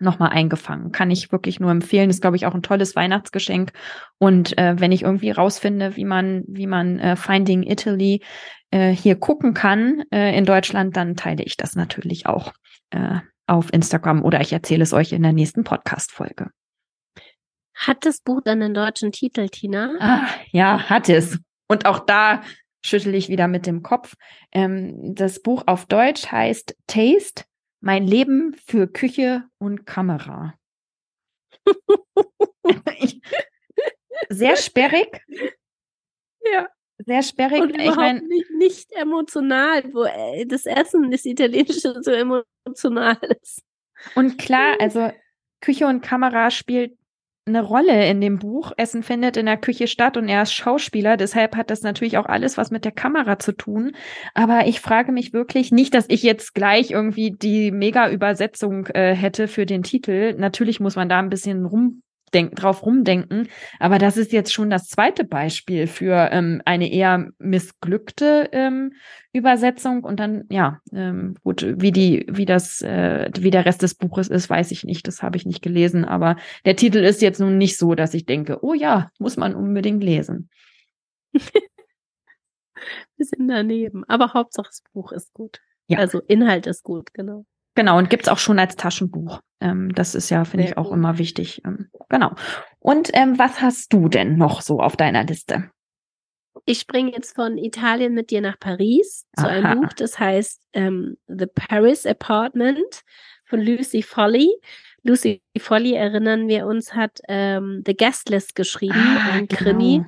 nochmal 0.00 0.30
eingefangen. 0.30 0.92
Kann 0.92 1.10
ich 1.10 1.32
wirklich 1.32 1.60
nur 1.60 1.70
empfehlen. 1.70 2.10
Ist, 2.10 2.20
glaube 2.20 2.36
ich, 2.36 2.46
auch 2.46 2.54
ein 2.54 2.62
tolles 2.62 2.96
Weihnachtsgeschenk. 2.96 3.72
Und 4.18 4.56
äh, 4.58 4.76
wenn 4.78 4.92
ich 4.92 5.02
irgendwie 5.02 5.30
rausfinde, 5.30 5.96
wie 5.96 6.04
man, 6.04 6.44
wie 6.46 6.66
man 6.66 6.98
äh, 6.98 7.16
Finding 7.16 7.62
Italy 7.62 8.22
äh, 8.70 8.90
hier 8.90 9.16
gucken 9.16 9.54
kann 9.54 10.04
äh, 10.12 10.36
in 10.36 10.44
Deutschland, 10.44 10.96
dann 10.96 11.16
teile 11.16 11.42
ich 11.42 11.56
das 11.56 11.74
natürlich 11.74 12.26
auch 12.26 12.52
äh, 12.90 13.18
auf 13.46 13.72
Instagram 13.72 14.22
oder 14.22 14.40
ich 14.40 14.52
erzähle 14.52 14.82
es 14.82 14.92
euch 14.92 15.12
in 15.12 15.22
der 15.22 15.32
nächsten 15.32 15.64
Podcast-Folge. 15.64 16.50
Hat 17.74 18.04
das 18.04 18.20
Buch 18.20 18.40
dann 18.44 18.62
einen 18.62 18.74
deutschen 18.74 19.12
Titel, 19.12 19.48
Tina? 19.48 19.92
Ah, 20.00 20.26
ja, 20.50 20.90
hat 20.90 21.08
es. 21.08 21.38
Und 21.68 21.86
auch 21.86 22.00
da 22.00 22.42
schüttel 22.84 23.14
ich 23.14 23.28
wieder 23.28 23.48
mit 23.48 23.66
dem 23.66 23.82
Kopf. 23.82 24.14
Ähm, 24.52 25.14
das 25.14 25.40
Buch 25.40 25.62
auf 25.66 25.86
Deutsch 25.86 26.30
heißt 26.30 26.76
Taste, 26.86 27.44
mein 27.80 28.06
Leben 28.06 28.54
für 28.54 28.86
Küche 28.86 29.44
und 29.58 29.86
Kamera. 29.86 30.54
Sehr 34.30 34.56
sperrig. 34.56 35.22
Ja 36.52 36.68
sehr 37.04 37.22
sperrig. 37.22 37.62
Und 37.62 37.78
ich 37.78 37.94
mein, 37.94 38.26
nicht, 38.26 38.50
nicht 38.50 38.92
emotional, 38.92 39.84
wo 39.92 40.04
äh, 40.04 40.44
das 40.46 40.66
Essen, 40.66 41.10
das 41.10 41.24
Italienische 41.24 42.02
so 42.02 42.10
emotional 42.10 43.18
ist. 43.42 43.62
Und 44.14 44.38
klar, 44.38 44.76
also 44.80 45.10
Küche 45.60 45.86
und 45.86 46.02
Kamera 46.02 46.50
spielt 46.50 46.97
eine 47.48 47.62
Rolle 47.62 48.06
in 48.06 48.20
dem 48.20 48.38
Buch. 48.38 48.72
Essen 48.76 49.02
findet 49.02 49.36
in 49.36 49.46
der 49.46 49.56
Küche 49.56 49.86
statt 49.86 50.16
und 50.16 50.28
er 50.28 50.42
ist 50.42 50.52
Schauspieler, 50.52 51.16
deshalb 51.16 51.56
hat 51.56 51.70
das 51.70 51.82
natürlich 51.82 52.18
auch 52.18 52.26
alles 52.26 52.56
was 52.56 52.70
mit 52.70 52.84
der 52.84 52.92
Kamera 52.92 53.38
zu 53.38 53.52
tun. 53.52 53.92
Aber 54.34 54.66
ich 54.66 54.80
frage 54.80 55.12
mich 55.12 55.32
wirklich 55.32 55.72
nicht, 55.72 55.94
dass 55.94 56.06
ich 56.08 56.22
jetzt 56.22 56.54
gleich 56.54 56.90
irgendwie 56.90 57.32
die 57.32 57.70
Mega-Übersetzung 57.70 58.86
äh, 58.88 59.14
hätte 59.14 59.48
für 59.48 59.66
den 59.66 59.82
Titel. 59.82 60.34
Natürlich 60.38 60.80
muss 60.80 60.96
man 60.96 61.08
da 61.08 61.18
ein 61.18 61.30
bisschen 61.30 61.64
rum 61.64 62.02
denk, 62.30 62.56
drauf 62.56 62.84
rumdenken. 62.84 63.48
Aber 63.78 63.98
das 63.98 64.16
ist 64.16 64.32
jetzt 64.32 64.52
schon 64.52 64.70
das 64.70 64.88
zweite 64.88 65.24
Beispiel 65.24 65.86
für 65.86 66.30
ähm, 66.32 66.62
eine 66.64 66.92
eher 66.92 67.30
missglückte 67.38 68.48
ähm, 68.52 68.92
Übersetzung. 69.32 70.04
Und 70.04 70.20
dann, 70.20 70.44
ja, 70.50 70.80
ähm, 70.92 71.36
gut, 71.42 71.66
wie 71.78 71.92
die, 71.92 72.26
wie 72.28 72.44
das, 72.44 72.82
äh, 72.82 73.30
wie 73.38 73.50
der 73.50 73.66
Rest 73.66 73.82
des 73.82 73.94
Buches 73.94 74.28
ist, 74.28 74.48
weiß 74.50 74.70
ich 74.70 74.84
nicht. 74.84 75.06
Das 75.06 75.22
habe 75.22 75.36
ich 75.36 75.46
nicht 75.46 75.62
gelesen. 75.62 76.04
Aber 76.04 76.36
der 76.64 76.76
Titel 76.76 76.98
ist 76.98 77.22
jetzt 77.22 77.40
nun 77.40 77.58
nicht 77.58 77.78
so, 77.78 77.94
dass 77.94 78.14
ich 78.14 78.26
denke, 78.26 78.64
oh 78.64 78.74
ja, 78.74 79.10
muss 79.18 79.36
man 79.36 79.54
unbedingt 79.54 80.02
lesen. 80.02 80.50
Wir 83.16 83.26
sind 83.26 83.48
daneben. 83.48 84.04
Aber 84.04 84.32
Hauptsache 84.34 84.68
das 84.68 84.82
Buch 84.92 85.12
ist 85.12 85.32
gut. 85.32 85.60
Ja. 85.88 85.98
Also 85.98 86.20
Inhalt 86.20 86.66
ist 86.66 86.82
gut, 86.82 87.12
genau. 87.14 87.44
Genau, 87.78 87.96
und 87.96 88.10
gibt's 88.10 88.26
auch 88.26 88.38
schon 88.38 88.58
als 88.58 88.74
Taschenbuch. 88.74 89.38
Ähm, 89.60 89.94
das 89.94 90.16
ist 90.16 90.30
ja, 90.30 90.44
finde 90.44 90.66
ich, 90.66 90.76
auch 90.76 90.88
gut. 90.88 90.94
immer 90.94 91.16
wichtig. 91.16 91.62
Ähm, 91.64 91.88
genau. 92.08 92.34
Und 92.80 93.10
ähm, 93.12 93.38
was 93.38 93.60
hast 93.60 93.92
du 93.92 94.08
denn 94.08 94.36
noch 94.36 94.62
so 94.62 94.80
auf 94.80 94.96
deiner 94.96 95.22
Liste? 95.22 95.70
Ich 96.64 96.80
springe 96.80 97.12
jetzt 97.12 97.36
von 97.36 97.56
Italien 97.56 98.14
mit 98.14 98.32
dir 98.32 98.40
nach 98.40 98.58
Paris 98.58 99.26
zu 99.38 99.46
Aha. 99.46 99.52
einem 99.52 99.80
Buch, 99.80 99.92
das 99.92 100.18
heißt 100.18 100.60
ähm, 100.72 101.18
The 101.28 101.46
Paris 101.46 102.04
Apartment 102.04 103.02
von 103.44 103.60
Lucy 103.60 104.02
Foley. 104.02 104.50
Lucy 105.04 105.40
Foley, 105.56 105.92
erinnern 105.92 106.48
wir 106.48 106.66
uns, 106.66 106.94
hat 106.94 107.20
ähm, 107.28 107.84
The 107.86 107.96
Guest 107.96 108.28
List 108.28 108.56
geschrieben, 108.56 108.96
ah, 108.96 109.34
ein 109.34 109.46
genau. 109.46 109.62
Krimi 109.62 110.04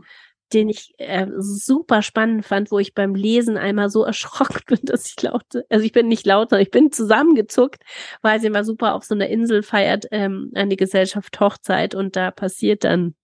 den 0.52 0.68
ich 0.68 0.94
äh, 0.98 1.26
super 1.36 2.02
spannend 2.02 2.44
fand, 2.44 2.70
wo 2.70 2.78
ich 2.78 2.94
beim 2.94 3.14
Lesen 3.14 3.56
einmal 3.56 3.90
so 3.90 4.04
erschrocken 4.04 4.62
bin, 4.66 4.80
dass 4.82 5.06
ich 5.06 5.22
laute, 5.22 5.64
also 5.68 5.84
ich 5.84 5.92
bin 5.92 6.08
nicht 6.08 6.26
lauter, 6.26 6.60
ich 6.60 6.70
bin 6.70 6.92
zusammengezuckt, 6.92 7.82
weil 8.22 8.40
sie 8.40 8.48
immer 8.48 8.64
super 8.64 8.94
auf 8.94 9.04
so 9.04 9.14
einer 9.14 9.28
Insel 9.28 9.62
feiert, 9.62 10.06
ähm, 10.10 10.50
eine 10.54 10.76
Gesellschaft 10.76 11.38
Hochzeit 11.40 11.94
und 11.94 12.16
da 12.16 12.30
passiert 12.30 12.84
dann 12.84 13.14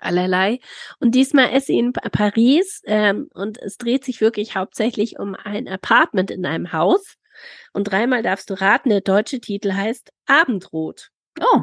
allerlei. 0.00 0.60
Und 1.00 1.14
diesmal 1.14 1.52
ist 1.56 1.66
sie 1.66 1.78
in 1.78 1.92
Paris 1.92 2.82
ähm, 2.86 3.28
und 3.34 3.58
es 3.60 3.76
dreht 3.76 4.04
sich 4.04 4.20
wirklich 4.20 4.54
hauptsächlich 4.54 5.18
um 5.18 5.34
ein 5.34 5.68
Apartment 5.68 6.30
in 6.30 6.46
einem 6.46 6.72
Haus. 6.72 7.14
Und 7.72 7.84
dreimal 7.84 8.22
darfst 8.22 8.50
du 8.50 8.54
raten, 8.54 8.90
der 8.90 9.00
deutsche 9.00 9.40
Titel 9.40 9.72
heißt 9.72 10.10
Abendrot. 10.26 11.10
Oh. 11.40 11.62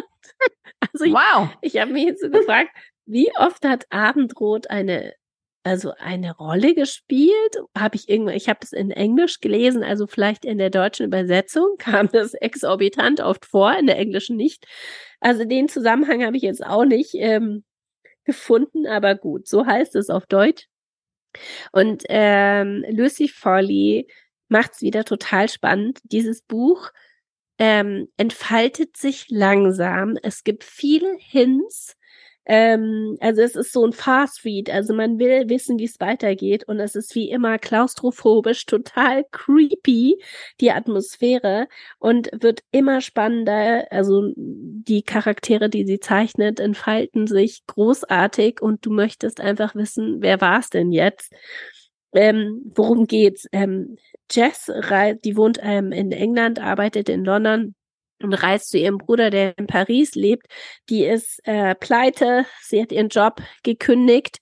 also 0.92 1.04
ich, 1.04 1.12
wow. 1.12 1.48
ich 1.60 1.76
habe 1.76 1.92
mich 1.92 2.04
jetzt 2.04 2.22
so 2.22 2.30
gefragt, 2.30 2.70
wie 3.06 3.30
oft 3.38 3.64
hat 3.64 3.86
Abendrot 3.90 4.70
eine 4.70 5.14
also 5.64 5.92
eine 5.98 6.36
Rolle 6.36 6.74
gespielt? 6.74 7.56
Habe 7.76 7.96
ich 7.96 8.08
irgendwann, 8.08 8.34
ich 8.34 8.48
habe 8.48 8.60
es 8.62 8.72
in 8.72 8.90
Englisch 8.90 9.40
gelesen, 9.40 9.84
also 9.84 10.06
vielleicht 10.06 10.44
in 10.44 10.58
der 10.58 10.70
deutschen 10.70 11.06
Übersetzung 11.06 11.76
kam 11.78 12.08
das 12.10 12.34
exorbitant 12.34 13.20
oft 13.20 13.46
vor, 13.46 13.76
in 13.78 13.86
der 13.86 13.98
englischen 13.98 14.36
nicht. 14.36 14.66
Also 15.20 15.44
den 15.44 15.68
Zusammenhang 15.68 16.24
habe 16.24 16.36
ich 16.36 16.42
jetzt 16.42 16.64
auch 16.64 16.84
nicht 16.84 17.14
ähm, 17.14 17.64
gefunden, 18.24 18.86
aber 18.86 19.14
gut, 19.14 19.48
so 19.48 19.66
heißt 19.66 19.94
es 19.96 20.10
auf 20.10 20.26
Deutsch. 20.26 20.66
Und 21.72 22.04
ähm, 22.08 22.84
Lucy 22.90 23.28
Foley 23.28 24.08
macht 24.48 24.72
es 24.74 24.82
wieder 24.82 25.04
total 25.04 25.48
spannend. 25.48 26.00
Dieses 26.04 26.42
Buch 26.42 26.90
ähm, 27.58 28.08
entfaltet 28.16 28.96
sich 28.96 29.26
langsam. 29.30 30.16
Es 30.22 30.44
gibt 30.44 30.64
viele 30.64 31.16
Hints 31.18 31.96
ähm, 32.44 33.16
also 33.20 33.40
es 33.42 33.54
ist 33.54 33.72
so 33.72 33.86
ein 33.86 33.92
Fast 33.92 34.44
Read, 34.44 34.68
also 34.68 34.94
man 34.94 35.18
will 35.18 35.48
wissen, 35.48 35.78
wie 35.78 35.84
es 35.84 36.00
weitergeht 36.00 36.64
und 36.66 36.80
es 36.80 36.96
ist 36.96 37.14
wie 37.14 37.30
immer 37.30 37.58
klaustrophobisch, 37.58 38.66
total 38.66 39.24
creepy, 39.30 40.20
die 40.60 40.72
Atmosphäre 40.72 41.68
und 41.98 42.30
wird 42.32 42.60
immer 42.72 43.00
spannender. 43.00 43.86
Also 43.90 44.32
die 44.36 45.02
Charaktere, 45.02 45.68
die 45.68 45.86
sie 45.86 46.00
zeichnet, 46.00 46.58
entfalten 46.58 47.26
sich 47.26 47.64
großartig 47.66 48.60
und 48.60 48.84
du 48.84 48.90
möchtest 48.90 49.40
einfach 49.40 49.74
wissen, 49.74 50.18
wer 50.20 50.40
war 50.40 50.58
es 50.58 50.70
denn 50.70 50.90
jetzt? 50.90 51.32
Ähm, 52.14 52.62
worum 52.74 53.06
geht's? 53.06 53.46
Ähm, 53.52 53.96
Jess, 54.30 54.70
die 55.24 55.36
wohnt 55.36 55.58
ähm, 55.62 55.92
in 55.92 56.12
England, 56.12 56.58
arbeitet 56.60 57.08
in 57.08 57.24
London 57.24 57.74
und 58.22 58.34
reist 58.34 58.70
zu 58.70 58.78
ihrem 58.78 58.98
Bruder, 58.98 59.30
der 59.30 59.56
in 59.58 59.66
Paris 59.66 60.14
lebt. 60.14 60.46
Die 60.88 61.04
ist 61.04 61.40
äh, 61.44 61.74
pleite, 61.74 62.46
sie 62.62 62.80
hat 62.80 62.92
ihren 62.92 63.08
Job 63.08 63.40
gekündigt, 63.62 64.38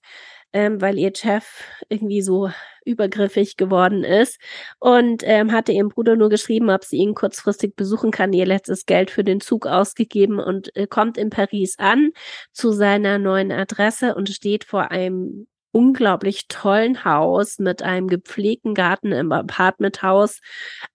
ähm, 0.53 0.81
weil 0.81 0.97
ihr 0.97 1.13
Chef 1.15 1.45
irgendwie 1.89 2.21
so 2.21 2.49
übergriffig 2.83 3.57
geworden 3.57 4.03
ist 4.03 4.39
und 4.79 5.23
ähm, 5.25 5.51
hatte 5.51 5.71
ihrem 5.71 5.89
Bruder 5.89 6.15
nur 6.15 6.29
geschrieben, 6.29 6.69
ob 6.69 6.83
sie 6.83 6.97
ihn 6.97 7.13
kurzfristig 7.13 7.75
besuchen 7.75 8.11
kann, 8.11 8.33
ihr 8.33 8.45
letztes 8.45 8.85
Geld 8.85 9.11
für 9.11 9.23
den 9.23 9.39
Zug 9.39 9.67
ausgegeben 9.67 10.39
und 10.39 10.75
äh, 10.75 10.87
kommt 10.87 11.17
in 11.17 11.29
Paris 11.29 11.77
an 11.77 12.11
zu 12.51 12.71
seiner 12.71 13.19
neuen 13.19 13.51
Adresse 13.51 14.15
und 14.15 14.29
steht 14.29 14.63
vor 14.63 14.91
einem 14.91 15.47
unglaublich 15.71 16.47
tollen 16.47 17.05
Haus 17.05 17.59
mit 17.59 17.81
einem 17.81 18.07
gepflegten 18.07 18.73
Garten 18.73 19.11
im 19.11 19.31
Apartmenthaus, 19.31 20.41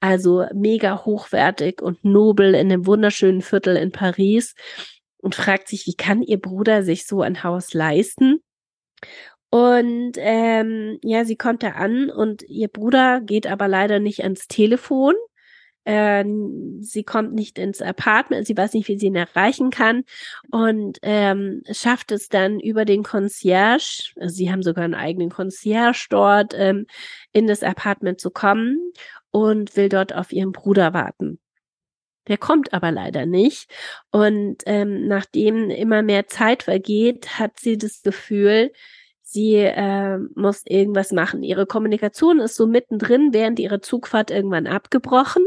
also 0.00 0.46
mega 0.54 1.04
hochwertig 1.04 1.82
und 1.82 2.04
nobel 2.04 2.54
in 2.54 2.72
einem 2.72 2.86
wunderschönen 2.86 3.42
Viertel 3.42 3.76
in 3.76 3.92
Paris. 3.92 4.54
Und 5.18 5.34
fragt 5.34 5.68
sich, 5.68 5.86
wie 5.86 5.94
kann 5.94 6.22
ihr 6.22 6.40
Bruder 6.40 6.82
sich 6.82 7.06
so 7.06 7.22
ein 7.22 7.42
Haus 7.42 7.74
leisten? 7.74 8.40
Und 9.50 10.12
ähm, 10.16 10.98
ja, 11.02 11.24
sie 11.24 11.36
kommt 11.36 11.62
da 11.62 11.70
an 11.70 12.10
und 12.10 12.42
ihr 12.42 12.68
Bruder 12.68 13.20
geht 13.20 13.46
aber 13.46 13.68
leider 13.68 13.98
nicht 13.98 14.22
ans 14.22 14.46
Telefon 14.48 15.14
äh, 15.86 16.24
sie 16.80 17.04
kommt 17.04 17.32
nicht 17.32 17.58
ins 17.58 17.80
Apartment, 17.80 18.46
sie 18.46 18.56
weiß 18.56 18.74
nicht, 18.74 18.88
wie 18.88 18.98
sie 18.98 19.06
ihn 19.06 19.14
erreichen 19.14 19.70
kann 19.70 20.04
und 20.50 20.98
ähm, 21.02 21.62
schafft 21.70 22.10
es 22.10 22.28
dann 22.28 22.58
über 22.60 22.84
den 22.84 23.04
Concierge, 23.04 24.12
also 24.16 24.34
sie 24.34 24.50
haben 24.50 24.62
sogar 24.62 24.84
einen 24.84 24.94
eigenen 24.94 25.30
Concierge 25.30 26.06
dort, 26.10 26.54
ähm, 26.56 26.86
in 27.32 27.46
das 27.46 27.62
Apartment 27.62 28.20
zu 28.20 28.30
kommen 28.30 28.92
und 29.30 29.76
will 29.76 29.88
dort 29.88 30.14
auf 30.14 30.32
ihren 30.32 30.52
Bruder 30.52 30.92
warten. 30.92 31.38
Der 32.26 32.38
kommt 32.38 32.72
aber 32.72 32.90
leider 32.90 33.24
nicht. 33.24 33.70
Und 34.10 34.56
ähm, 34.66 35.06
nachdem 35.06 35.70
immer 35.70 36.02
mehr 36.02 36.26
Zeit 36.26 36.64
vergeht, 36.64 37.38
hat 37.38 37.60
sie 37.60 37.78
das 37.78 38.02
Gefühl, 38.02 38.72
sie 39.22 39.54
äh, 39.54 40.18
muss 40.34 40.62
irgendwas 40.66 41.12
machen. 41.12 41.44
Ihre 41.44 41.66
Kommunikation 41.66 42.40
ist 42.40 42.56
so 42.56 42.66
mittendrin, 42.66 43.32
während 43.32 43.60
ihre 43.60 43.80
Zugfahrt 43.80 44.32
irgendwann 44.32 44.66
abgebrochen 44.66 45.44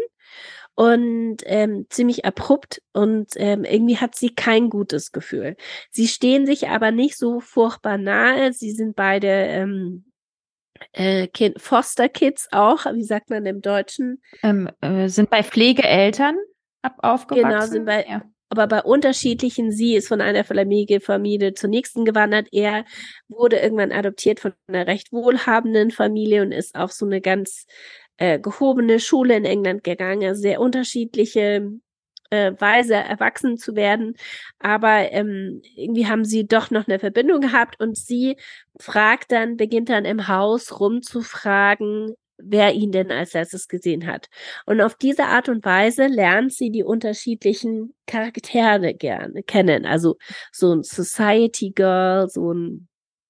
und 0.79 1.39
ähm, 1.43 1.87
ziemlich 1.89 2.23
abrupt 2.23 2.81
und 2.93 3.31
ähm, 3.35 3.65
irgendwie 3.65 3.97
hat 3.97 4.15
sie 4.15 4.29
kein 4.33 4.69
gutes 4.69 5.11
Gefühl. 5.11 5.57
Sie 5.91 6.07
stehen 6.07 6.45
sich 6.45 6.69
aber 6.69 6.91
nicht 6.91 7.17
so 7.17 7.41
furchtbar 7.41 7.97
nahe. 7.97 8.53
Sie 8.53 8.71
sind 8.71 8.95
beide 8.95 9.27
ähm, 9.27 10.05
äh, 10.93 11.27
kind, 11.27 11.61
Foster 11.61 12.07
Kids 12.07 12.47
auch, 12.53 12.85
wie 12.93 13.03
sagt 13.03 13.29
man 13.29 13.45
im 13.45 13.61
Deutschen? 13.61 14.21
Ähm, 14.41 14.69
äh, 14.79 15.09
sind 15.09 15.29
bei 15.29 15.43
Pflegeeltern 15.43 16.37
ab 16.81 16.95
aufgewachsen. 16.99 17.49
Genau, 17.49 17.65
sind 17.65 17.85
bei 17.85 18.05
ja 18.05 18.21
aber 18.51 18.65
bei 18.65 18.81
unterschiedlichen, 18.81 19.71
sie 19.71 19.95
ist 19.95 20.07
von 20.07 20.21
einer 20.21 20.43
Familie, 20.43 21.01
Familie 21.01 21.53
zur 21.53 21.69
nächsten 21.69 22.03
gewandert. 22.03 22.47
Er 22.51 22.83
wurde 23.27 23.57
irgendwann 23.59 23.91
adoptiert 23.91 24.39
von 24.39 24.53
einer 24.67 24.87
recht 24.87 25.11
wohlhabenden 25.11 25.91
Familie 25.91 26.41
und 26.41 26.51
ist 26.51 26.73
auf 26.73 26.91
so 26.91 27.05
eine 27.05 27.21
ganz 27.21 27.67
äh, 28.19 28.39
gehobene 28.39 28.99
Schule 28.99 29.35
in 29.35 29.45
England 29.45 29.83
gegangen, 29.83 30.35
sehr 30.35 30.59
unterschiedliche 30.59 31.71
äh, 32.29 32.51
Weise 32.59 32.95
erwachsen 32.95 33.57
zu 33.57 33.75
werden. 33.75 34.15
Aber 34.59 35.11
ähm, 35.11 35.61
irgendwie 35.75 36.07
haben 36.07 36.25
sie 36.25 36.45
doch 36.45 36.69
noch 36.69 36.87
eine 36.87 36.99
Verbindung 36.99 37.41
gehabt 37.41 37.79
und 37.79 37.97
sie 37.97 38.37
fragt 38.79 39.31
dann, 39.31 39.57
beginnt 39.57 39.89
dann 39.89 40.05
im 40.05 40.27
Haus 40.27 40.79
rumzufragen, 40.79 42.13
wer 42.37 42.73
ihn 42.73 42.91
denn 42.91 43.11
als 43.11 43.33
letztes 43.33 43.67
gesehen 43.67 44.05
hat. 44.05 44.27
Und 44.65 44.81
auf 44.81 44.95
diese 44.95 45.25
Art 45.25 45.49
und 45.49 45.65
Weise 45.65 46.07
lernt 46.07 46.53
sie 46.53 46.71
die 46.71 46.83
unterschiedlichen 46.83 47.93
Charaktere 48.05 48.93
gerne 48.93 49.43
kennen. 49.43 49.85
Also 49.85 50.17
so 50.51 50.73
ein 50.73 50.83
Society 50.83 51.71
Girl, 51.71 52.27
so 52.29 52.53
ein 52.53 52.87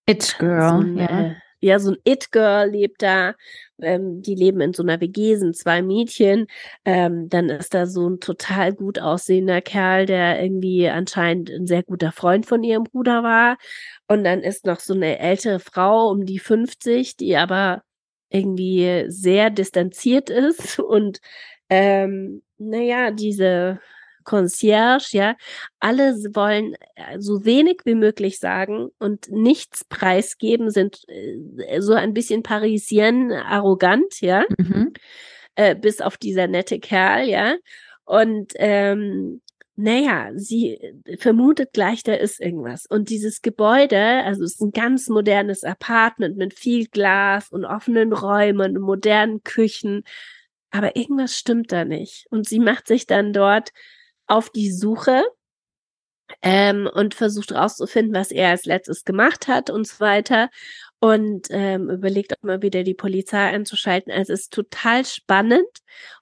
It 0.07 0.35
Girl, 0.39 0.69
so 0.69 0.75
ein, 0.83 0.97
ja. 0.97 1.35
Ja, 1.61 1.79
so 1.79 1.91
ein 1.91 1.97
It-Girl 2.05 2.69
lebt 2.69 3.01
da. 3.01 3.35
Ähm, 3.81 4.21
die 4.21 4.35
leben 4.35 4.61
in 4.61 4.73
so 4.73 4.83
einer 4.83 4.99
WG, 5.01 5.35
sind 5.35 5.55
zwei 5.57 5.81
Mädchen. 5.81 6.47
Ähm, 6.85 7.29
dann 7.29 7.49
ist 7.49 7.73
da 7.73 7.85
so 7.85 8.09
ein 8.09 8.19
total 8.19 8.73
gut 8.73 8.99
aussehender 8.99 9.61
Kerl, 9.61 10.05
der 10.05 10.41
irgendwie 10.41 10.87
anscheinend 10.89 11.49
ein 11.49 11.67
sehr 11.67 11.83
guter 11.83 12.11
Freund 12.11 12.45
von 12.45 12.63
ihrem 12.63 12.83
Bruder 12.83 13.23
war. 13.23 13.57
Und 14.07 14.23
dann 14.23 14.41
ist 14.41 14.65
noch 14.65 14.79
so 14.79 14.93
eine 14.93 15.19
ältere 15.19 15.59
Frau 15.59 16.09
um 16.09 16.25
die 16.25 16.39
50, 16.39 17.17
die 17.17 17.35
aber 17.37 17.83
irgendwie 18.29 19.05
sehr 19.07 19.49
distanziert 19.49 20.29
ist 20.31 20.79
und 20.79 21.19
ähm, 21.69 22.41
naja, 22.57 23.11
diese 23.11 23.79
Concierge, 24.23 25.09
ja, 25.11 25.35
alle 25.79 26.13
wollen 26.33 26.75
äh, 26.95 27.19
so 27.19 27.45
wenig 27.45 27.81
wie 27.85 27.95
möglich 27.95 28.39
sagen 28.39 28.89
und 28.99 29.29
nichts 29.31 29.83
preisgeben, 29.85 30.69
sind 30.71 31.01
äh, 31.07 31.81
so 31.81 31.93
ein 31.93 32.13
bisschen 32.13 32.43
parisien 32.43 33.31
arrogant, 33.31 34.21
ja, 34.21 34.45
mhm. 34.57 34.93
äh, 35.55 35.75
bis 35.75 36.01
auf 36.01 36.17
dieser 36.17 36.47
nette 36.47 36.79
Kerl, 36.79 37.27
ja. 37.27 37.55
Und 38.05 38.53
ähm, 38.55 39.41
naja, 39.81 40.31
sie 40.35 40.77
vermutet 41.19 41.71
gleich, 41.71 42.03
da 42.03 42.13
ist 42.13 42.41
irgendwas. 42.41 42.85
Und 42.85 43.09
dieses 43.09 43.41
Gebäude, 43.41 43.97
also 44.25 44.43
es 44.43 44.55
ist 44.55 44.61
ein 44.61 44.71
ganz 44.71 45.07
modernes 45.07 45.63
Apartment 45.63 46.35
mit 46.35 46.53
viel 46.53 46.87
Glas 46.87 47.49
und 47.49 47.63
offenen 47.63 48.11
Räumen 48.11 48.75
und 48.75 48.81
modernen 48.81 49.41
Küchen. 49.43 50.03
Aber 50.69 50.97
irgendwas 50.97 51.37
stimmt 51.37 51.71
da 51.71 51.85
nicht. 51.85 52.27
Und 52.29 52.45
sie 52.45 52.59
macht 52.59 52.87
sich 52.87 53.07
dann 53.07 53.31
dort 53.31 53.69
auf 54.29 54.49
die 54.49 54.71
Suche 54.71 55.23
ähm, 56.41 56.89
und 56.91 57.13
versucht 57.15 57.51
rauszufinden, 57.51 58.13
was 58.13 58.31
er 58.31 58.49
als 58.49 58.65
letztes 58.65 59.03
gemacht 59.03 59.47
hat 59.47 59.69
und 59.69 59.87
so 59.87 59.99
weiter. 59.99 60.49
Und 61.01 61.47
ähm, 61.49 61.89
überlegt 61.89 62.33
auch 62.37 62.43
mal 62.43 62.61
wieder 62.61 62.83
die 62.83 62.93
Polizei 62.93 63.39
einzuschalten. 63.39 64.11
Also 64.11 64.33
es 64.33 64.41
ist 64.41 64.53
total 64.53 65.05
spannend 65.05 65.67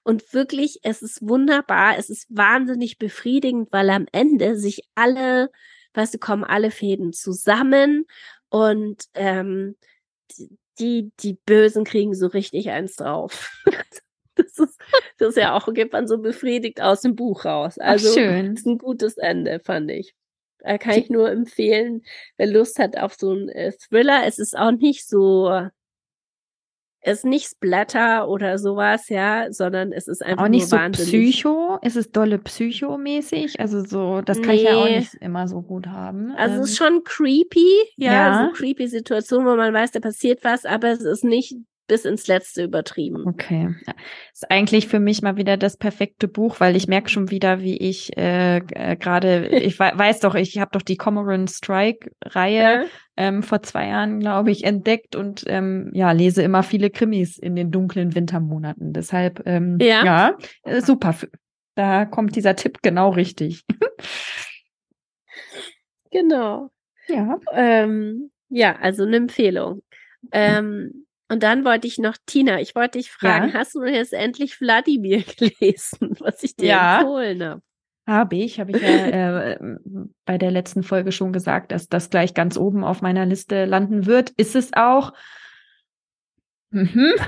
und 0.04 0.32
wirklich, 0.32 0.78
es 0.82 1.02
ist 1.02 1.20
wunderbar. 1.28 1.98
Es 1.98 2.10
ist 2.10 2.26
wahnsinnig 2.30 2.98
befriedigend, 2.98 3.72
weil 3.72 3.90
am 3.90 4.06
Ende 4.12 4.56
sich 4.56 4.82
alle, 4.94 5.50
weißt 5.94 6.14
du, 6.14 6.18
kommen 6.18 6.44
alle 6.44 6.70
Fäden 6.70 7.12
zusammen 7.12 8.06
und 8.50 9.04
ähm, 9.14 9.76
die, 10.78 11.10
die 11.20 11.34
Bösen 11.34 11.84
kriegen 11.84 12.14
so 12.14 12.28
richtig 12.28 12.70
eins 12.70 12.96
drauf. 12.96 13.50
das 14.38 14.58
ist, 14.58 14.80
das 15.18 15.28
ist 15.30 15.36
ja 15.36 15.54
auch, 15.54 15.72
geht 15.72 15.92
man 15.92 16.06
so 16.06 16.18
befriedigt 16.18 16.80
aus 16.80 17.02
dem 17.02 17.14
Buch 17.14 17.44
raus. 17.44 17.78
Also, 17.78 18.08
Ach, 18.10 18.14
schön. 18.14 18.54
ist 18.54 18.66
ein 18.66 18.78
gutes 18.78 19.16
Ende, 19.18 19.60
fand 19.60 19.90
ich. 19.90 20.14
Da 20.60 20.76
kann 20.76 20.98
ich 20.98 21.08
nur 21.08 21.30
empfehlen, 21.30 22.02
wer 22.36 22.48
Lust 22.48 22.78
hat 22.78 22.96
auf 22.98 23.14
so 23.14 23.30
einen 23.30 23.48
äh, 23.48 23.72
Thriller. 23.72 24.22
Es 24.26 24.38
ist 24.38 24.58
auch 24.58 24.72
nicht 24.72 25.08
so, 25.08 25.68
es 27.00 27.18
ist 27.18 27.24
nicht 27.24 27.48
Splatter 27.48 28.28
oder 28.28 28.58
sowas, 28.58 29.08
ja, 29.08 29.52
sondern 29.52 29.92
es 29.92 30.08
ist 30.08 30.22
einfach 30.22 30.44
auch 30.44 30.48
nicht 30.48 30.68
so 30.68 30.76
Psycho. 30.76 31.78
Ist 31.82 31.96
es 31.96 32.10
dolle 32.10 32.38
Psycho-mäßig? 32.38 33.60
Also 33.60 33.84
so, 33.84 34.20
das 34.20 34.42
kann 34.42 34.56
nee. 34.56 34.56
ich 34.56 34.62
ja 34.64 34.76
auch 34.76 34.88
nicht 34.88 35.14
immer 35.14 35.46
so 35.46 35.62
gut 35.62 35.86
haben. 35.86 36.32
Also 36.32 36.56
ähm. 36.56 36.60
es 36.62 36.70
ist 36.70 36.80
ähm. 36.80 36.86
schon 36.86 37.04
creepy, 37.04 37.72
ja, 37.96 38.12
ja. 38.12 38.46
so 38.46 38.52
creepy 38.52 38.88
Situation, 38.88 39.46
wo 39.46 39.54
man 39.54 39.72
weiß, 39.72 39.92
da 39.92 40.00
passiert 40.00 40.42
was, 40.42 40.64
aber 40.64 40.88
es 40.88 41.02
ist 41.02 41.24
nicht 41.24 41.54
bis 41.88 42.04
ins 42.04 42.28
Letzte 42.28 42.62
übertrieben. 42.62 43.24
Okay. 43.26 43.74
Ist 44.32 44.50
eigentlich 44.50 44.86
für 44.86 45.00
mich 45.00 45.22
mal 45.22 45.36
wieder 45.36 45.56
das 45.56 45.76
perfekte 45.76 46.28
Buch, 46.28 46.60
weil 46.60 46.76
ich 46.76 46.86
merke 46.86 47.08
schon 47.08 47.30
wieder, 47.30 47.60
wie 47.60 47.76
ich 47.76 48.16
äh, 48.16 48.58
äh, 48.58 48.96
gerade, 48.96 49.48
ich 49.48 49.80
weiß 49.80 50.20
doch, 50.20 50.34
ich 50.34 50.58
habe 50.58 50.70
doch 50.72 50.82
die 50.82 50.96
Cormoran 50.96 51.48
Strike-Reihe 51.48 52.82
ja. 52.82 52.84
ähm, 53.16 53.42
vor 53.42 53.62
zwei 53.62 53.88
Jahren, 53.88 54.20
glaube 54.20 54.50
ich, 54.50 54.64
entdeckt 54.64 55.16
und 55.16 55.44
ähm, 55.46 55.90
ja, 55.94 56.12
lese 56.12 56.42
immer 56.42 56.62
viele 56.62 56.90
Krimis 56.90 57.38
in 57.38 57.56
den 57.56 57.70
dunklen 57.70 58.14
Wintermonaten. 58.14 58.92
Deshalb, 58.92 59.42
ähm, 59.46 59.78
ja, 59.80 60.04
ja 60.04 60.38
äh, 60.62 60.80
super. 60.80 61.14
Da 61.74 62.04
kommt 62.04 62.36
dieser 62.36 62.54
Tipp 62.54 62.78
genau 62.82 63.10
richtig. 63.10 63.64
genau. 66.10 66.70
Ja. 67.08 67.38
Ähm, 67.52 68.30
ja, 68.50 68.76
also 68.76 69.04
eine 69.04 69.16
Empfehlung. 69.16 69.82
Ähm, 70.32 71.06
Und 71.28 71.42
dann 71.42 71.64
wollte 71.64 71.86
ich 71.86 71.98
noch, 71.98 72.16
Tina, 72.26 72.60
ich 72.60 72.74
wollte 72.74 72.98
dich 72.98 73.10
fragen, 73.10 73.48
ja? 73.48 73.54
hast 73.54 73.74
du 73.74 73.84
jetzt 73.84 74.14
endlich 74.14 74.60
Wladimir 74.60 75.22
gelesen, 75.38 76.16
was 76.20 76.42
ich 76.42 76.56
dir 76.56 76.68
ja. 76.68 77.00
empfohlen 77.00 77.42
habe? 77.42 77.62
Habe 78.06 78.36
ich, 78.36 78.58
habe 78.58 78.70
ich 78.70 78.80
ja 78.80 78.88
äh, 79.52 79.58
bei 80.24 80.38
der 80.38 80.50
letzten 80.50 80.82
Folge 80.82 81.12
schon 81.12 81.32
gesagt, 81.32 81.72
dass 81.72 81.88
das 81.88 82.08
gleich 82.08 82.32
ganz 82.32 82.56
oben 82.56 82.82
auf 82.82 83.02
meiner 83.02 83.26
Liste 83.26 83.66
landen 83.66 84.06
wird. 84.06 84.30
Ist 84.30 84.56
es 84.56 84.72
auch. 84.72 85.12
Mhm. 86.70 87.12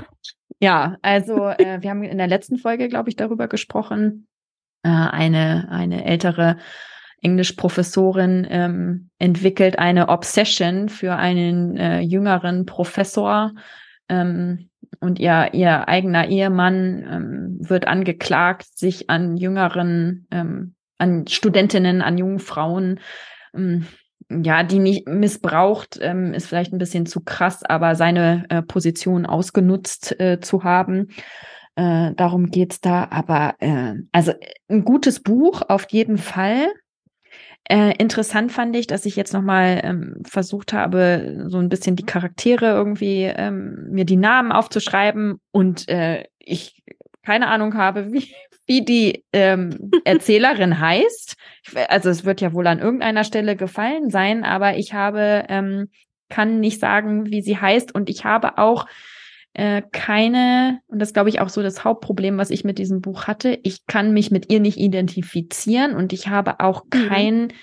Ja, 0.63 0.97
also 1.01 1.47
äh, 1.47 1.81
wir 1.81 1.89
haben 1.89 2.03
in 2.03 2.19
der 2.19 2.27
letzten 2.27 2.59
Folge, 2.59 2.87
glaube 2.87 3.09
ich, 3.09 3.15
darüber 3.15 3.47
gesprochen. 3.47 4.27
Äh, 4.83 4.89
eine, 4.89 5.69
eine 5.71 6.05
ältere 6.05 6.57
Englischprofessorin 7.23 8.45
ähm, 8.47 9.09
entwickelt 9.17 9.79
eine 9.79 10.09
Obsession 10.09 10.87
für 10.87 11.15
einen 11.15 11.77
äh, 11.77 12.01
jüngeren 12.01 12.67
Professor. 12.67 13.53
Ähm, 14.11 14.69
und 14.99 15.19
ihr, 15.19 15.53
ihr 15.53 15.87
eigener 15.87 16.27
Ehemann 16.27 17.07
ähm, 17.09 17.57
wird 17.59 17.87
angeklagt, 17.87 18.77
sich 18.77 19.09
an 19.09 19.37
jüngeren, 19.37 20.27
ähm, 20.31 20.75
an 20.97 21.25
Studentinnen, 21.27 22.01
an 22.01 22.17
jungen 22.17 22.39
Frauen, 22.39 22.99
ähm, 23.55 23.87
ja, 24.29 24.63
die 24.63 24.79
nicht 24.79 25.07
missbraucht, 25.07 25.97
ähm, 26.01 26.33
ist 26.33 26.47
vielleicht 26.47 26.73
ein 26.73 26.77
bisschen 26.77 27.05
zu 27.05 27.21
krass, 27.21 27.63
aber 27.63 27.95
seine 27.95 28.45
äh, 28.49 28.61
Position 28.61 29.25
ausgenutzt 29.25 30.19
äh, 30.19 30.39
zu 30.39 30.63
haben. 30.63 31.09
Äh, 31.75 32.13
darum 32.15 32.51
geht's 32.51 32.81
da. 32.81 33.07
Aber 33.09 33.55
äh, 33.59 33.95
also 34.11 34.33
ein 34.69 34.83
gutes 34.83 35.21
Buch 35.21 35.63
auf 35.67 35.85
jeden 35.89 36.17
Fall. 36.17 36.67
Äh, 37.71 37.93
interessant 37.99 38.51
fand 38.51 38.75
ich, 38.75 38.85
dass 38.85 39.05
ich 39.05 39.15
jetzt 39.15 39.31
nochmal 39.31 39.79
ähm, 39.85 40.15
versucht 40.25 40.73
habe, 40.73 41.45
so 41.47 41.57
ein 41.57 41.69
bisschen 41.69 41.95
die 41.95 42.05
Charaktere 42.05 42.65
irgendwie 42.65 43.23
ähm, 43.23 43.87
mir 43.91 44.03
die 44.03 44.17
Namen 44.17 44.51
aufzuschreiben 44.51 45.39
und 45.51 45.87
äh, 45.87 46.25
ich 46.37 46.83
keine 47.23 47.47
Ahnung 47.47 47.75
habe, 47.75 48.07
wie, 48.11 48.35
wie 48.65 48.83
die 48.83 49.23
ähm, 49.31 49.89
Erzählerin 50.03 50.81
heißt. 50.81 51.37
Also 51.87 52.09
es 52.09 52.25
wird 52.25 52.41
ja 52.41 52.51
wohl 52.51 52.67
an 52.67 52.79
irgendeiner 52.79 53.23
Stelle 53.23 53.55
gefallen 53.55 54.09
sein, 54.09 54.43
aber 54.43 54.75
ich 54.75 54.93
habe, 54.93 55.45
ähm, 55.47 55.91
kann 56.27 56.59
nicht 56.59 56.81
sagen, 56.81 57.27
wie 57.27 57.41
sie 57.41 57.57
heißt 57.57 57.95
und 57.95 58.09
ich 58.09 58.25
habe 58.25 58.57
auch 58.57 58.85
äh, 59.53 59.81
keine, 59.91 60.79
und 60.87 60.99
das 60.99 61.13
glaube 61.13 61.29
ich 61.29 61.41
auch 61.41 61.49
so 61.49 61.61
das 61.61 61.83
Hauptproblem, 61.83 62.37
was 62.37 62.49
ich 62.49 62.63
mit 62.63 62.77
diesem 62.77 63.01
Buch 63.01 63.27
hatte, 63.27 63.59
ich 63.63 63.85
kann 63.85 64.13
mich 64.13 64.31
mit 64.31 64.51
ihr 64.51 64.59
nicht 64.59 64.77
identifizieren 64.77 65.95
und 65.95 66.13
ich 66.13 66.27
habe 66.27 66.59
auch 66.61 66.85
mhm. 66.85 66.89
kein 66.89 67.53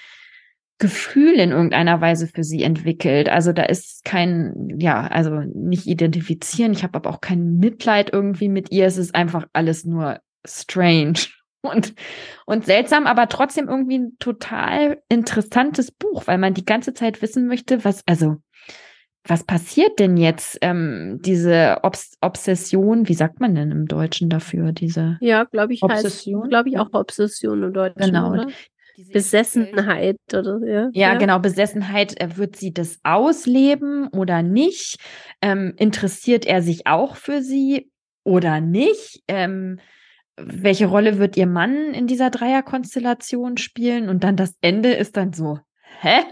Gefühl 0.78 1.34
in 1.34 1.50
irgendeiner 1.50 2.00
Weise 2.00 2.28
für 2.28 2.44
sie 2.44 2.62
entwickelt. 2.62 3.28
Also 3.28 3.52
da 3.52 3.64
ist 3.64 4.04
kein, 4.04 4.76
ja, 4.78 5.08
also 5.08 5.40
nicht 5.54 5.86
identifizieren. 5.86 6.72
Ich 6.72 6.84
habe 6.84 6.94
aber 6.96 7.10
auch 7.10 7.20
kein 7.20 7.56
Mitleid 7.56 8.12
irgendwie 8.12 8.48
mit 8.48 8.70
ihr. 8.70 8.86
Es 8.86 8.96
ist 8.96 9.14
einfach 9.14 9.46
alles 9.52 9.84
nur 9.84 10.20
strange 10.46 11.18
und, 11.62 11.94
und 12.46 12.64
seltsam, 12.64 13.08
aber 13.08 13.28
trotzdem 13.28 13.66
irgendwie 13.66 13.98
ein 13.98 14.16
total 14.20 15.02
interessantes 15.08 15.90
Buch, 15.90 16.26
weil 16.26 16.38
man 16.38 16.54
die 16.54 16.64
ganze 16.64 16.94
Zeit 16.94 17.22
wissen 17.22 17.48
möchte, 17.48 17.84
was, 17.84 18.02
also 18.06 18.36
was 19.28 19.44
passiert 19.44 19.98
denn 19.98 20.16
jetzt? 20.16 20.58
Ähm, 20.62 21.20
diese 21.22 21.78
Obs 21.82 22.16
Obsession, 22.20 23.08
wie 23.08 23.14
sagt 23.14 23.40
man 23.40 23.54
denn 23.54 23.70
im 23.70 23.86
Deutschen 23.86 24.30
dafür? 24.30 24.72
Diese 24.72 25.18
ja, 25.20 25.44
glaube 25.44 25.74
ich, 25.74 25.82
Obsession, 25.82 26.48
glaube 26.48 26.70
ich 26.70 26.78
auch 26.78 26.92
Obsession 26.92 27.62
im 27.62 27.72
Deutschen. 27.72 28.00
Genau. 28.00 28.32
Oder? 28.32 28.46
Besessenheit 29.12 30.16
oder 30.32 30.58
ja. 30.66 30.88
Ja, 30.92 31.14
genau, 31.14 31.38
Besessenheit. 31.38 32.20
Äh, 32.20 32.36
wird 32.36 32.56
sie 32.56 32.72
das 32.72 32.98
ausleben 33.04 34.08
oder 34.08 34.42
nicht? 34.42 34.96
Ähm, 35.40 35.74
interessiert 35.76 36.46
er 36.46 36.62
sich 36.62 36.86
auch 36.86 37.14
für 37.14 37.42
sie 37.42 37.90
oder 38.24 38.60
nicht? 38.60 39.22
Ähm, 39.28 39.78
welche 40.36 40.86
Rolle 40.86 41.18
wird 41.18 41.36
ihr 41.36 41.46
Mann 41.46 41.94
in 41.94 42.06
dieser 42.06 42.30
Dreierkonstellation 42.30 43.56
spielen? 43.56 44.08
Und 44.08 44.24
dann 44.24 44.36
das 44.36 44.56
Ende 44.60 44.92
ist 44.92 45.16
dann 45.16 45.32
so, 45.32 45.58
hä? 46.00 46.22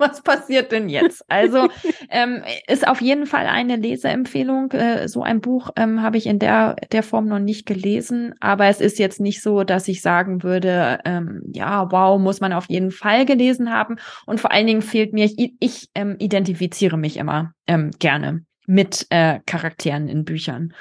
Was 0.00 0.22
passiert 0.22 0.72
denn 0.72 0.88
jetzt? 0.88 1.24
Also 1.28 1.68
ähm, 2.10 2.42
ist 2.66 2.88
auf 2.88 3.00
jeden 3.00 3.26
Fall 3.26 3.46
eine 3.46 3.76
Leseempfehlung. 3.76 4.72
Äh, 4.72 5.08
so 5.08 5.22
ein 5.22 5.40
Buch 5.40 5.70
ähm, 5.76 6.02
habe 6.02 6.16
ich 6.16 6.26
in 6.26 6.38
der, 6.38 6.76
der 6.90 7.02
Form 7.02 7.26
noch 7.26 7.38
nicht 7.38 7.66
gelesen, 7.66 8.34
aber 8.40 8.66
es 8.66 8.80
ist 8.80 8.98
jetzt 8.98 9.20
nicht 9.20 9.42
so, 9.42 9.62
dass 9.62 9.86
ich 9.86 10.02
sagen 10.02 10.42
würde, 10.42 10.98
ähm, 11.04 11.42
ja, 11.52 11.90
wow, 11.92 12.18
muss 12.20 12.40
man 12.40 12.52
auf 12.52 12.68
jeden 12.68 12.90
Fall 12.90 13.26
gelesen 13.26 13.72
haben. 13.72 13.96
Und 14.26 14.40
vor 14.40 14.50
allen 14.50 14.66
Dingen 14.66 14.82
fehlt 14.82 15.12
mir, 15.12 15.26
ich, 15.26 15.54
ich 15.60 15.88
ähm, 15.94 16.16
identifiziere 16.18 16.96
mich 16.96 17.16
immer 17.16 17.52
ähm, 17.66 17.90
gerne 17.98 18.44
mit 18.66 19.06
äh, 19.10 19.40
Charakteren 19.46 20.08
in 20.08 20.24
Büchern 20.24 20.72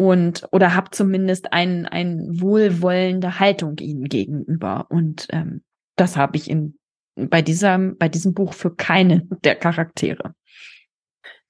und 0.00 0.46
oder 0.50 0.74
habe 0.74 0.90
zumindest 0.92 1.52
ein, 1.52 1.84
ein 1.84 2.40
wohlwollende 2.40 3.38
Haltung 3.38 3.76
ihnen 3.78 4.04
gegenüber. 4.04 4.86
Und 4.88 5.26
ähm, 5.30 5.62
das 5.96 6.16
habe 6.16 6.38
ich 6.38 6.48
in 6.48 6.78
bei 7.14 7.42
diesem, 7.42 7.96
bei 7.98 8.08
diesem 8.08 8.34
Buch 8.34 8.54
für 8.54 8.74
keine 8.74 9.26
der 9.44 9.56
Charaktere. 9.56 10.34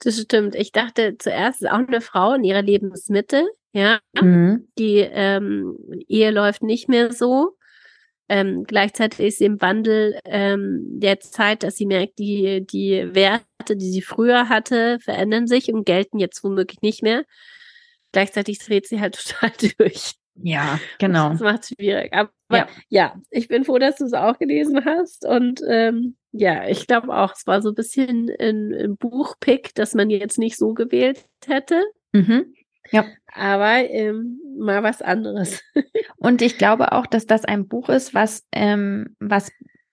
Das 0.01 0.19
stimmt. 0.19 0.55
Ich 0.55 0.73
dachte 0.73 1.17
zuerst 1.19 1.63
ist 1.63 1.69
auch 1.69 1.87
eine 1.87 2.01
Frau 2.01 2.35
in 2.35 2.45
ihrer 2.45 2.63
Lebensmitte, 2.63 3.47
ja. 3.73 4.01
Mhm. 4.21 4.69
Die 4.79 4.99
ähm, 4.99 5.77
Ehe 6.09 6.31
läuft 6.31 6.63
nicht 6.63 6.89
mehr 6.89 7.13
so. 7.13 7.57
Ähm, 8.29 8.65
gleichzeitig 8.65 9.27
ist 9.27 9.39
sie 9.39 9.45
im 9.45 9.61
Wandel 9.61 10.19
ähm, 10.25 10.85
der 11.01 11.19
Zeit, 11.19 11.65
dass 11.65 11.77
sie 11.77 11.87
merkt, 11.87 12.19
die, 12.21 12.65
die 12.65 13.13
Werte, 13.13 13.77
die 13.77 13.91
sie 13.91 14.03
früher 14.03 14.49
hatte, 14.49 14.99
verändern 15.01 15.49
sich 15.49 15.73
und 15.73 15.85
gelten 15.85 16.19
jetzt 16.19 16.45
womöglich 16.45 16.81
nicht 16.81 17.03
mehr. 17.03 17.25
Gleichzeitig 18.13 18.59
dreht 18.61 18.87
sie 18.87 19.01
halt 19.01 19.19
total 19.41 19.53
durch. 19.79 20.15
Ja, 20.35 20.79
genau. 20.99 21.31
Das 21.31 21.41
macht 21.41 21.63
es 21.63 21.69
schwierig. 21.71 22.13
Aber 22.13 22.31
ja. 22.51 22.67
ja, 22.89 23.15
ich 23.31 23.49
bin 23.49 23.65
froh, 23.65 23.79
dass 23.79 23.97
du 23.97 24.05
es 24.05 24.13
auch 24.13 24.39
gelesen 24.39 24.85
hast. 24.85 25.27
Und 25.27 25.61
ähm, 25.69 26.17
ja, 26.33 26.67
ich 26.69 26.87
glaube 26.87 27.15
auch, 27.15 27.35
es 27.35 27.47
war 27.47 27.63
so 27.63 27.71
ein 27.71 27.75
bisschen 27.75 28.31
ein, 28.41 28.73
ein 28.73 28.97
Buchpick, 28.97 29.75
das 29.75 29.95
man 29.95 30.11
jetzt 30.11 30.39
nicht 30.39 30.57
so 30.57 30.75
gewählt 30.75 31.27
hätte. 31.47 31.83
Mhm. 32.13 32.55
Ja. 32.91 33.05
Aber 33.33 33.89
ähm, 33.91 34.41
mal 34.59 34.83
was 34.83 35.03
anderes. 35.03 35.63
Und 36.17 36.43
ich 36.43 36.59
glaube 36.59 36.93
auch, 36.93 37.07
dass 37.07 37.27
das 37.27 37.45
ein 37.45 37.69
Buch 37.69 37.89
ist, 37.89 38.15
was, 38.15 38.45
ähm, 38.53 39.17
was 39.21 39.51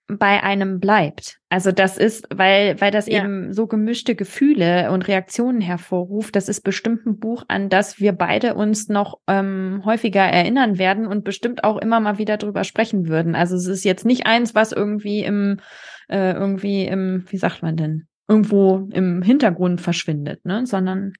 bei 0.08 0.42
einem 0.42 0.80
bleibt. 0.80 1.38
Also 1.50 1.70
das 1.70 1.98
ist, 1.98 2.26
weil, 2.34 2.80
weil 2.80 2.90
das 2.90 3.06
ja. 3.06 3.22
eben 3.22 3.52
so 3.52 3.66
gemischte 3.66 4.14
Gefühle 4.14 4.90
und 4.90 5.06
Reaktionen 5.06 5.60
hervorruft. 5.60 6.34
Das 6.34 6.48
ist 6.48 6.62
bestimmt 6.62 7.06
ein 7.06 7.18
Buch, 7.18 7.44
an 7.48 7.68
das 7.68 8.00
wir 8.00 8.12
beide 8.12 8.54
uns 8.54 8.88
noch 8.88 9.20
ähm, 9.26 9.82
häufiger 9.84 10.22
erinnern 10.22 10.78
werden 10.78 11.06
und 11.06 11.24
bestimmt 11.24 11.62
auch 11.62 11.76
immer 11.76 12.00
mal 12.00 12.16
wieder 12.16 12.38
drüber 12.38 12.64
sprechen 12.64 13.06
würden. 13.06 13.34
Also 13.34 13.56
es 13.56 13.66
ist 13.66 13.84
jetzt 13.84 14.06
nicht 14.06 14.26
eins, 14.26 14.54
was 14.54 14.72
irgendwie 14.72 15.22
im, 15.22 15.60
äh, 16.08 16.32
irgendwie 16.32 16.86
im, 16.86 17.24
wie 17.28 17.38
sagt 17.38 17.62
man 17.62 17.76
denn, 17.76 18.08
irgendwo 18.28 18.88
im 18.92 19.20
Hintergrund 19.20 19.82
verschwindet, 19.82 20.44
ne? 20.46 20.66
Sondern 20.66 21.12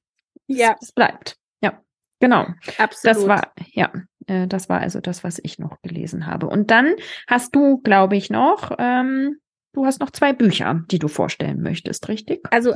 ja. 0.47 0.75
es, 0.79 0.89
es 0.89 0.91
bleibt. 0.93 1.37
Ja, 1.61 1.79
genau. 2.19 2.47
Absolut. 2.79 3.17
Das 3.17 3.27
war, 3.27 3.53
ja, 3.71 3.91
äh, 4.29 4.47
das 4.47 4.69
war 4.69 4.79
also 4.79 4.99
das, 5.01 5.23
was 5.23 5.39
ich 5.43 5.59
noch 5.59 5.81
gelesen 5.81 6.25
habe. 6.25 6.47
Und 6.47 6.71
dann 6.71 6.95
hast 7.27 7.55
du, 7.55 7.79
glaube 7.79 8.15
ich, 8.15 8.29
noch, 8.29 8.71
ähm, 8.77 9.37
du 9.73 9.85
hast 9.85 9.99
noch 9.99 10.11
zwei 10.11 10.33
Bücher, 10.33 10.83
die 10.91 10.99
du 10.99 11.07
vorstellen 11.07 11.61
möchtest, 11.61 12.07
richtig? 12.07 12.41
Also 12.51 12.75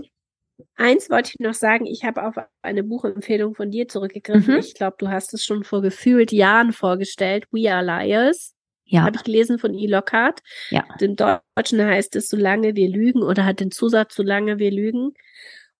eins 0.75 1.09
wollte 1.09 1.31
ich 1.33 1.39
noch 1.39 1.53
sagen, 1.53 1.85
ich 1.85 2.03
habe 2.03 2.25
auf 2.25 2.35
eine 2.61 2.83
Buchempfehlung 2.83 3.55
von 3.55 3.71
dir 3.71 3.87
zurückgegriffen. 3.87 4.55
Mhm. 4.55 4.59
Ich 4.59 4.73
glaube, 4.73 4.97
du 4.99 5.09
hast 5.09 5.33
es 5.33 5.45
schon 5.45 5.63
vor 5.63 5.81
gefühlt 5.81 6.31
Jahren 6.31 6.73
vorgestellt. 6.73 7.45
We 7.51 7.71
Are 7.71 7.83
Liars. 7.83 8.53
Ja. 8.85 9.03
Habe 9.03 9.15
ich 9.15 9.23
gelesen 9.23 9.59
von 9.59 9.73
E. 9.73 9.87
Lockhart. 9.87 10.41
Ja. 10.69 10.85
Im 10.99 11.15
Deutschen 11.15 11.81
heißt 11.81 12.15
es, 12.15 12.27
solange 12.27 12.75
wir 12.75 12.89
lügen 12.89 13.23
oder 13.23 13.45
hat 13.45 13.59
den 13.59 13.71
Zusatz, 13.71 14.13
solange 14.15 14.59
wir 14.59 14.71
lügen. 14.71 15.13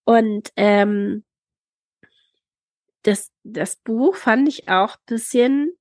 Und 0.06 0.50
ähm, 0.56 1.24
das, 3.04 3.30
das 3.44 3.76
Buch 3.76 4.16
fand 4.16 4.48
ich 4.48 4.70
auch 4.70 4.98
bisschen, 5.06 5.72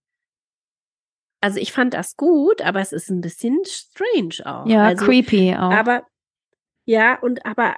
also 1.41 1.59
ich 1.59 1.73
fand 1.73 1.95
das 1.95 2.17
gut, 2.17 2.63
aber 2.63 2.81
es 2.81 2.93
ist 2.93 3.11
ein 3.11 3.21
bisschen 3.21 3.61
strange 3.65 4.45
auch. 4.45 4.67
Ja, 4.67 4.87
also, 4.87 5.05
creepy 5.05 5.55
auch. 5.55 5.73
Aber 5.73 6.07
ja, 6.85 7.17
und 7.21 7.47
aber 7.47 7.77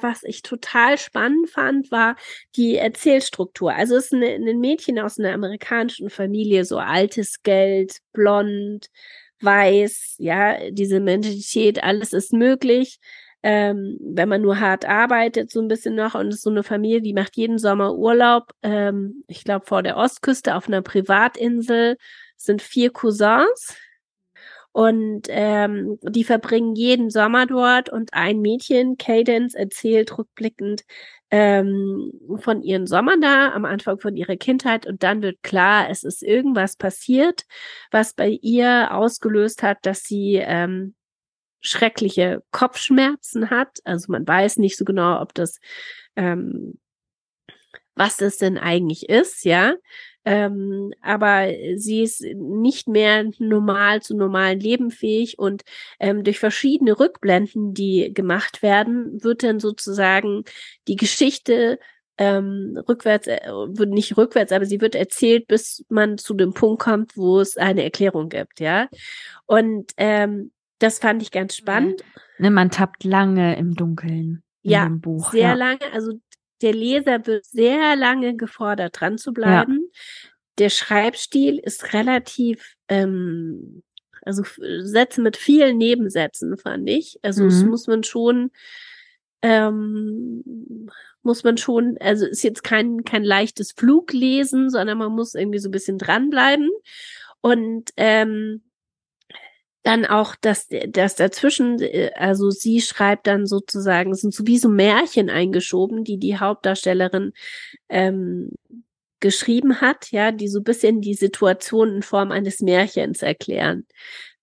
was 0.00 0.24
ich 0.24 0.42
total 0.42 0.98
spannend 0.98 1.48
fand, 1.48 1.92
war 1.92 2.16
die 2.56 2.76
Erzählstruktur. 2.76 3.72
Also 3.72 3.94
es 3.96 4.06
ist 4.06 4.14
eine, 4.14 4.26
ein 4.26 4.58
Mädchen 4.58 4.98
aus 4.98 5.18
einer 5.18 5.32
amerikanischen 5.32 6.10
Familie, 6.10 6.64
so 6.64 6.78
altes 6.78 7.44
Geld, 7.44 7.98
blond, 8.12 8.90
weiß, 9.40 10.16
ja, 10.18 10.70
diese 10.70 10.98
Mentalität, 10.98 11.84
alles 11.84 12.12
ist 12.12 12.32
möglich 12.32 12.98
ähm, 13.48 13.96
wenn 14.00 14.28
man 14.28 14.42
nur 14.42 14.58
hart 14.58 14.86
arbeitet, 14.86 15.52
so 15.52 15.60
ein 15.60 15.68
bisschen 15.68 15.94
noch 15.94 16.16
und 16.16 16.26
es 16.30 16.36
ist 16.36 16.42
so 16.42 16.50
eine 16.50 16.64
Familie, 16.64 17.00
die 17.00 17.12
macht 17.12 17.36
jeden 17.36 17.58
Sommer 17.58 17.94
Urlaub, 17.94 18.50
ähm, 18.64 19.22
ich 19.28 19.44
glaube 19.44 19.66
vor 19.66 19.84
der 19.84 19.96
Ostküste 19.96 20.56
auf 20.56 20.66
einer 20.66 20.82
Privatinsel, 20.82 21.96
sind 22.36 22.60
vier 22.60 22.90
Cousins. 22.92 23.76
Und 24.72 25.28
ähm, 25.28 25.96
die 26.02 26.24
verbringen 26.24 26.74
jeden 26.74 27.08
Sommer 27.08 27.46
dort 27.46 27.88
und 27.88 28.12
ein 28.14 28.40
Mädchen, 28.40 28.98
Cadence, 28.98 29.54
erzählt 29.54 30.18
rückblickend 30.18 30.82
ähm, 31.30 32.10
von 32.38 32.62
ihren 32.62 32.88
Sommern 32.88 33.20
da, 33.20 33.52
am 33.52 33.64
Anfang 33.64 34.00
von 34.00 34.16
ihrer 34.16 34.36
Kindheit. 34.36 34.86
Und 34.86 35.04
dann 35.04 35.22
wird 35.22 35.42
klar, 35.44 35.88
es 35.88 36.02
ist 36.02 36.22
irgendwas 36.22 36.76
passiert, 36.76 37.44
was 37.92 38.12
bei 38.12 38.28
ihr 38.42 38.88
ausgelöst 38.92 39.62
hat, 39.62 39.78
dass 39.82 40.02
sie 40.02 40.34
ähm, 40.34 40.95
schreckliche 41.66 42.42
Kopfschmerzen 42.50 43.50
hat. 43.50 43.78
Also 43.84 44.12
man 44.12 44.26
weiß 44.26 44.58
nicht 44.58 44.76
so 44.76 44.84
genau, 44.84 45.20
ob 45.20 45.34
das 45.34 45.58
ähm, 46.16 46.78
was 47.96 48.18
das 48.18 48.36
denn 48.36 48.58
eigentlich 48.58 49.08
ist, 49.08 49.44
ja. 49.44 49.74
Ähm, 50.24 50.92
aber 51.02 51.48
sie 51.76 52.02
ist 52.02 52.20
nicht 52.20 52.88
mehr 52.88 53.30
normal 53.38 54.02
zu 54.02 54.16
normalen 54.16 54.60
Leben 54.60 54.90
fähig 54.90 55.38
und 55.38 55.62
ähm, 56.00 56.24
durch 56.24 56.38
verschiedene 56.38 56.98
Rückblenden, 56.98 57.74
die 57.74 58.12
gemacht 58.12 58.60
werden, 58.62 59.22
wird 59.22 59.44
dann 59.44 59.60
sozusagen 59.60 60.44
die 60.88 60.96
Geschichte 60.96 61.78
ähm, 62.18 62.82
rückwärts, 62.88 63.28
äh, 63.28 63.40
wird 63.46 63.90
nicht 63.90 64.16
rückwärts, 64.16 64.52
aber 64.52 64.66
sie 64.66 64.80
wird 64.80 64.94
erzählt, 64.94 65.46
bis 65.46 65.84
man 65.88 66.18
zu 66.18 66.34
dem 66.34 66.54
Punkt 66.54 66.82
kommt, 66.82 67.16
wo 67.16 67.40
es 67.40 67.56
eine 67.56 67.84
Erklärung 67.84 68.28
gibt, 68.28 68.58
ja. 68.58 68.88
Und 69.46 69.92
ähm, 69.96 70.50
das 70.78 70.98
fand 70.98 71.22
ich 71.22 71.30
ganz 71.30 71.56
spannend. 71.56 72.02
Ne, 72.38 72.50
man 72.50 72.70
tappt 72.70 73.04
lange 73.04 73.56
im 73.56 73.74
Dunkeln. 73.74 74.42
In 74.62 74.70
ja, 74.70 74.84
dem 74.84 75.00
Buch. 75.00 75.30
sehr 75.30 75.50
ja. 75.50 75.54
lange. 75.54 75.92
Also 75.92 76.12
der 76.62 76.72
Leser 76.72 77.26
wird 77.26 77.44
sehr 77.44 77.96
lange 77.96 78.36
gefordert, 78.36 79.00
dran 79.00 79.18
zu 79.18 79.32
bleiben. 79.32 79.80
Ja. 79.82 80.30
Der 80.58 80.70
Schreibstil 80.70 81.58
ist 81.58 81.92
relativ, 81.92 82.76
ähm, 82.88 83.82
also 84.22 84.42
Sätze 84.80 85.20
mit 85.20 85.36
vielen 85.36 85.76
Nebensätzen, 85.76 86.56
fand 86.56 86.88
ich. 86.88 87.18
Also 87.22 87.42
mhm. 87.42 87.48
es 87.48 87.64
muss 87.64 87.86
man 87.86 88.04
schon, 88.04 88.50
ähm, 89.42 90.88
muss 91.22 91.44
man 91.44 91.58
schon, 91.58 91.96
also 92.00 92.26
ist 92.26 92.42
jetzt 92.42 92.64
kein, 92.64 93.04
kein 93.04 93.24
leichtes 93.24 93.72
Fluglesen, 93.72 94.70
sondern 94.70 94.98
man 94.98 95.12
muss 95.12 95.34
irgendwie 95.34 95.58
so 95.58 95.68
ein 95.68 95.72
bisschen 95.72 95.98
dranbleiben. 95.98 96.70
Und 97.40 97.90
ähm, 97.96 98.62
dann 99.86 100.04
auch, 100.04 100.34
dass, 100.34 100.66
dass 100.88 101.14
dazwischen, 101.14 101.80
äh, 101.80 102.10
also 102.16 102.50
sie 102.50 102.80
schreibt 102.80 103.28
dann 103.28 103.46
sozusagen, 103.46 104.10
es 104.10 104.20
sind 104.20 104.34
so 104.34 104.46
wie 104.46 104.58
so 104.58 104.68
Märchen 104.68 105.30
eingeschoben, 105.30 106.02
die 106.02 106.18
die 106.18 106.38
Hauptdarstellerin 106.38 107.32
ähm, 107.88 108.50
geschrieben 109.20 109.80
hat, 109.80 110.10
ja, 110.10 110.32
die 110.32 110.48
so 110.48 110.60
bisschen 110.60 111.00
die 111.00 111.14
Situation 111.14 111.96
in 111.96 112.02
Form 112.02 112.32
eines 112.32 112.60
Märchens 112.60 113.22
erklären. 113.22 113.86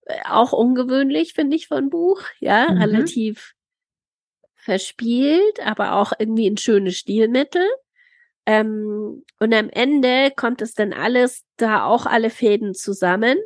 Äh, 0.05 0.15
auch 0.29 0.53
ungewöhnlich, 0.53 1.33
finde 1.33 1.57
ich, 1.57 1.67
von 1.67 1.89
Buch, 1.89 2.21
ja, 2.39 2.71
mhm. 2.71 2.77
relativ 2.77 3.53
verspielt, 4.55 5.59
aber 5.61 5.95
auch 5.95 6.13
irgendwie 6.17 6.49
ein 6.49 6.57
schönes 6.57 6.95
Stilmittel. 6.95 7.67
Ähm, 8.45 9.23
und 9.39 9.53
am 9.53 9.69
Ende 9.69 10.31
kommt 10.35 10.61
es 10.61 10.73
dann 10.73 10.91
alles, 10.93 11.43
da 11.57 11.85
auch 11.85 12.05
alle 12.05 12.29
Fäden 12.29 12.73
zusammen. 12.73 13.37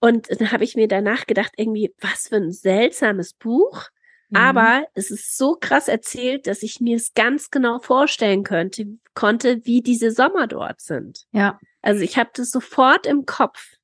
Und 0.00 0.28
dann 0.30 0.52
habe 0.52 0.64
ich 0.64 0.74
mir 0.74 0.88
danach 0.88 1.26
gedacht, 1.26 1.52
irgendwie, 1.56 1.94
was 2.00 2.28
für 2.28 2.36
ein 2.36 2.52
seltsames 2.52 3.34
Buch. 3.34 3.88
Mhm. 4.30 4.36
Aber 4.36 4.86
es 4.94 5.10
ist 5.10 5.36
so 5.36 5.56
krass 5.58 5.88
erzählt, 5.88 6.46
dass 6.46 6.62
ich 6.62 6.80
mir 6.80 6.96
es 6.96 7.14
ganz 7.14 7.50
genau 7.50 7.78
vorstellen 7.78 8.42
könnte, 8.42 8.86
konnte, 9.14 9.64
wie 9.64 9.82
diese 9.82 10.10
Sommer 10.10 10.46
dort 10.46 10.80
sind. 10.80 11.26
Ja. 11.32 11.58
Also 11.82 12.02
ich 12.02 12.18
habe 12.18 12.30
das 12.34 12.50
sofort 12.50 13.06
im 13.06 13.26
Kopf. 13.26 13.74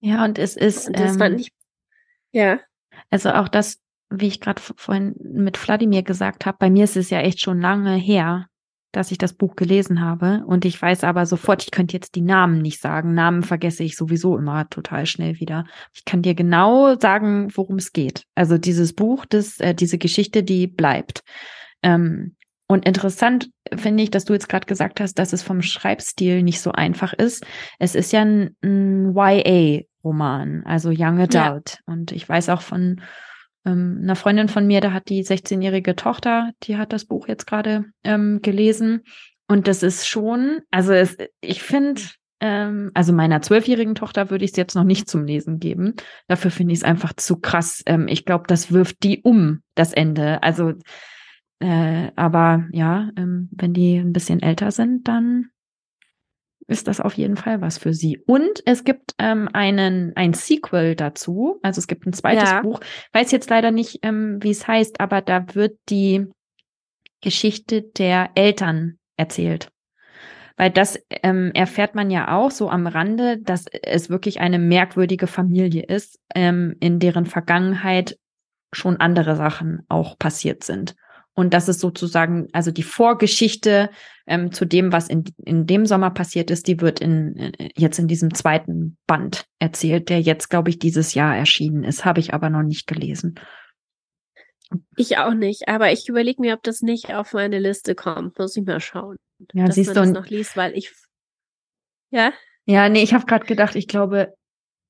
Ja, 0.00 0.24
und 0.24 0.38
es 0.38 0.56
ist. 0.56 0.88
Und 0.88 0.98
das 0.98 1.12
ähm, 1.12 1.18
fand 1.18 1.40
ich. 1.40 1.52
Ja. 2.30 2.60
Also 3.10 3.30
auch 3.30 3.48
das, 3.48 3.80
wie 4.10 4.26
ich 4.26 4.40
gerade 4.40 4.60
vorhin 4.60 5.14
mit 5.18 5.56
Vladimir 5.56 6.02
gesagt 6.02 6.46
habe, 6.46 6.58
bei 6.58 6.68
mir 6.68 6.84
ist 6.84 6.96
es 6.96 7.10
ja 7.10 7.20
echt 7.20 7.40
schon 7.40 7.60
lange 7.60 7.94
her, 7.94 8.48
dass 8.96 9.10
ich 9.10 9.18
das 9.18 9.32
Buch 9.32 9.56
gelesen 9.56 10.00
habe. 10.00 10.42
Und 10.46 10.64
ich 10.64 10.80
weiß 10.80 11.04
aber 11.04 11.26
sofort, 11.26 11.62
ich 11.62 11.70
könnte 11.70 11.94
jetzt 11.94 12.14
die 12.14 12.22
Namen 12.22 12.62
nicht 12.62 12.80
sagen. 12.80 13.14
Namen 13.14 13.42
vergesse 13.42 13.84
ich 13.84 13.96
sowieso 13.96 14.36
immer 14.36 14.68
total 14.70 15.06
schnell 15.06 15.40
wieder. 15.40 15.66
Ich 15.92 16.04
kann 16.04 16.22
dir 16.22 16.34
genau 16.34 16.98
sagen, 16.98 17.48
worum 17.54 17.76
es 17.76 17.92
geht. 17.92 18.24
Also 18.34 18.58
dieses 18.58 18.92
Buch, 18.92 19.26
das, 19.26 19.60
äh, 19.60 19.74
diese 19.74 19.98
Geschichte, 19.98 20.42
die 20.42 20.66
bleibt. 20.66 21.22
Ähm, 21.82 22.36
und 22.66 22.86
interessant 22.86 23.50
finde 23.74 24.02
ich, 24.02 24.10
dass 24.10 24.24
du 24.24 24.32
jetzt 24.32 24.48
gerade 24.48 24.66
gesagt 24.66 25.00
hast, 25.00 25.18
dass 25.18 25.32
es 25.32 25.42
vom 25.42 25.60
Schreibstil 25.60 26.42
nicht 26.42 26.60
so 26.60 26.72
einfach 26.72 27.12
ist. 27.12 27.44
Es 27.78 27.94
ist 27.94 28.12
ja 28.12 28.22
ein, 28.22 28.56
ein 28.62 29.14
YA-Roman, 29.14 30.62
also 30.64 30.90
Young 30.90 31.20
Adult. 31.20 31.78
Ja. 31.86 31.92
Und 31.92 32.12
ich 32.12 32.26
weiß 32.28 32.48
auch 32.48 32.62
von 32.62 33.02
ähm, 33.64 34.00
einer 34.02 34.16
Freundin 34.16 34.48
von 34.48 34.66
mir, 34.66 34.80
da 34.80 34.92
hat 34.92 35.08
die 35.08 35.24
16-jährige 35.24 35.96
Tochter, 35.96 36.52
die 36.62 36.76
hat 36.76 36.92
das 36.92 37.04
Buch 37.04 37.28
jetzt 37.28 37.46
gerade 37.46 37.86
ähm, 38.02 38.40
gelesen. 38.42 39.02
Und 39.48 39.68
das 39.68 39.82
ist 39.82 40.06
schon, 40.06 40.60
also 40.70 40.92
es, 40.92 41.16
ich 41.40 41.62
finde, 41.62 42.00
ähm, 42.40 42.90
also 42.94 43.12
meiner 43.12 43.42
zwölfjährigen 43.42 43.94
Tochter 43.94 44.30
würde 44.30 44.44
ich 44.44 44.52
es 44.52 44.56
jetzt 44.56 44.74
noch 44.74 44.84
nicht 44.84 45.08
zum 45.08 45.24
Lesen 45.24 45.60
geben. 45.60 45.94
Dafür 46.28 46.50
finde 46.50 46.72
ich 46.72 46.80
es 46.80 46.84
einfach 46.84 47.12
zu 47.14 47.36
krass. 47.36 47.82
Ähm, 47.86 48.08
ich 48.08 48.24
glaube, 48.24 48.44
das 48.48 48.72
wirft 48.72 49.02
die 49.02 49.22
um, 49.22 49.62
das 49.74 49.92
Ende. 49.92 50.42
Also, 50.42 50.72
äh, 51.60 52.10
aber 52.16 52.66
ja, 52.72 53.10
ähm, 53.16 53.48
wenn 53.52 53.72
die 53.72 53.96
ein 53.96 54.12
bisschen 54.12 54.42
älter 54.42 54.70
sind, 54.70 55.08
dann 55.08 55.50
ist 56.66 56.88
das 56.88 57.00
auf 57.00 57.14
jeden 57.14 57.36
Fall 57.36 57.60
was 57.60 57.78
für 57.78 57.92
sie. 57.92 58.18
Und 58.26 58.62
es 58.66 58.84
gibt 58.84 59.12
ähm, 59.18 59.48
einen 59.52 60.12
ein 60.16 60.34
Sequel 60.34 60.94
dazu, 60.96 61.58
also 61.62 61.78
es 61.78 61.86
gibt 61.86 62.06
ein 62.06 62.12
zweites 62.12 62.50
ja. 62.50 62.62
Buch. 62.62 62.80
Weiß 63.12 63.30
jetzt 63.30 63.50
leider 63.50 63.70
nicht, 63.70 64.00
ähm, 64.02 64.38
wie 64.42 64.50
es 64.50 64.66
heißt, 64.66 65.00
aber 65.00 65.20
da 65.20 65.54
wird 65.54 65.78
die 65.88 66.26
Geschichte 67.20 67.82
der 67.82 68.30
Eltern 68.34 68.98
erzählt. 69.16 69.70
Weil 70.56 70.70
das 70.70 70.98
ähm, 71.10 71.50
erfährt 71.52 71.94
man 71.94 72.10
ja 72.10 72.36
auch 72.36 72.50
so 72.50 72.70
am 72.70 72.86
Rande, 72.86 73.38
dass 73.40 73.66
es 73.82 74.08
wirklich 74.08 74.40
eine 74.40 74.58
merkwürdige 74.58 75.26
Familie 75.26 75.82
ist, 75.82 76.20
ähm, 76.34 76.76
in 76.80 77.00
deren 77.00 77.26
Vergangenheit 77.26 78.16
schon 78.72 78.98
andere 78.98 79.36
Sachen 79.36 79.82
auch 79.88 80.18
passiert 80.18 80.62
sind. 80.62 80.94
Und 81.34 81.52
das 81.52 81.68
ist 81.68 81.80
sozusagen, 81.80 82.48
also 82.52 82.70
die 82.70 82.84
Vorgeschichte 82.84 83.90
ähm, 84.26 84.52
zu 84.52 84.64
dem, 84.64 84.92
was 84.92 85.08
in, 85.08 85.24
in 85.44 85.66
dem 85.66 85.84
Sommer 85.84 86.10
passiert 86.10 86.50
ist, 86.50 86.68
die 86.68 86.80
wird 86.80 87.00
in, 87.00 87.36
äh, 87.36 87.70
jetzt 87.76 87.98
in 87.98 88.06
diesem 88.06 88.34
zweiten 88.34 88.96
Band 89.06 89.44
erzählt, 89.58 90.08
der 90.08 90.20
jetzt, 90.20 90.48
glaube 90.48 90.70
ich, 90.70 90.78
dieses 90.78 91.14
Jahr 91.14 91.36
erschienen 91.36 91.82
ist. 91.82 92.04
Habe 92.04 92.20
ich 92.20 92.32
aber 92.32 92.50
noch 92.50 92.62
nicht 92.62 92.86
gelesen. 92.86 93.34
Ich 94.96 95.18
auch 95.18 95.34
nicht, 95.34 95.68
aber 95.68 95.92
ich 95.92 96.08
überlege 96.08 96.40
mir, 96.40 96.54
ob 96.54 96.62
das 96.62 96.80
nicht 96.80 97.12
auf 97.14 97.32
meine 97.32 97.58
Liste 97.58 97.94
kommt. 97.94 98.38
Muss 98.38 98.56
ich 98.56 98.64
mal 98.64 98.80
schauen. 98.80 99.16
Ja, 99.52 99.66
dass 99.66 99.74
siehst 99.74 99.94
man 99.94 100.08
du. 100.08 100.14
Das 100.14 100.22
noch 100.24 100.30
liest, 100.30 100.56
weil 100.56 100.76
ich. 100.76 100.92
Ja? 102.10 102.32
Ja, 102.64 102.88
nee, 102.88 103.02
ich 103.02 103.12
habe 103.12 103.26
gerade 103.26 103.44
gedacht, 103.44 103.74
ich 103.74 103.88
glaube, 103.88 104.34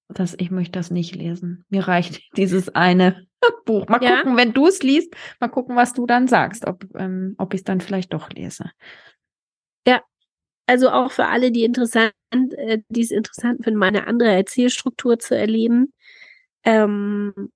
dass 0.09 0.34
ich 0.38 0.51
möchte 0.51 0.72
das 0.72 0.90
nicht 0.90 1.14
lesen. 1.14 1.64
Mir 1.68 1.88
reicht 1.88 2.22
dieses 2.36 2.68
eine 2.68 3.26
Buch. 3.64 3.88
Mal 3.88 4.03
ja? 4.03 4.18
gucken, 4.18 4.36
wenn 4.36 4.53
du 4.53 4.66
es 4.66 4.82
liest, 4.82 5.14
mal 5.40 5.49
gucken, 5.49 5.76
was 5.76 5.92
du 5.92 6.07
dann 6.07 6.28
sagst, 6.28 6.66
ob, 6.66 6.84
ähm, 6.97 7.34
ob 7.38 7.55
ich 7.55 7.61
es 7.61 7.64
dann 7.64 7.80
vielleicht 7.80 8.12
doch 8.12 8.30
lese. 8.30 8.70
Ja, 9.86 10.03
also 10.66 10.90
auch 10.90 11.11
für 11.11 11.26
alle, 11.26 11.53
die 11.53 11.64
interessant, 11.64 12.12
äh, 12.32 12.78
die 12.88 13.03
es 13.03 13.11
interessant 13.11 13.64
finden, 13.64 13.78
mal 13.78 13.88
eine 13.88 14.07
andere 14.07 14.30
Erzählstruktur 14.30 15.18
zu 15.18 15.36
erleben. 15.36 15.92
Ähm, 16.64 17.51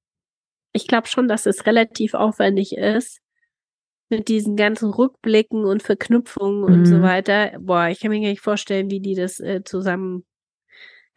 ich 0.72 0.86
glaube 0.86 1.09
schon, 1.09 1.28
dass 1.28 1.47
es 1.47 1.66
relativ 1.66 2.14
aufwendig 2.14 2.76
ist 2.76 3.20
mit 4.11 4.28
diesen 4.28 4.57
ganzen 4.57 4.91
Rückblicken 4.91 5.64
und 5.64 5.82
Verknüpfungen 5.82 6.61
mhm. 6.61 6.64
und 6.64 6.86
so 6.86 6.97
mhm. 6.97 7.03
weiter. 7.03 7.53
Boah, 7.61 7.89
ich 7.89 8.01
kann 8.01 8.11
mir 8.11 8.20
gar 8.20 8.28
nicht 8.28 8.41
vorstellen, 8.41 8.91
wie 8.91 9.01
die 9.01 9.14
das 9.14 9.41
äh, 9.41 9.62
zusammen 9.64 10.24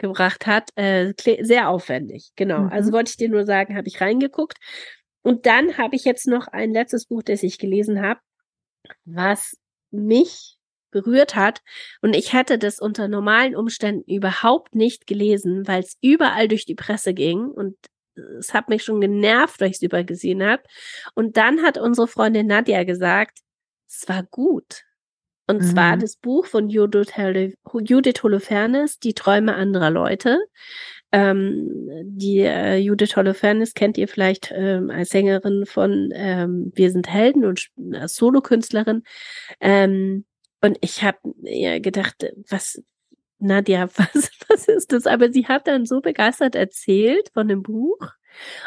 gebracht 0.02 0.48
hat. 0.48 0.70
Äh, 0.76 1.14
sehr 1.42 1.70
aufwendig, 1.70 2.32
genau. 2.36 2.56
Also 2.56 2.66
mhm. 2.66 2.72
Also 2.72 2.92
wollte 2.94 3.10
ich 3.12 3.18
dir 3.18 3.30
nur 3.30 3.46
sagen, 3.46 3.78
habe 3.78 3.88
ich 3.88 4.02
reingeguckt. 4.02 4.58
Und 5.24 5.46
dann 5.46 5.78
habe 5.78 5.96
ich 5.96 6.04
jetzt 6.04 6.28
noch 6.28 6.48
ein 6.48 6.72
letztes 6.72 7.06
Buch, 7.06 7.22
das 7.24 7.44
ich 7.44 7.60
gelesen 7.60 8.02
habe, 8.02 8.20
was 9.06 9.56
mich 9.92 10.58
berührt 10.90 11.36
hat. 11.36 11.62
Und 12.02 12.16
ich 12.16 12.34
hätte 12.34 12.58
das 12.58 12.80
unter 12.80 13.08
normalen 13.08 13.56
Umständen 13.56 14.10
überhaupt 14.12 14.76
nicht 14.76 15.08
gelesen, 15.08 15.68
weil 15.68 15.82
es 15.82 15.98
überall 16.02 16.48
durch 16.48 16.66
die 16.66 16.76
Presse 16.76 17.14
ging 17.14 17.46
und 17.46 17.78
es 18.38 18.54
hat 18.54 18.68
mich 18.68 18.84
schon 18.84 19.00
genervt, 19.00 19.62
weil 19.62 19.70
ich 19.70 19.78
es 19.78 19.82
übergesehen 19.82 20.44
habe. 20.44 20.64
Und 21.16 21.38
dann 21.38 21.62
hat 21.62 21.78
unsere 21.78 22.08
Freundin 22.08 22.48
Nadja 22.48 22.84
gesagt, 22.84 23.40
es 23.88 24.08
war 24.08 24.24
gut. 24.24 24.84
Und 25.48 25.62
mhm. 25.62 25.66
zwar 25.66 25.98
das 25.98 26.16
Buch 26.16 26.46
von 26.46 26.70
Judith, 26.70 27.14
Judith 27.74 28.24
Holofernes, 28.24 29.00
Die 29.00 29.14
Träume 29.14 29.56
anderer 29.56 29.90
Leute. 29.90 30.40
Ähm, 31.12 31.68
die 32.06 32.40
äh, 32.40 32.78
Judith 32.78 33.18
Holofernes 33.18 33.74
kennt 33.74 33.98
ihr 33.98 34.08
vielleicht 34.08 34.52
ähm, 34.56 34.90
als 34.90 35.10
Sängerin 35.10 35.66
von 35.66 36.10
ähm, 36.14 36.72
Wir 36.74 36.90
sind 36.90 37.10
Helden 37.10 37.44
und 37.44 37.68
als 37.94 38.16
Solokünstlerin. 38.16 39.04
Ähm, 39.60 40.26
und 40.62 40.78
ich 40.82 41.04
habe 41.04 41.18
mir 41.42 41.82
gedacht, 41.82 42.32
was 42.50 42.82
Nadja, 43.40 43.90
was, 43.98 44.32
was 44.48 44.68
ist 44.68 44.94
das? 44.94 45.06
Aber 45.06 45.32
sie 45.32 45.48
hat 45.48 45.68
dann 45.68 45.86
so 45.86 46.00
begeistert 46.00 46.56
erzählt 46.56 47.30
von 47.34 47.48
dem 47.48 47.64
Buch 47.64 48.00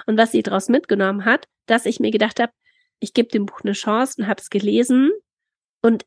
und 0.06 0.18
was 0.18 0.32
sie 0.32 0.42
daraus 0.42 0.68
mitgenommen 0.68 1.24
hat, 1.24 1.48
dass 1.66 1.86
ich 1.86 2.00
mir 2.00 2.10
gedacht 2.10 2.40
habe, 2.40 2.52
ich 3.00 3.14
gebe 3.14 3.28
dem 3.28 3.46
Buch 3.46 3.60
eine 3.62 3.72
Chance 3.72 4.20
und 4.20 4.28
habe 4.28 4.40
es 4.40 4.50
gelesen 4.50 5.10
und 5.82 6.04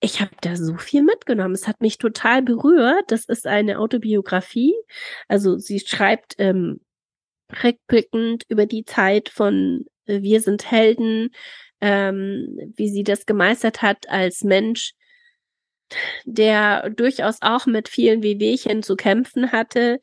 ich 0.00 0.20
habe 0.20 0.30
da 0.40 0.56
so 0.56 0.76
viel 0.76 1.02
mitgenommen. 1.02 1.54
Es 1.54 1.68
hat 1.68 1.80
mich 1.80 1.98
total 1.98 2.42
berührt. 2.42 3.10
Das 3.10 3.26
ist 3.26 3.46
eine 3.46 3.78
Autobiografie. 3.78 4.74
Also 5.28 5.58
sie 5.58 5.78
schreibt 5.80 6.34
ähm, 6.38 6.80
rückblickend 7.62 8.44
über 8.48 8.66
die 8.66 8.84
Zeit 8.84 9.28
von 9.28 9.84
äh, 10.06 10.22
Wir 10.22 10.40
sind 10.40 10.70
Helden, 10.70 11.30
ähm, 11.80 12.72
wie 12.76 12.88
sie 12.88 13.04
das 13.04 13.26
gemeistert 13.26 13.82
hat 13.82 14.08
als 14.08 14.42
Mensch, 14.42 14.92
der 16.24 16.88
durchaus 16.90 17.38
auch 17.42 17.66
mit 17.66 17.88
vielen 17.88 18.22
Wehwehchen 18.22 18.82
zu 18.82 18.96
kämpfen 18.96 19.52
hatte, 19.52 19.98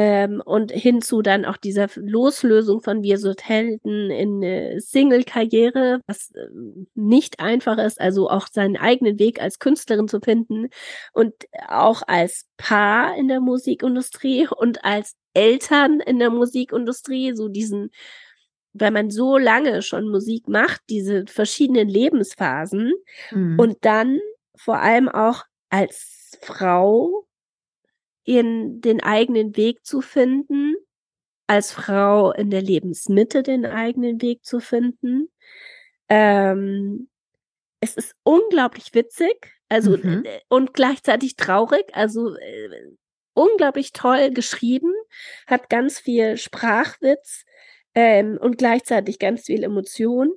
ähm, 0.00 0.40
und 0.44 0.70
hinzu 0.70 1.22
dann 1.22 1.44
auch 1.44 1.56
dieser 1.56 1.88
Loslösung 1.96 2.82
von 2.82 3.02
Wir 3.02 3.18
sind 3.18 3.48
Helden 3.48 4.12
in 4.12 4.36
eine 4.36 4.80
Single-Karriere, 4.80 6.02
was 6.06 6.30
äh, 6.36 6.46
nicht 6.94 7.40
einfach 7.40 7.78
ist, 7.78 8.00
also 8.00 8.30
auch 8.30 8.46
seinen 8.46 8.76
eigenen 8.76 9.18
Weg 9.18 9.42
als 9.42 9.58
Künstlerin 9.58 10.06
zu 10.06 10.20
finden 10.20 10.68
und 11.12 11.34
auch 11.66 12.02
als 12.06 12.46
Paar 12.56 13.16
in 13.16 13.26
der 13.26 13.40
Musikindustrie 13.40 14.46
und 14.46 14.84
als 14.84 15.16
Eltern 15.34 15.98
in 15.98 16.20
der 16.20 16.30
Musikindustrie, 16.30 17.34
so 17.34 17.48
diesen, 17.48 17.90
wenn 18.74 18.92
man 18.92 19.10
so 19.10 19.36
lange 19.36 19.82
schon 19.82 20.08
Musik 20.08 20.46
macht, 20.46 20.80
diese 20.90 21.24
verschiedenen 21.26 21.88
Lebensphasen 21.88 22.92
mhm. 23.32 23.58
und 23.58 23.78
dann 23.80 24.20
vor 24.54 24.78
allem 24.78 25.08
auch 25.08 25.42
als 25.70 26.38
Frau 26.40 27.27
ihren, 28.28 28.80
den 28.82 29.02
eigenen 29.02 29.56
Weg 29.56 29.84
zu 29.86 30.02
finden, 30.02 30.76
als 31.46 31.72
Frau 31.72 32.30
in 32.32 32.50
der 32.50 32.60
Lebensmitte 32.60 33.42
den 33.42 33.64
eigenen 33.64 34.20
Weg 34.20 34.44
zu 34.44 34.60
finden. 34.60 35.30
Ähm, 36.10 37.08
es 37.80 37.96
ist 37.96 38.14
unglaublich 38.24 38.92
witzig, 38.92 39.52
also 39.70 39.96
mhm. 39.96 40.24
Äh, 40.24 40.40
und 40.48 40.74
gleichzeitig 40.74 41.36
traurig, 41.36 41.84
also 41.92 42.36
äh, 42.36 42.68
unglaublich 43.32 43.92
toll 43.92 44.30
geschrieben, 44.30 44.92
hat 45.46 45.70
ganz 45.70 45.98
viel 45.98 46.36
Sprachwitz 46.36 47.44
ähm, 47.94 48.38
und 48.38 48.58
gleichzeitig 48.58 49.18
ganz 49.18 49.46
viel 49.46 49.64
Emotion. 49.64 50.32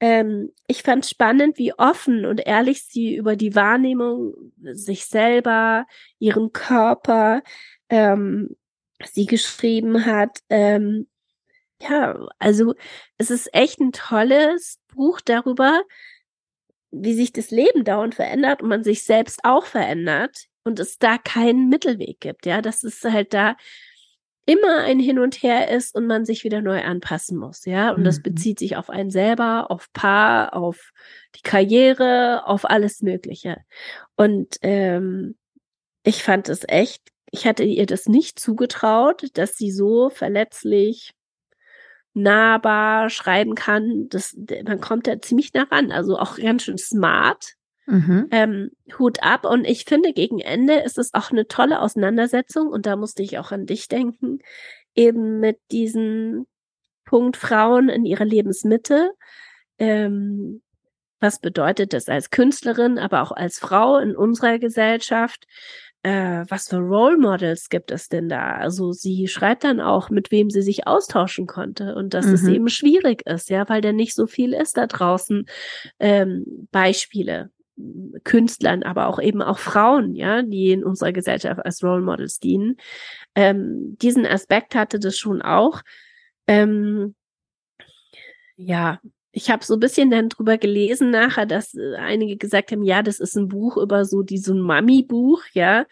Ähm, 0.00 0.50
ich 0.66 0.82
fand 0.82 1.06
spannend, 1.06 1.58
wie 1.58 1.72
offen 1.74 2.26
und 2.26 2.40
ehrlich 2.46 2.84
sie 2.84 3.16
über 3.16 3.36
die 3.36 3.54
Wahrnehmung 3.54 4.34
sich 4.60 5.06
selber, 5.06 5.86
ihren 6.18 6.52
Körper, 6.52 7.42
ähm, 7.88 8.56
sie 9.04 9.26
geschrieben 9.26 10.06
hat. 10.06 10.40
Ähm, 10.50 11.06
ja, 11.80 12.26
also 12.38 12.74
es 13.18 13.30
ist 13.30 13.52
echt 13.54 13.80
ein 13.80 13.92
tolles 13.92 14.80
Buch 14.94 15.20
darüber, 15.20 15.82
wie 16.90 17.14
sich 17.14 17.32
das 17.32 17.50
Leben 17.50 17.84
dauernd 17.84 18.14
verändert 18.14 18.62
und 18.62 18.68
man 18.68 18.84
sich 18.84 19.04
selbst 19.04 19.40
auch 19.44 19.66
verändert 19.66 20.46
und 20.64 20.80
es 20.80 20.98
da 20.98 21.18
keinen 21.18 21.68
Mittelweg 21.68 22.20
gibt. 22.20 22.46
Ja, 22.46 22.62
das 22.62 22.82
ist 22.84 23.04
halt 23.04 23.34
da 23.34 23.56
immer 24.46 24.78
ein 24.78 24.98
Hin 24.98 25.18
und 25.18 25.42
Her 25.42 25.70
ist 25.70 25.94
und 25.94 26.06
man 26.06 26.24
sich 26.24 26.44
wieder 26.44 26.60
neu 26.60 26.82
anpassen 26.82 27.38
muss, 27.38 27.64
ja. 27.64 27.90
Und 27.90 28.00
mhm. 28.00 28.04
das 28.04 28.22
bezieht 28.22 28.58
sich 28.58 28.76
auf 28.76 28.90
einen 28.90 29.10
selber, 29.10 29.70
auf 29.70 29.92
Paar, 29.92 30.54
auf 30.54 30.92
die 31.36 31.42
Karriere, 31.42 32.46
auf 32.46 32.68
alles 32.68 33.02
Mögliche. 33.02 33.58
Und 34.16 34.56
ähm, 34.62 35.36
ich 36.02 36.22
fand 36.22 36.48
es 36.48 36.62
echt, 36.68 37.02
ich 37.30 37.46
hatte 37.46 37.64
ihr 37.64 37.86
das 37.86 38.06
nicht 38.06 38.38
zugetraut, 38.38 39.28
dass 39.34 39.56
sie 39.56 39.70
so 39.70 40.10
verletzlich 40.10 41.12
nahbar 42.12 43.10
schreiben 43.10 43.54
kann. 43.54 44.08
Das, 44.08 44.36
man 44.64 44.80
kommt 44.80 45.06
da 45.06 45.20
ziemlich 45.20 45.52
nah 45.54 45.64
ran, 45.64 45.90
also 45.90 46.18
auch 46.18 46.36
ganz 46.36 46.64
schön 46.64 46.78
smart. 46.78 47.54
Mhm. 47.86 48.28
Ähm, 48.30 48.70
Hut 48.98 49.22
ab. 49.22 49.44
Und 49.44 49.64
ich 49.64 49.84
finde, 49.84 50.12
gegen 50.12 50.40
Ende 50.40 50.80
ist 50.80 50.98
es 50.98 51.12
auch 51.14 51.30
eine 51.30 51.46
tolle 51.46 51.80
Auseinandersetzung. 51.80 52.68
Und 52.68 52.86
da 52.86 52.96
musste 52.96 53.22
ich 53.22 53.38
auch 53.38 53.52
an 53.52 53.66
dich 53.66 53.88
denken, 53.88 54.38
eben 54.94 55.40
mit 55.40 55.58
diesem 55.70 56.46
Punkt 57.04 57.36
Frauen 57.36 57.88
in 57.88 58.04
ihrer 58.04 58.24
Lebensmitte. 58.24 59.10
Ähm, 59.78 60.62
was 61.20 61.40
bedeutet 61.40 61.92
das 61.92 62.08
als 62.08 62.30
Künstlerin, 62.30 62.98
aber 62.98 63.22
auch 63.22 63.32
als 63.32 63.58
Frau 63.58 63.98
in 63.98 64.16
unserer 64.16 64.58
Gesellschaft? 64.58 65.46
Äh, 66.02 66.44
was 66.50 66.68
für 66.68 66.76
Role 66.76 67.16
Models 67.16 67.70
gibt 67.70 67.90
es 67.90 68.08
denn 68.08 68.28
da? 68.28 68.56
Also 68.56 68.92
sie 68.92 69.26
schreibt 69.26 69.64
dann 69.64 69.80
auch, 69.80 70.10
mit 70.10 70.30
wem 70.30 70.50
sie 70.50 70.60
sich 70.60 70.86
austauschen 70.86 71.46
konnte 71.46 71.94
und 71.94 72.12
dass 72.12 72.26
mhm. 72.26 72.34
es 72.34 72.46
eben 72.46 72.68
schwierig 72.68 73.26
ist, 73.26 73.48
ja, 73.48 73.66
weil 73.70 73.80
da 73.80 73.92
nicht 73.92 74.14
so 74.14 74.26
viel 74.26 74.52
ist 74.52 74.76
da 74.76 74.86
draußen. 74.86 75.46
Ähm, 75.98 76.68
Beispiele. 76.70 77.50
Künstlern, 78.22 78.82
aber 78.82 79.08
auch 79.08 79.20
eben 79.20 79.42
auch 79.42 79.58
Frauen, 79.58 80.14
ja, 80.14 80.42
die 80.42 80.70
in 80.70 80.84
unserer 80.84 81.12
Gesellschaft 81.12 81.64
als 81.64 81.82
Role 81.82 82.02
Models 82.02 82.38
dienen. 82.38 82.76
Ähm, 83.34 83.96
diesen 84.00 84.26
Aspekt 84.26 84.74
hatte 84.74 85.00
das 85.00 85.18
schon 85.18 85.42
auch. 85.42 85.82
Ähm, 86.46 87.14
ja, 88.56 89.00
ich 89.34 89.50
habe 89.50 89.64
so 89.64 89.74
ein 89.74 89.80
bisschen 89.80 90.10
dann 90.10 90.28
drüber 90.28 90.58
gelesen 90.58 91.10
nachher, 91.10 91.46
dass 91.46 91.74
äh, 91.74 91.96
einige 91.96 92.36
gesagt 92.36 92.70
haben, 92.70 92.82
ja, 92.82 93.02
das 93.02 93.18
ist 93.18 93.36
ein 93.36 93.48
Buch 93.48 93.76
über 93.76 94.04
so 94.04 94.22
die 94.22 94.38
so 94.38 94.54
ein 94.54 94.60
Mami-Buch, 94.60 95.42
ja, 95.52 95.86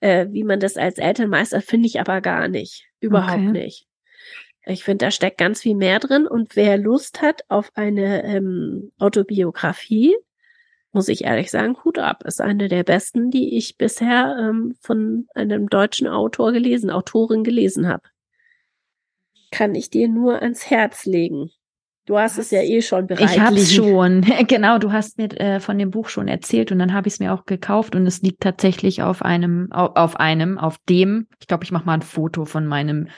äh, 0.00 0.26
wie 0.30 0.42
man 0.42 0.60
das 0.60 0.76
als 0.76 0.98
Elternmeister 0.98 1.60
finde 1.60 1.86
ich 1.86 2.00
aber 2.00 2.20
gar 2.20 2.48
nicht, 2.48 2.86
überhaupt 3.00 3.48
okay. 3.48 3.52
nicht. 3.52 3.86
Ich 4.66 4.84
finde, 4.84 5.06
da 5.06 5.10
steckt 5.10 5.38
ganz 5.38 5.62
viel 5.62 5.76
mehr 5.76 5.98
drin 5.98 6.26
und 6.26 6.56
wer 6.56 6.76
Lust 6.76 7.22
hat 7.22 7.42
auf 7.48 7.70
eine 7.74 8.24
ähm, 8.24 8.92
Autobiografie, 8.98 10.14
muss 10.92 11.08
ich 11.08 11.24
ehrlich 11.24 11.50
sagen, 11.50 11.76
Hut 11.84 11.98
ab. 11.98 12.24
Ist 12.24 12.40
eine 12.40 12.68
der 12.68 12.84
besten, 12.84 13.30
die 13.30 13.56
ich 13.56 13.76
bisher 13.76 14.36
ähm, 14.40 14.74
von 14.80 15.26
einem 15.34 15.68
deutschen 15.68 16.06
Autor 16.06 16.52
gelesen, 16.52 16.90
Autorin 16.90 17.44
gelesen 17.44 17.88
habe. 17.88 18.02
Kann 19.50 19.74
ich 19.74 19.90
dir 19.90 20.08
nur 20.08 20.42
ans 20.42 20.70
Herz 20.70 21.06
legen. 21.06 21.50
Du 22.08 22.18
hast 22.18 22.38
Was? 22.38 22.46
es 22.46 22.50
ja 22.52 22.62
eh 22.62 22.80
schon 22.80 23.06
bereit. 23.06 23.30
Ich 23.30 23.38
habe 23.38 23.58
schon. 23.58 24.22
Genau, 24.48 24.78
du 24.78 24.92
hast 24.92 25.18
mir 25.18 25.28
äh, 25.38 25.60
von 25.60 25.78
dem 25.78 25.90
Buch 25.90 26.08
schon 26.08 26.26
erzählt 26.26 26.72
und 26.72 26.78
dann 26.78 26.94
habe 26.94 27.06
ich 27.06 27.14
es 27.14 27.20
mir 27.20 27.34
auch 27.34 27.44
gekauft 27.44 27.94
und 27.94 28.06
es 28.06 28.22
liegt 28.22 28.40
tatsächlich 28.40 29.02
auf 29.02 29.20
einem, 29.20 29.70
auf, 29.72 29.94
auf 29.94 30.16
einem, 30.16 30.56
auf 30.56 30.78
dem. 30.88 31.26
Ich 31.38 31.48
glaube, 31.48 31.64
ich 31.64 31.70
mache 31.70 31.84
mal 31.84 31.92
ein 31.92 32.02
Foto 32.02 32.46
von 32.46 32.66
meinem 32.66 33.08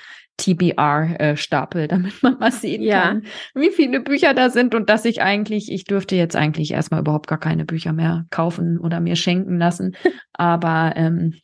TBR-Stapel, 0.41 1.83
äh, 1.83 1.89
damit 1.89 2.23
man 2.23 2.39
mal 2.39 2.53
sehen 2.53 2.83
ja. 2.83 3.03
kann, 3.03 3.23
wie 3.55 3.71
viele 3.71 4.01
Bücher 4.01 4.35
da 4.35 4.51
sind 4.51 4.75
und 4.75 4.89
dass 4.89 5.05
ich 5.05 5.23
eigentlich, 5.23 5.71
ich 5.71 5.85
dürfte 5.85 6.17
jetzt 6.17 6.37
eigentlich 6.37 6.73
erstmal 6.73 7.01
überhaupt 7.01 7.27
gar 7.27 7.39
keine 7.39 7.65
Bücher 7.65 7.93
mehr 7.93 8.27
kaufen 8.31 8.79
oder 8.79 9.01
mir 9.01 9.17
schenken 9.17 9.59
lassen. 9.59 9.97
Aber 10.33 10.95
ähm, 10.97 11.35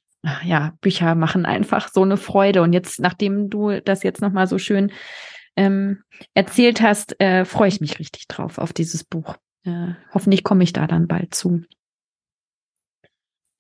ja, 0.44 0.72
Bücher 0.80 1.14
machen 1.14 1.46
einfach 1.46 1.88
so 1.92 2.02
eine 2.02 2.16
Freude. 2.16 2.62
Und 2.62 2.72
jetzt, 2.72 3.00
nachdem 3.00 3.50
du 3.50 3.80
das 3.80 4.02
jetzt 4.02 4.20
nochmal 4.20 4.46
so 4.46 4.58
schön 4.58 4.90
ähm, 5.56 6.02
erzählt 6.34 6.80
hast, 6.82 7.20
äh, 7.20 7.44
freue 7.44 7.68
ich 7.68 7.80
mich 7.80 7.98
richtig 7.98 8.26
drauf 8.28 8.58
auf 8.58 8.72
dieses 8.72 9.04
Buch. 9.04 9.36
Äh, 9.64 9.94
hoffentlich 10.12 10.42
komme 10.44 10.64
ich 10.64 10.72
da 10.72 10.86
dann 10.86 11.06
bald 11.06 11.34
zu. 11.34 11.62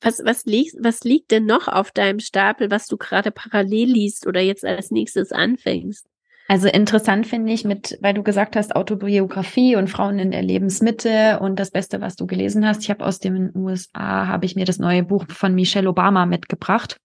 Was, 0.00 0.20
was, 0.24 0.44
liegt, 0.44 0.76
was 0.80 1.00
liegt 1.04 1.30
denn 1.30 1.46
noch 1.46 1.68
auf 1.68 1.90
deinem 1.90 2.20
Stapel, 2.20 2.70
was 2.70 2.86
du 2.86 2.96
gerade 2.96 3.30
parallel 3.30 3.90
liest 3.90 4.26
oder 4.26 4.40
jetzt 4.40 4.64
als 4.64 4.90
nächstes 4.90 5.32
anfängst? 5.32 6.06
Also 6.48 6.68
interessant 6.68 7.26
finde 7.26 7.52
ich 7.52 7.64
mit, 7.64 7.98
weil 8.02 8.14
du 8.14 8.22
gesagt 8.22 8.54
hast, 8.54 8.76
Autobiografie 8.76 9.74
und 9.74 9.90
Frauen 9.90 10.20
in 10.20 10.30
der 10.30 10.42
Lebensmitte 10.42 11.40
und 11.40 11.58
das 11.58 11.72
Beste, 11.72 12.00
was 12.00 12.14
du 12.14 12.26
gelesen 12.26 12.66
hast. 12.66 12.82
Ich 12.82 12.90
habe 12.90 13.04
aus 13.04 13.18
den 13.18 13.50
USA, 13.56 14.28
habe 14.28 14.46
ich 14.46 14.54
mir 14.54 14.64
das 14.64 14.78
neue 14.78 15.02
Buch 15.02 15.24
von 15.28 15.54
Michelle 15.54 15.88
Obama 15.88 16.24
mitgebracht. 16.24 16.98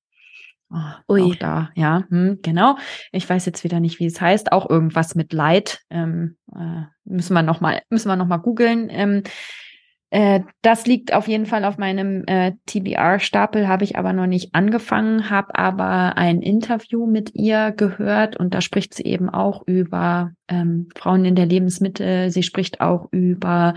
Oh, 0.69 1.13
Ui. 1.13 1.21
Auch 1.23 1.35
da, 1.35 1.69
ja, 1.75 2.05
hm, 2.09 2.39
genau. 2.43 2.77
Ich 3.11 3.27
weiß 3.27 3.45
jetzt 3.45 3.63
wieder 3.63 3.79
nicht, 3.79 3.99
wie 3.99 4.05
es 4.05 4.21
heißt. 4.21 4.51
Auch 4.51 4.69
irgendwas 4.69 5.15
mit 5.15 5.33
Leid. 5.33 5.81
Ähm, 5.89 6.37
äh, 6.55 6.83
müssen 7.03 7.33
wir 7.33 7.41
noch 7.41 7.61
mal, 7.61 7.81
müssen 7.89 8.07
wir 8.07 8.15
noch 8.15 8.27
mal 8.27 8.37
googeln. 8.37 8.89
Ähm, 8.89 9.23
äh, 10.11 10.41
das 10.61 10.85
liegt 10.85 11.13
auf 11.13 11.29
jeden 11.29 11.45
Fall 11.45 11.63
auf 11.63 11.77
meinem 11.77 12.25
äh, 12.27 12.51
TBR-Stapel, 12.65 13.69
habe 13.69 13.85
ich 13.85 13.97
aber 13.97 14.11
noch 14.11 14.27
nicht 14.27 14.53
angefangen, 14.53 15.29
habe 15.29 15.55
aber 15.55 16.17
ein 16.17 16.41
Interview 16.41 17.07
mit 17.07 17.33
ihr 17.33 17.71
gehört 17.71 18.35
und 18.35 18.53
da 18.53 18.59
spricht 18.59 18.93
sie 18.93 19.03
eben 19.03 19.29
auch 19.29 19.63
über 19.65 20.33
ähm, 20.49 20.89
Frauen 20.97 21.23
in 21.23 21.35
der 21.35 21.45
Lebensmitte. 21.45 22.29
Sie 22.29 22.43
spricht 22.43 22.81
auch 22.81 23.07
über 23.11 23.73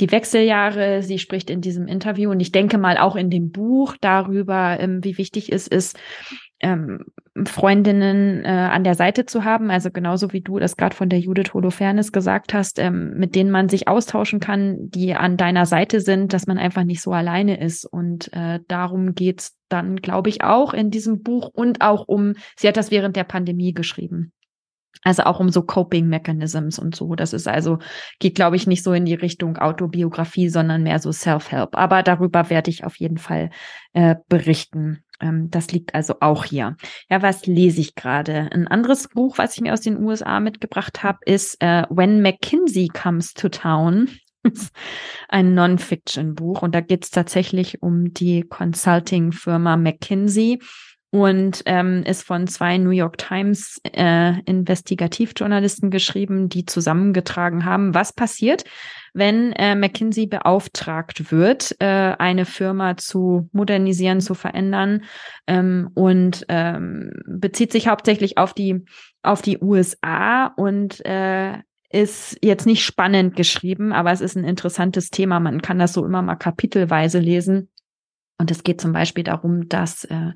die 0.00 0.10
Wechseljahre. 0.10 1.02
Sie 1.04 1.20
spricht 1.20 1.48
in 1.48 1.60
diesem 1.60 1.86
Interview 1.86 2.30
und 2.30 2.40
ich 2.40 2.50
denke 2.50 2.76
mal 2.76 2.98
auch 2.98 3.14
in 3.14 3.30
dem 3.30 3.52
Buch 3.52 3.96
darüber, 4.00 4.78
ähm, 4.80 5.04
wie 5.04 5.16
wichtig 5.16 5.52
es 5.52 5.68
ist, 5.68 5.96
ähm, 6.60 7.04
Freundinnen 7.46 8.44
äh, 8.44 8.48
an 8.48 8.82
der 8.82 8.94
Seite 8.94 9.26
zu 9.26 9.44
haben, 9.44 9.70
also 9.70 9.90
genauso 9.90 10.32
wie 10.32 10.40
du 10.40 10.58
das 10.58 10.76
gerade 10.76 10.94
von 10.94 11.08
der 11.08 11.20
Judith 11.20 11.54
Holofernes 11.54 12.10
gesagt 12.10 12.52
hast, 12.52 12.78
ähm, 12.78 13.14
mit 13.16 13.34
denen 13.34 13.50
man 13.50 13.68
sich 13.68 13.86
austauschen 13.86 14.40
kann, 14.40 14.90
die 14.90 15.14
an 15.14 15.36
deiner 15.36 15.66
Seite 15.66 16.00
sind, 16.00 16.32
dass 16.32 16.46
man 16.46 16.58
einfach 16.58 16.84
nicht 16.84 17.00
so 17.00 17.12
alleine 17.12 17.60
ist. 17.60 17.84
Und 17.84 18.32
äh, 18.32 18.60
darum 18.66 19.14
geht's 19.14 19.56
dann, 19.68 19.96
glaube 19.96 20.30
ich, 20.30 20.42
auch 20.42 20.74
in 20.74 20.90
diesem 20.90 21.22
Buch 21.22 21.48
und 21.52 21.80
auch 21.80 22.08
um, 22.08 22.34
sie 22.56 22.66
hat 22.66 22.76
das 22.76 22.90
während 22.90 23.16
der 23.16 23.24
Pandemie 23.24 23.72
geschrieben. 23.72 24.32
Also 25.04 25.24
auch 25.24 25.38
um 25.40 25.48
so 25.50 25.62
Coping 25.62 26.08
Mechanisms 26.08 26.78
und 26.78 26.94
so. 26.94 27.14
Das 27.14 27.32
ist 27.32 27.46
also, 27.46 27.78
geht, 28.18 28.34
glaube 28.34 28.56
ich, 28.56 28.66
nicht 28.66 28.82
so 28.82 28.92
in 28.92 29.04
die 29.04 29.14
Richtung 29.14 29.56
Autobiografie, 29.56 30.48
sondern 30.48 30.82
mehr 30.82 30.98
so 30.98 31.12
Self-Help. 31.12 31.76
Aber 31.76 32.02
darüber 32.02 32.50
werde 32.50 32.70
ich 32.70 32.84
auf 32.84 32.96
jeden 32.96 33.18
Fall 33.18 33.50
äh, 33.92 34.16
berichten. 34.28 35.04
Ähm, 35.20 35.50
das 35.50 35.70
liegt 35.70 35.94
also 35.94 36.16
auch 36.20 36.44
hier. 36.44 36.76
Ja, 37.08 37.22
was 37.22 37.46
lese 37.46 37.80
ich 37.80 37.94
gerade? 37.94 38.50
Ein 38.52 38.66
anderes 38.66 39.08
Buch, 39.08 39.38
was 39.38 39.54
ich 39.54 39.60
mir 39.60 39.72
aus 39.72 39.80
den 39.80 40.02
USA 40.02 40.40
mitgebracht 40.40 41.02
habe, 41.02 41.18
ist 41.24 41.56
äh, 41.60 41.84
When 41.90 42.20
McKinsey 42.20 42.88
Comes 42.88 43.34
to 43.34 43.48
Town. 43.48 44.08
ein 45.28 45.54
Non-Fiction-Buch 45.54 46.62
und 46.62 46.74
da 46.74 46.80
geht 46.80 47.04
es 47.04 47.10
tatsächlich 47.10 47.82
um 47.82 48.12
die 48.14 48.42
Consulting-Firma 48.42 49.76
McKinsey 49.76 50.60
und 51.10 51.62
ähm, 51.64 52.02
ist 52.04 52.22
von 52.22 52.46
zwei 52.46 52.76
New 52.76 52.90
York 52.90 53.16
Times 53.16 53.80
äh, 53.84 54.40
Investigativjournalisten 54.44 55.90
geschrieben, 55.90 56.48
die 56.48 56.66
zusammengetragen 56.66 57.64
haben, 57.64 57.94
was 57.94 58.12
passiert, 58.12 58.64
wenn 59.14 59.52
äh, 59.52 59.74
McKinsey 59.74 60.26
beauftragt 60.26 61.32
wird, 61.32 61.74
äh, 61.80 61.86
eine 62.18 62.44
Firma 62.44 62.96
zu 62.96 63.48
modernisieren, 63.52 64.20
zu 64.20 64.34
verändern 64.34 65.04
ähm, 65.46 65.90
und 65.94 66.44
ähm, 66.48 67.12
bezieht 67.26 67.72
sich 67.72 67.88
hauptsächlich 67.88 68.36
auf 68.36 68.52
die 68.52 68.84
auf 69.22 69.42
die 69.42 69.58
USA 69.60 70.46
und 70.56 71.04
äh, 71.04 71.58
ist 71.90 72.36
jetzt 72.42 72.66
nicht 72.66 72.84
spannend 72.84 73.34
geschrieben, 73.34 73.92
aber 73.92 74.12
es 74.12 74.20
ist 74.20 74.36
ein 74.36 74.44
interessantes 74.44 75.10
Thema. 75.10 75.40
Man 75.40 75.62
kann 75.62 75.78
das 75.78 75.94
so 75.94 76.04
immer 76.04 76.22
mal 76.22 76.36
kapitelweise 76.36 77.18
lesen. 77.18 77.70
Und 78.38 78.52
es 78.52 78.62
geht 78.62 78.80
zum 78.80 78.92
Beispiel 78.92 79.24
darum, 79.24 79.68
dass 79.68 80.04
äh, 80.04 80.32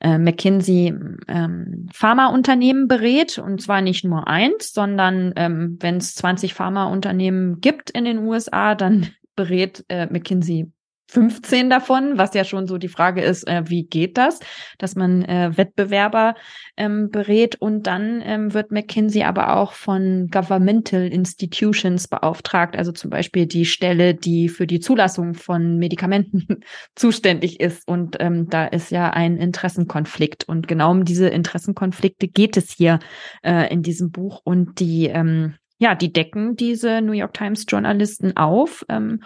äh, 0.00 0.18
McKinsey 0.18 0.94
ähm, 1.28 1.88
Pharmaunternehmen 1.92 2.88
berät, 2.88 3.38
und 3.38 3.62
zwar 3.62 3.80
nicht 3.80 4.04
nur 4.04 4.28
eins, 4.28 4.72
sondern 4.72 5.32
ähm, 5.36 5.78
wenn 5.80 5.96
es 5.96 6.14
20 6.14 6.52
Pharmaunternehmen 6.52 7.60
gibt 7.60 7.90
in 7.90 8.04
den 8.04 8.18
USA, 8.18 8.74
dann 8.74 9.08
berät 9.34 9.84
äh, 9.88 10.06
McKinsey 10.06 10.70
15 11.10 11.70
davon, 11.70 12.18
was 12.18 12.34
ja 12.34 12.44
schon 12.44 12.66
so 12.66 12.76
die 12.76 12.88
Frage 12.88 13.22
ist, 13.22 13.48
äh, 13.48 13.62
wie 13.66 13.84
geht 13.84 14.18
das, 14.18 14.40
dass 14.76 14.94
man 14.94 15.24
äh, 15.24 15.56
Wettbewerber 15.56 16.34
ähm, 16.76 17.10
berät. 17.10 17.56
Und 17.56 17.86
dann 17.86 18.22
ähm, 18.24 18.52
wird 18.52 18.70
McKinsey 18.70 19.22
aber 19.22 19.56
auch 19.56 19.72
von 19.72 20.28
Governmental 20.30 21.06
Institutions 21.06 22.08
beauftragt, 22.08 22.76
also 22.76 22.92
zum 22.92 23.10
Beispiel 23.10 23.46
die 23.46 23.64
Stelle, 23.64 24.14
die 24.14 24.50
für 24.50 24.66
die 24.66 24.80
Zulassung 24.80 25.34
von 25.34 25.78
Medikamenten 25.78 26.60
zuständig 26.94 27.58
ist. 27.60 27.88
Und 27.88 28.16
ähm, 28.20 28.50
da 28.50 28.66
ist 28.66 28.90
ja 28.90 29.10
ein 29.10 29.38
Interessenkonflikt. 29.38 30.44
Und 30.46 30.68
genau 30.68 30.90
um 30.90 31.04
diese 31.04 31.28
Interessenkonflikte 31.28 32.28
geht 32.28 32.58
es 32.58 32.70
hier 32.70 32.98
äh, 33.42 33.72
in 33.72 33.82
diesem 33.82 34.10
Buch. 34.10 34.42
Und 34.44 34.78
die 34.80 35.06
ähm, 35.06 35.54
ja, 35.78 35.94
die 35.94 36.12
decken 36.12 36.56
diese 36.56 37.00
New 37.00 37.12
York 37.12 37.34
Times 37.34 37.64
Journalisten 37.68 38.36
auf 38.36 38.84
ähm, 38.88 39.22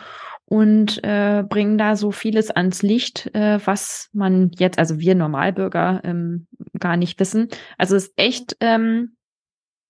und 0.52 1.02
äh, 1.02 1.44
bringen 1.48 1.78
da 1.78 1.96
so 1.96 2.10
vieles 2.10 2.50
ans 2.50 2.82
Licht, 2.82 3.34
äh, 3.34 3.58
was 3.64 4.10
man 4.12 4.50
jetzt, 4.58 4.78
also 4.78 4.98
wir 4.98 5.14
Normalbürger, 5.14 6.02
ähm, 6.04 6.46
gar 6.78 6.98
nicht 6.98 7.18
wissen. 7.18 7.48
Also 7.78 7.96
es 7.96 8.08
ist 8.08 8.12
echt, 8.16 8.56
ähm, 8.60 9.16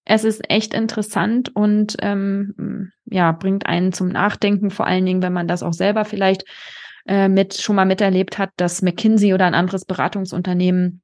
es 0.04 0.22
ist 0.22 0.48
echt 0.48 0.72
interessant 0.72 1.50
und 1.56 1.96
ähm, 1.98 2.92
ja, 3.06 3.32
bringt 3.32 3.66
einen 3.66 3.92
zum 3.92 4.10
Nachdenken, 4.10 4.70
vor 4.70 4.86
allen 4.86 5.04
Dingen, 5.04 5.20
wenn 5.20 5.32
man 5.32 5.48
das 5.48 5.64
auch 5.64 5.72
selber 5.72 6.04
vielleicht 6.04 6.44
äh, 7.08 7.28
mit 7.28 7.54
schon 7.54 7.74
mal 7.74 7.84
miterlebt 7.84 8.38
hat, 8.38 8.50
dass 8.56 8.82
McKinsey 8.82 9.34
oder 9.34 9.46
ein 9.46 9.56
anderes 9.56 9.84
Beratungsunternehmen 9.84 11.02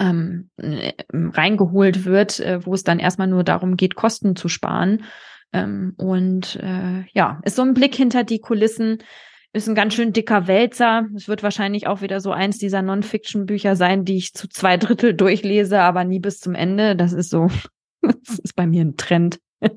ähm, 0.00 0.50
äh, 0.56 0.94
reingeholt 1.12 2.06
wird, 2.06 2.40
äh, 2.40 2.66
wo 2.66 2.74
es 2.74 2.82
dann 2.82 2.98
erstmal 2.98 3.28
nur 3.28 3.44
darum 3.44 3.76
geht, 3.76 3.94
Kosten 3.94 4.34
zu 4.34 4.48
sparen 4.48 5.04
ähm, 5.52 5.94
und 5.96 6.56
äh, 6.56 7.04
ja, 7.12 7.40
ist 7.44 7.56
so 7.56 7.62
ein 7.62 7.74
Blick 7.74 7.94
hinter 7.94 8.24
die 8.24 8.38
Kulissen. 8.38 8.98
Ist 9.52 9.68
ein 9.68 9.74
ganz 9.74 9.94
schön 9.94 10.12
dicker 10.12 10.46
Wälzer. 10.46 11.08
Es 11.16 11.26
wird 11.26 11.42
wahrscheinlich 11.42 11.88
auch 11.88 12.02
wieder 12.02 12.20
so 12.20 12.30
eins 12.30 12.58
dieser 12.58 12.82
Non-Fiction-Bücher 12.82 13.74
sein, 13.74 14.04
die 14.04 14.16
ich 14.16 14.32
zu 14.32 14.48
zwei 14.48 14.76
Drittel 14.76 15.14
durchlese, 15.14 15.80
aber 15.80 16.04
nie 16.04 16.20
bis 16.20 16.38
zum 16.38 16.54
Ende. 16.54 16.94
Das 16.94 17.12
ist 17.12 17.30
so, 17.30 17.48
das 18.02 18.38
ist 18.38 18.54
bei 18.54 18.66
mir 18.66 18.84
ein 18.84 18.96
Trend. 18.96 19.40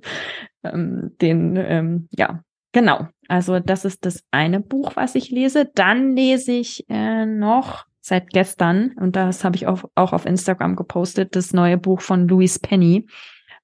ähm, 0.64 1.16
den, 1.22 1.56
ähm, 1.56 2.08
ja, 2.12 2.44
genau. 2.72 3.08
Also 3.28 3.60
das 3.60 3.84
ist 3.84 4.06
das 4.06 4.24
eine 4.30 4.60
Buch, 4.60 4.96
was 4.96 5.16
ich 5.16 5.32
lese. 5.32 5.70
Dann 5.74 6.16
lese 6.16 6.52
ich 6.52 6.86
äh, 6.90 7.26
noch 7.26 7.86
seit 8.00 8.30
gestern, 8.32 8.92
und 8.98 9.16
das 9.16 9.46
habe 9.46 9.56
ich 9.56 9.66
auch, 9.66 9.86
auch 9.96 10.12
auf 10.12 10.26
Instagram 10.26 10.76
gepostet, 10.76 11.38
das 11.38 11.54
neue 11.54 11.78
Buch 11.78 12.02
von 12.02 12.28
Louise 12.28 12.60
Penny. 12.60 13.08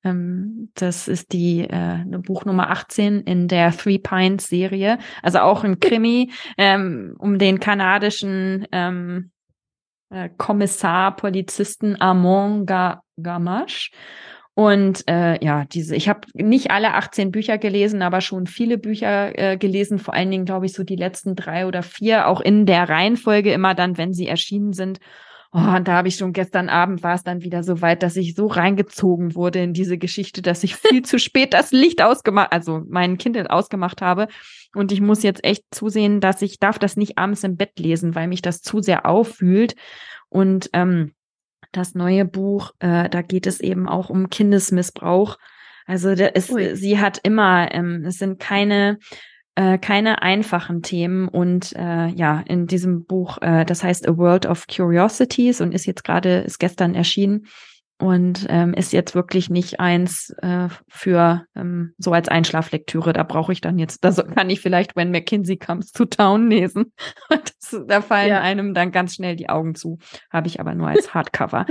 Ähm, 0.04 0.72
das 0.76 1.08
ist 1.08 1.34
die 1.34 1.62
äh, 1.62 2.04
Buch 2.06 2.46
Nummer 2.46 2.70
18 2.70 3.22
in 3.22 3.48
der 3.48 3.72
Three 3.72 4.00
Pines 4.00 4.48
Serie. 4.48 4.98
Also 5.22 5.40
auch 5.40 5.64
ein 5.64 5.80
Krimi 5.80 6.32
ähm, 6.58 7.16
um 7.20 7.38
den 7.38 7.60
kanadischen 7.60 8.68
ähm, 8.72 9.32
äh, 10.10 10.30
Kommissar, 10.38 11.16
Polizisten 11.16 12.00
Armand 12.00 12.70
Gamache. 13.22 13.90
Und 14.60 15.08
äh, 15.08 15.42
ja, 15.44 15.64
diese, 15.66 15.96
ich 15.96 16.10
habe 16.10 16.28
nicht 16.34 16.70
alle 16.70 16.94
18 16.94 17.32
Bücher 17.32 17.58
gelesen, 17.58 18.02
aber 18.02 18.20
schon 18.20 18.46
viele 18.46 18.78
Bücher 18.78 19.38
äh, 19.40 19.58
gelesen, 19.58 20.00
vor 20.00 20.14
allen 20.14 20.30
Dingen, 20.32 20.44
glaube 20.44 20.66
ich, 20.66 20.74
so 20.74 20.84
die 20.84 20.98
letzten 20.98 21.38
drei 21.38 21.66
oder 21.66 21.82
vier, 21.82 22.28
auch 22.28 22.42
in 22.42 22.66
der 22.66 22.90
Reihenfolge 22.90 23.54
immer 23.54 23.74
dann, 23.74 23.98
wenn 23.98 24.14
sie 24.14 24.28
erschienen 24.28 24.74
sind. 24.74 25.00
Oh, 25.52 25.58
und 25.58 25.88
da 25.88 25.94
habe 25.94 26.08
ich 26.08 26.16
schon 26.16 26.32
gestern 26.32 26.70
Abend 26.70 27.02
war 27.02 27.16
es 27.16 27.24
dann 27.24 27.42
wieder 27.42 27.64
so 27.64 27.82
weit, 27.82 28.04
dass 28.04 28.16
ich 28.18 28.36
so 28.36 28.46
reingezogen 28.46 29.34
wurde 29.34 29.60
in 29.60 29.74
diese 29.74 29.98
Geschichte, 29.98 30.44
dass 30.44 30.64
ich 30.64 30.76
viel 30.76 31.02
zu 31.02 31.18
spät 31.18 31.54
das 31.56 31.72
Licht 31.72 32.04
ausgemacht, 32.04 32.52
also 32.52 32.84
mein 32.88 33.18
Kind 33.18 33.50
ausgemacht 33.50 34.02
habe. 34.04 34.28
Und 34.76 34.92
ich 34.92 35.02
muss 35.02 35.24
jetzt 35.24 35.44
echt 35.44 35.64
zusehen, 35.72 36.22
dass 36.22 36.44
ich 36.44 36.60
darf 36.60 36.78
das 36.78 36.98
nicht 36.98 37.18
abends 37.18 37.44
im 37.44 37.58
Bett 37.58 37.80
lesen, 37.80 38.14
weil 38.14 38.28
mich 38.28 38.44
das 38.44 38.62
zu 38.62 38.80
sehr 38.80 39.08
auffühlt. 39.08 39.76
Und 40.30 40.70
ähm, 40.74 41.16
das 41.72 41.96
neue 41.96 42.26
Buch, 42.26 42.74
äh, 42.78 43.10
da 43.10 43.24
geht 43.24 43.48
es 43.48 43.60
eben 43.60 43.90
auch 43.90 44.12
um 44.12 44.30
Kindesmissbrauch. 44.30 45.38
Also 45.88 46.14
der 46.14 46.36
ist, 46.36 46.54
sie 46.74 47.00
hat 47.00 47.20
immer, 47.24 47.74
ähm, 47.74 48.04
es 48.06 48.20
sind 48.20 48.40
keine 48.40 49.00
äh, 49.56 49.78
keine 49.78 50.22
einfachen 50.22 50.82
Themen 50.82 51.28
und 51.28 51.74
äh, 51.76 52.08
ja, 52.08 52.44
in 52.46 52.68
diesem 52.68 53.06
Buch, 53.06 53.40
äh, 53.42 53.66
das 53.66 53.84
heißt 53.84 54.08
A 54.08 54.18
World 54.18 54.46
of 54.46 54.68
Curiosities 54.68 55.62
und 55.62 55.74
ist 55.74 55.86
jetzt 55.86 56.04
gerade, 56.04 56.40
ist 56.40 56.60
gestern 56.60 56.96
erschienen, 56.96 57.48
und 58.00 58.46
ähm, 58.48 58.74
ist 58.74 58.94
jetzt 58.94 59.14
wirklich 59.14 59.50
nicht 59.50 59.82
eins 59.82 60.30
äh, 60.42 60.70
für 60.88 61.46
ähm, 61.54 61.94
so 61.98 62.14
als 62.14 62.30
Einschlaflektüre. 62.30 63.12
Da 63.12 63.24
brauche 63.24 63.52
ich 63.52 63.60
dann 63.60 63.78
jetzt, 63.78 64.06
da 64.06 64.12
kann 64.12 64.50
ich 64.50 64.62
vielleicht 64.62 64.96
When 64.96 65.12
McKinsey 65.12 65.58
Comes 65.58 65.92
to 65.92 66.06
Town 66.06 66.50
lesen. 66.50 66.94
das, 67.30 67.86
da 67.88 68.02
fallen 68.02 68.30
ja. 68.30 68.40
einem 68.40 68.74
dann 68.74 68.92
ganz 68.92 69.16
schnell 69.16 69.36
die 69.36 69.50
Augen 69.50 69.76
zu. 69.76 70.00
Habe 70.32 70.48
ich 70.48 70.62
aber 70.62 70.76
nur 70.76 70.88
als 70.88 71.14
Hardcover. 71.14 71.66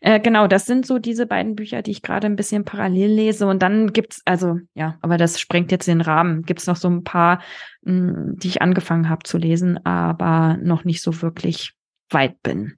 äh, 0.00 0.20
genau, 0.20 0.46
das 0.46 0.66
sind 0.66 0.86
so 0.86 1.00
diese 1.00 1.26
beiden 1.26 1.56
Bücher, 1.56 1.82
die 1.82 1.90
ich 1.90 2.02
gerade 2.02 2.28
ein 2.28 2.36
bisschen 2.36 2.64
parallel 2.64 3.10
lese. 3.10 3.48
Und 3.48 3.60
dann 3.60 3.92
gibt's 3.92 4.22
also 4.24 4.58
ja, 4.74 4.98
aber 5.02 5.18
das 5.18 5.40
sprengt 5.40 5.72
jetzt 5.72 5.88
den 5.88 6.00
Rahmen. 6.00 6.42
Gibt's 6.42 6.68
noch 6.68 6.76
so 6.76 6.88
ein 6.88 7.02
paar, 7.02 7.42
mh, 7.82 8.12
hm, 8.12 8.36
die 8.38 8.48
ich 8.48 8.62
angefangen 8.62 9.08
habe 9.08 9.24
zu 9.24 9.36
lesen, 9.36 9.84
aber 9.84 10.58
noch 10.62 10.84
nicht 10.84 11.02
so 11.02 11.22
wirklich 11.22 11.74
weit 12.10 12.40
bin. 12.42 12.74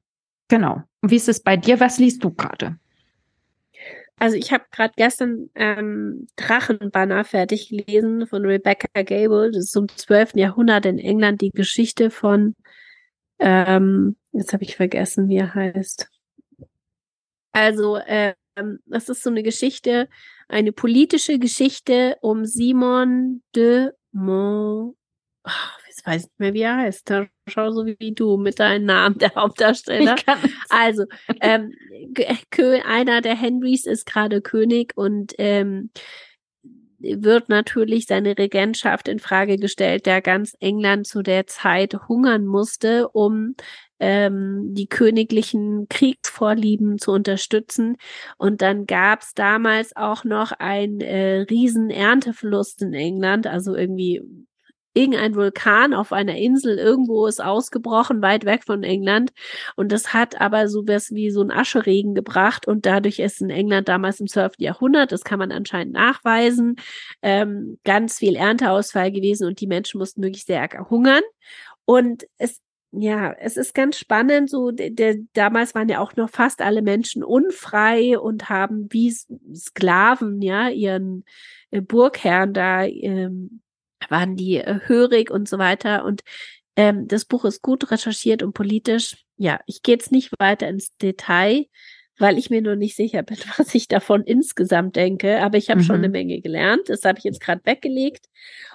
Genau. 0.48 0.82
Und 1.02 1.10
wie 1.10 1.16
ist 1.16 1.28
es 1.28 1.42
bei 1.42 1.58
dir? 1.58 1.80
Was 1.80 1.98
liest 1.98 2.24
du 2.24 2.32
gerade? 2.32 2.78
Also 4.18 4.36
ich 4.36 4.52
habe 4.52 4.64
gerade 4.70 4.94
gestern 4.96 5.50
ähm, 5.54 6.26
Drachenbanner 6.36 7.24
fertig 7.24 7.68
gelesen 7.68 8.26
von 8.26 8.44
Rebecca 8.44 8.86
Gable. 9.02 9.50
Das 9.50 9.64
ist 9.64 9.72
zum 9.72 9.88
12. 9.88 10.34
Jahrhundert 10.36 10.86
in 10.86 10.98
England 10.98 11.40
die 11.40 11.50
Geschichte 11.50 12.10
von, 12.10 12.54
ähm, 13.38 14.16
jetzt 14.32 14.52
habe 14.52 14.64
ich 14.64 14.76
vergessen, 14.76 15.28
wie 15.28 15.36
er 15.36 15.54
heißt. 15.54 16.08
Also 17.52 17.98
ähm, 18.06 18.34
das 18.86 19.08
ist 19.08 19.22
so 19.22 19.30
eine 19.30 19.42
Geschichte, 19.42 20.08
eine 20.48 20.72
politische 20.72 21.38
Geschichte 21.38 22.16
um 22.20 22.44
Simon 22.44 23.42
de 23.54 23.90
Mont. 24.12 24.96
Oh, 25.44 25.50
jetzt 25.94 26.06
weiß 26.06 26.22
ich 26.22 26.28
nicht 26.28 26.40
mehr, 26.40 26.54
wie 26.54 26.62
er 26.62 26.76
heißt. 26.76 27.12
Schau 27.46 27.70
so 27.70 27.86
wie 27.86 28.12
du 28.12 28.36
mit 28.36 28.58
deinem 28.58 28.86
Namen, 28.86 29.18
der 29.18 29.34
Hauptdarsteller. 29.34 30.16
Also, 30.68 31.04
ähm, 31.40 31.72
einer 32.84 33.20
der 33.20 33.36
Henrys 33.36 33.86
ist 33.86 34.06
gerade 34.06 34.40
König 34.40 34.92
und 34.96 35.34
ähm, 35.38 35.90
wird 36.98 37.48
natürlich 37.48 38.06
seine 38.06 38.36
Regentschaft 38.36 39.08
in 39.08 39.18
Frage 39.18 39.56
gestellt, 39.56 40.06
der 40.06 40.22
ganz 40.22 40.56
England 40.58 41.06
zu 41.06 41.22
der 41.22 41.46
Zeit 41.46 41.94
hungern 42.08 42.46
musste, 42.46 43.08
um 43.08 43.54
ähm, 44.00 44.74
die 44.74 44.88
königlichen 44.88 45.86
Kriegsvorlieben 45.88 46.98
zu 46.98 47.12
unterstützen. 47.12 47.96
Und 48.38 48.62
dann 48.62 48.86
gab 48.86 49.20
es 49.20 49.34
damals 49.34 49.94
auch 49.94 50.24
noch 50.24 50.52
einen 50.52 51.00
äh, 51.02 51.40
riesen 51.50 51.90
Ernteverlust 51.90 52.82
in 52.82 52.94
England, 52.94 53.46
also 53.46 53.76
irgendwie 53.76 54.22
irgendein 54.94 55.34
Vulkan 55.34 55.92
auf 55.92 56.12
einer 56.12 56.36
Insel 56.36 56.78
irgendwo 56.78 57.26
ist 57.26 57.42
ausgebrochen, 57.42 58.22
weit 58.22 58.44
weg 58.44 58.64
von 58.64 58.82
England. 58.82 59.32
Und 59.76 59.92
das 59.92 60.14
hat 60.14 60.40
aber 60.40 60.68
so 60.68 60.86
was 60.86 61.12
wie 61.12 61.30
so 61.30 61.42
ein 61.42 61.50
Ascheregen 61.50 62.14
gebracht. 62.14 62.66
Und 62.66 62.86
dadurch 62.86 63.18
ist 63.18 63.42
in 63.42 63.50
England 63.50 63.88
damals 63.88 64.20
im 64.20 64.28
12. 64.28 64.54
Jahrhundert, 64.58 65.12
das 65.12 65.24
kann 65.24 65.38
man 65.38 65.52
anscheinend 65.52 65.94
nachweisen, 65.94 66.76
ähm, 67.22 67.78
ganz 67.84 68.18
viel 68.18 68.36
Ernteausfall 68.36 69.12
gewesen 69.12 69.46
und 69.46 69.60
die 69.60 69.66
Menschen 69.66 69.98
mussten 69.98 70.22
wirklich 70.22 70.44
sehr 70.44 70.68
hungern. 70.88 71.22
Und 71.84 72.24
es 72.38 72.60
ja, 72.96 73.32
es 73.32 73.56
ist 73.56 73.74
ganz 73.74 73.98
spannend, 73.98 74.48
so 74.48 74.70
der, 74.70 74.90
der, 74.90 75.16
damals 75.32 75.74
waren 75.74 75.88
ja 75.88 75.98
auch 75.98 76.14
noch 76.14 76.30
fast 76.30 76.62
alle 76.62 76.80
Menschen 76.80 77.24
unfrei 77.24 78.16
und 78.18 78.48
haben 78.48 78.86
wie 78.90 79.10
Sklaven, 79.10 80.40
ja, 80.42 80.68
ihren 80.68 81.24
äh, 81.72 81.80
Burgherrn 81.80 82.52
da 82.54 82.84
ähm, 82.84 83.62
waren 84.10 84.36
die 84.36 84.56
äh, 84.56 84.80
hörig 84.84 85.30
und 85.30 85.48
so 85.48 85.58
weiter. 85.58 86.04
Und 86.04 86.22
ähm, 86.76 87.06
das 87.08 87.24
Buch 87.24 87.44
ist 87.44 87.62
gut 87.62 87.90
recherchiert 87.90 88.42
und 88.42 88.52
politisch. 88.52 89.24
Ja, 89.36 89.60
ich 89.66 89.82
gehe 89.82 89.94
jetzt 89.94 90.12
nicht 90.12 90.32
weiter 90.38 90.68
ins 90.68 90.96
Detail, 90.96 91.66
weil 92.18 92.38
ich 92.38 92.50
mir 92.50 92.62
nur 92.62 92.76
nicht 92.76 92.96
sicher 92.96 93.22
bin, 93.22 93.38
was 93.56 93.74
ich 93.74 93.88
davon 93.88 94.22
insgesamt 94.24 94.96
denke. 94.96 95.40
Aber 95.40 95.58
ich 95.58 95.70
habe 95.70 95.80
mhm. 95.80 95.84
schon 95.84 95.96
eine 95.96 96.08
Menge 96.08 96.40
gelernt. 96.40 96.88
Das 96.88 97.04
habe 97.04 97.18
ich 97.18 97.24
jetzt 97.24 97.40
gerade 97.40 97.64
weggelegt. 97.64 98.26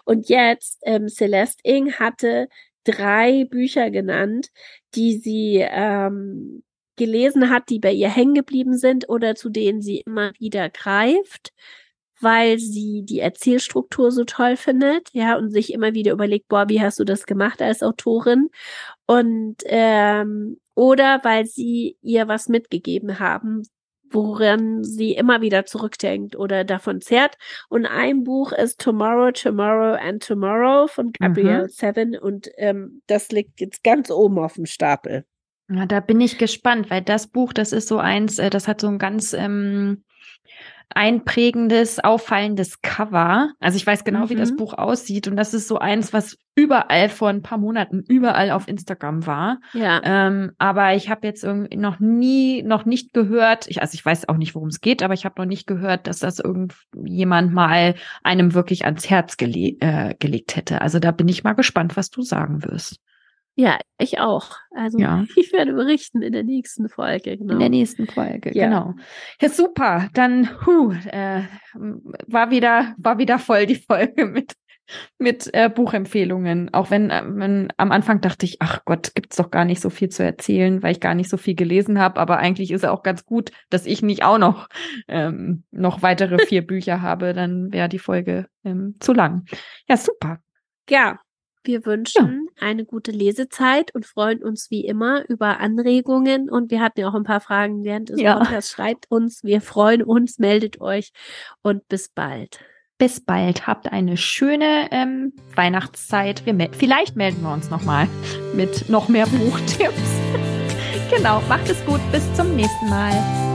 Und 0.05 0.30
jetzt, 0.30 0.80
ähm, 0.84 1.07
Celeste 1.07 1.61
Ing 1.63 1.93
hatte 1.93 2.47
drei 2.84 3.45
Bücher 3.45 3.91
genannt, 3.91 4.47
die 4.95 5.17
sie 5.17 5.65
ähm, 5.69 6.63
gelesen 6.95 7.49
hat, 7.49 7.69
die 7.69 7.80
bei 7.80 7.91
ihr 7.93 8.09
hängen 8.09 8.34
geblieben 8.34 8.77
sind 8.77 9.07
oder 9.09 9.36
zu 9.36 9.49
denen 9.49 9.82
sie 9.82 9.99
immer 9.99 10.34
wieder 10.39 10.69
greift 10.69 11.53
weil 12.22 12.59
sie 12.59 13.03
die 13.03 13.20
Erzählstruktur 13.20 14.11
so 14.11 14.24
toll 14.24 14.55
findet, 14.57 15.09
ja, 15.13 15.38
und 15.38 15.51
sich 15.51 15.74
immer 15.74 15.93
wieder 15.93 16.11
überlegt, 16.11 16.47
boah, 16.47 16.70
wie 16.70 16.82
hast 16.82 16.99
du 16.99 17.03
das 17.03 17.26
gemacht 17.26 17.61
als 17.61 17.84
Autorin? 17.84 18.49
Und 19.05 19.57
ähm, 19.65 20.57
oder 20.76 21.20
weil 21.24 21.45
sie 21.45 21.97
ihr 22.01 22.28
was 22.28 22.47
mitgegeben 22.47 23.20
haben, 23.20 23.63
woran 24.11 24.84
sie 24.84 25.13
immer 25.13 25.41
wieder 25.41 25.65
zurückdenkt 25.65 26.36
oder 26.36 26.63
davon 26.63 27.01
zehrt. 27.01 27.38
Und 27.70 27.86
ein 27.86 28.24
Buch 28.24 28.51
ist 28.51 28.80
Tomorrow, 28.80 29.32
Tomorrow 29.32 29.95
and 29.95 30.26
Tomorrow 30.26 30.88
von 30.88 31.11
Gabrielle 31.11 31.63
mhm. 31.63 31.70
Seven 31.70 32.17
und 32.17 32.49
ähm, 32.57 33.01
das 33.07 33.30
liegt 33.30 33.59
jetzt 33.61 33.84
ganz 33.84 34.09
oben 34.09 34.39
auf 34.39 34.53
dem 34.53 34.65
Stapel. 34.65 35.26
Ja, 35.72 35.86
da 35.86 35.99
bin 35.99 36.20
ich 36.20 36.39
gespannt, 36.39 36.89
weil 36.89 37.03
das 37.03 37.28
Buch, 37.28 37.53
das 37.53 37.74
ist 37.74 37.88
so 37.88 37.99
eins, 37.99 38.39
äh, 38.39 38.49
das 38.49 38.67
hat 38.67 38.82
so 38.82 38.88
ein 38.88 38.97
ganz 38.97 39.34
ähm, 39.34 40.03
einprägendes, 40.94 42.04
auffallendes 42.04 42.82
Cover. 42.82 43.52
Also 43.60 43.78
ich 43.78 43.86
weiß 43.86 44.04
genau, 44.04 44.26
mhm. 44.26 44.30
wie 44.30 44.36
das 44.36 44.52
mhm. 44.52 44.58
Buch 44.58 44.74
aussieht 44.74 45.28
und 45.28 45.36
das 45.36 45.54
ist 45.54 45.68
so 45.68 45.78
eins, 45.78 46.14
was 46.14 46.38
überall 46.56 47.10
vor 47.10 47.30
ein 47.30 47.42
paar 47.42 47.58
Monaten 47.58 48.04
überall 48.08 48.52
auf 48.52 48.68
Instagram 48.68 49.26
war. 49.26 49.60
Ja. 49.74 50.02
Ähm, 50.04 50.52
aber 50.58 50.94
ich 50.96 51.10
habe 51.10 51.26
jetzt 51.26 51.44
irgendwie 51.44 51.78
noch 51.78 52.00
nie, 52.00 52.64
noch 52.64 52.86
nicht 52.86 53.14
gehört. 53.14 53.68
Ich, 53.70 53.82
also 53.82 53.94
ich 53.94 54.06
weiß 54.06 54.28
auch 54.28 54.36
nicht, 54.36 54.56
worum 54.56 54.68
es 54.68 54.82
geht, 54.82 55.02
aber 55.02 55.14
ich 55.14 55.26
habe 55.26 55.36
noch 55.38 55.46
nicht 55.46 55.68
gehört, 55.68 56.08
dass 56.08 56.20
das 56.20 56.40
irgendjemand 56.40 57.54
mal 57.54 57.96
einem 58.24 58.54
wirklich 58.54 58.84
ans 58.86 59.10
Herz 59.10 59.38
gele 59.38 59.78
äh, 59.80 60.16
gelegt 60.20 60.56
hätte. 60.56 60.82
Also 60.82 61.00
da 61.00 61.12
bin 61.12 61.28
ich 61.28 61.44
mal 61.44 61.54
gespannt, 61.54 61.96
was 61.96 62.10
du 62.10 62.24
sagen 62.24 62.64
wirst. 62.66 63.00
Ja, 63.56 63.78
ich 63.97 64.20
auch. 64.20 64.52
Also 64.72 65.00
ja. 65.00 65.26
ich 65.36 65.52
werde 65.52 65.74
berichten 65.74 66.22
in 66.22 66.34
der 66.34 66.43
nächsten 66.43 66.89
Folge. 66.89 67.38
Genau. 67.38 67.54
In 67.54 67.60
der 67.60 67.70
nächsten 67.70 68.08
Folge, 68.08 68.52
ja. 68.54 68.66
genau. 68.66 68.93
Ja, 69.41 69.50
super. 69.50 70.10
Dann 70.14 70.66
hu, 70.66 70.91
äh, 70.91 71.43
war 71.74 72.52
wieder 72.52 72.95
war 72.97 73.18
wieder 73.18 73.39
voll 73.39 73.66
die 73.66 73.76
Folge 73.88 74.26
mit 74.26 74.54
mit 75.18 75.54
äh, 75.54 75.70
Buchempfehlungen. 75.70 76.74
Auch 76.74 76.89
wenn, 76.89 77.10
äh, 77.10 77.24
wenn 77.26 77.72
am 77.78 77.91
Anfang 77.91 78.22
dachte 78.22 78.45
ich, 78.45 78.62
ach 78.62 78.86
Gott, 78.86 79.12
gibt's 79.16 79.36
doch 79.36 79.52
gar 79.52 79.66
nicht 79.66 79.82
so 79.82 79.89
viel 79.89 80.10
zu 80.10 80.24
erzählen, 80.24 80.82
weil 80.82 80.93
ich 80.93 81.00
gar 81.00 81.14
nicht 81.14 81.30
so 81.30 81.38
viel 81.38 81.56
gelesen 81.56 82.00
habe. 82.00 82.20
Aber 82.20 82.38
eigentlich 82.38 82.72
ist 82.72 82.84
es 82.84 82.89
auch 82.89 83.04
ganz 83.04 83.26
gut, 83.26 83.52
dass 83.70 83.86
ich 83.86 84.02
nicht 84.02 84.24
auch 84.24 84.38
noch 84.38 84.68
ähm, 85.08 85.64
noch 85.72 86.02
weitere 86.02 86.39
vier 86.45 86.66
Bücher 86.66 87.02
habe. 87.02 87.34
Dann 87.34 87.72
wäre 87.72 87.89
die 87.89 88.00
Folge 88.00 88.47
ähm, 88.64 88.95
zu 89.00 89.14
lang. 89.14 89.45
Ja, 89.88 89.97
super. 89.97 90.39
Ja, 90.89 91.20
wir 91.64 91.86
wünschen 91.86 92.47
ja. 92.55 92.68
eine 92.68 92.86
gute 92.86 93.12
Lesezeit 93.12 93.93
und 93.93 94.05
freuen 94.05 94.43
uns 94.43 94.70
wie 94.70 94.86
immer 94.86 95.28
über 95.30 95.60
Anregungen. 95.60 96.49
Und 96.49 96.72
wir 96.72 96.82
hatten 96.82 97.01
ja 97.01 97.10
auch 97.10 97.16
ein 97.16 97.24
paar 97.24 97.41
Fragen 97.41 97.84
während 97.84 98.10
des 98.10 98.22
ja. 98.22 98.38
Podcasts. 98.38 98.72
Schreibt 98.72 99.10
uns, 99.10 99.43
wir 99.43 99.62
freuen 99.62 100.03
uns, 100.03 100.39
meldet 100.39 100.82
euch 100.82 101.12
und 101.62 101.88
bis 101.88 102.10
bald. 102.10 102.60
Bis 102.97 103.22
bald. 103.22 103.66
Habt 103.66 103.91
eine 103.91 104.18
schöne 104.18 104.89
ähm, 104.91 105.34
Weihnachtszeit. 105.55 106.45
Wir 106.45 106.53
mel 106.53 106.70
vielleicht 106.74 107.16
melden 107.16 107.41
wir 107.41 107.53
uns 107.53 107.70
nochmal 107.70 108.07
mit 108.53 108.89
noch 108.89 109.07
mehr 109.07 109.26
Buchtipps. 109.26 110.20
genau, 111.16 111.41
macht 111.47 111.70
es 111.70 111.84
gut. 111.86 112.01
Bis 112.12 112.34
zum 112.34 112.55
nächsten 112.55 112.89
Mal. 112.89 113.49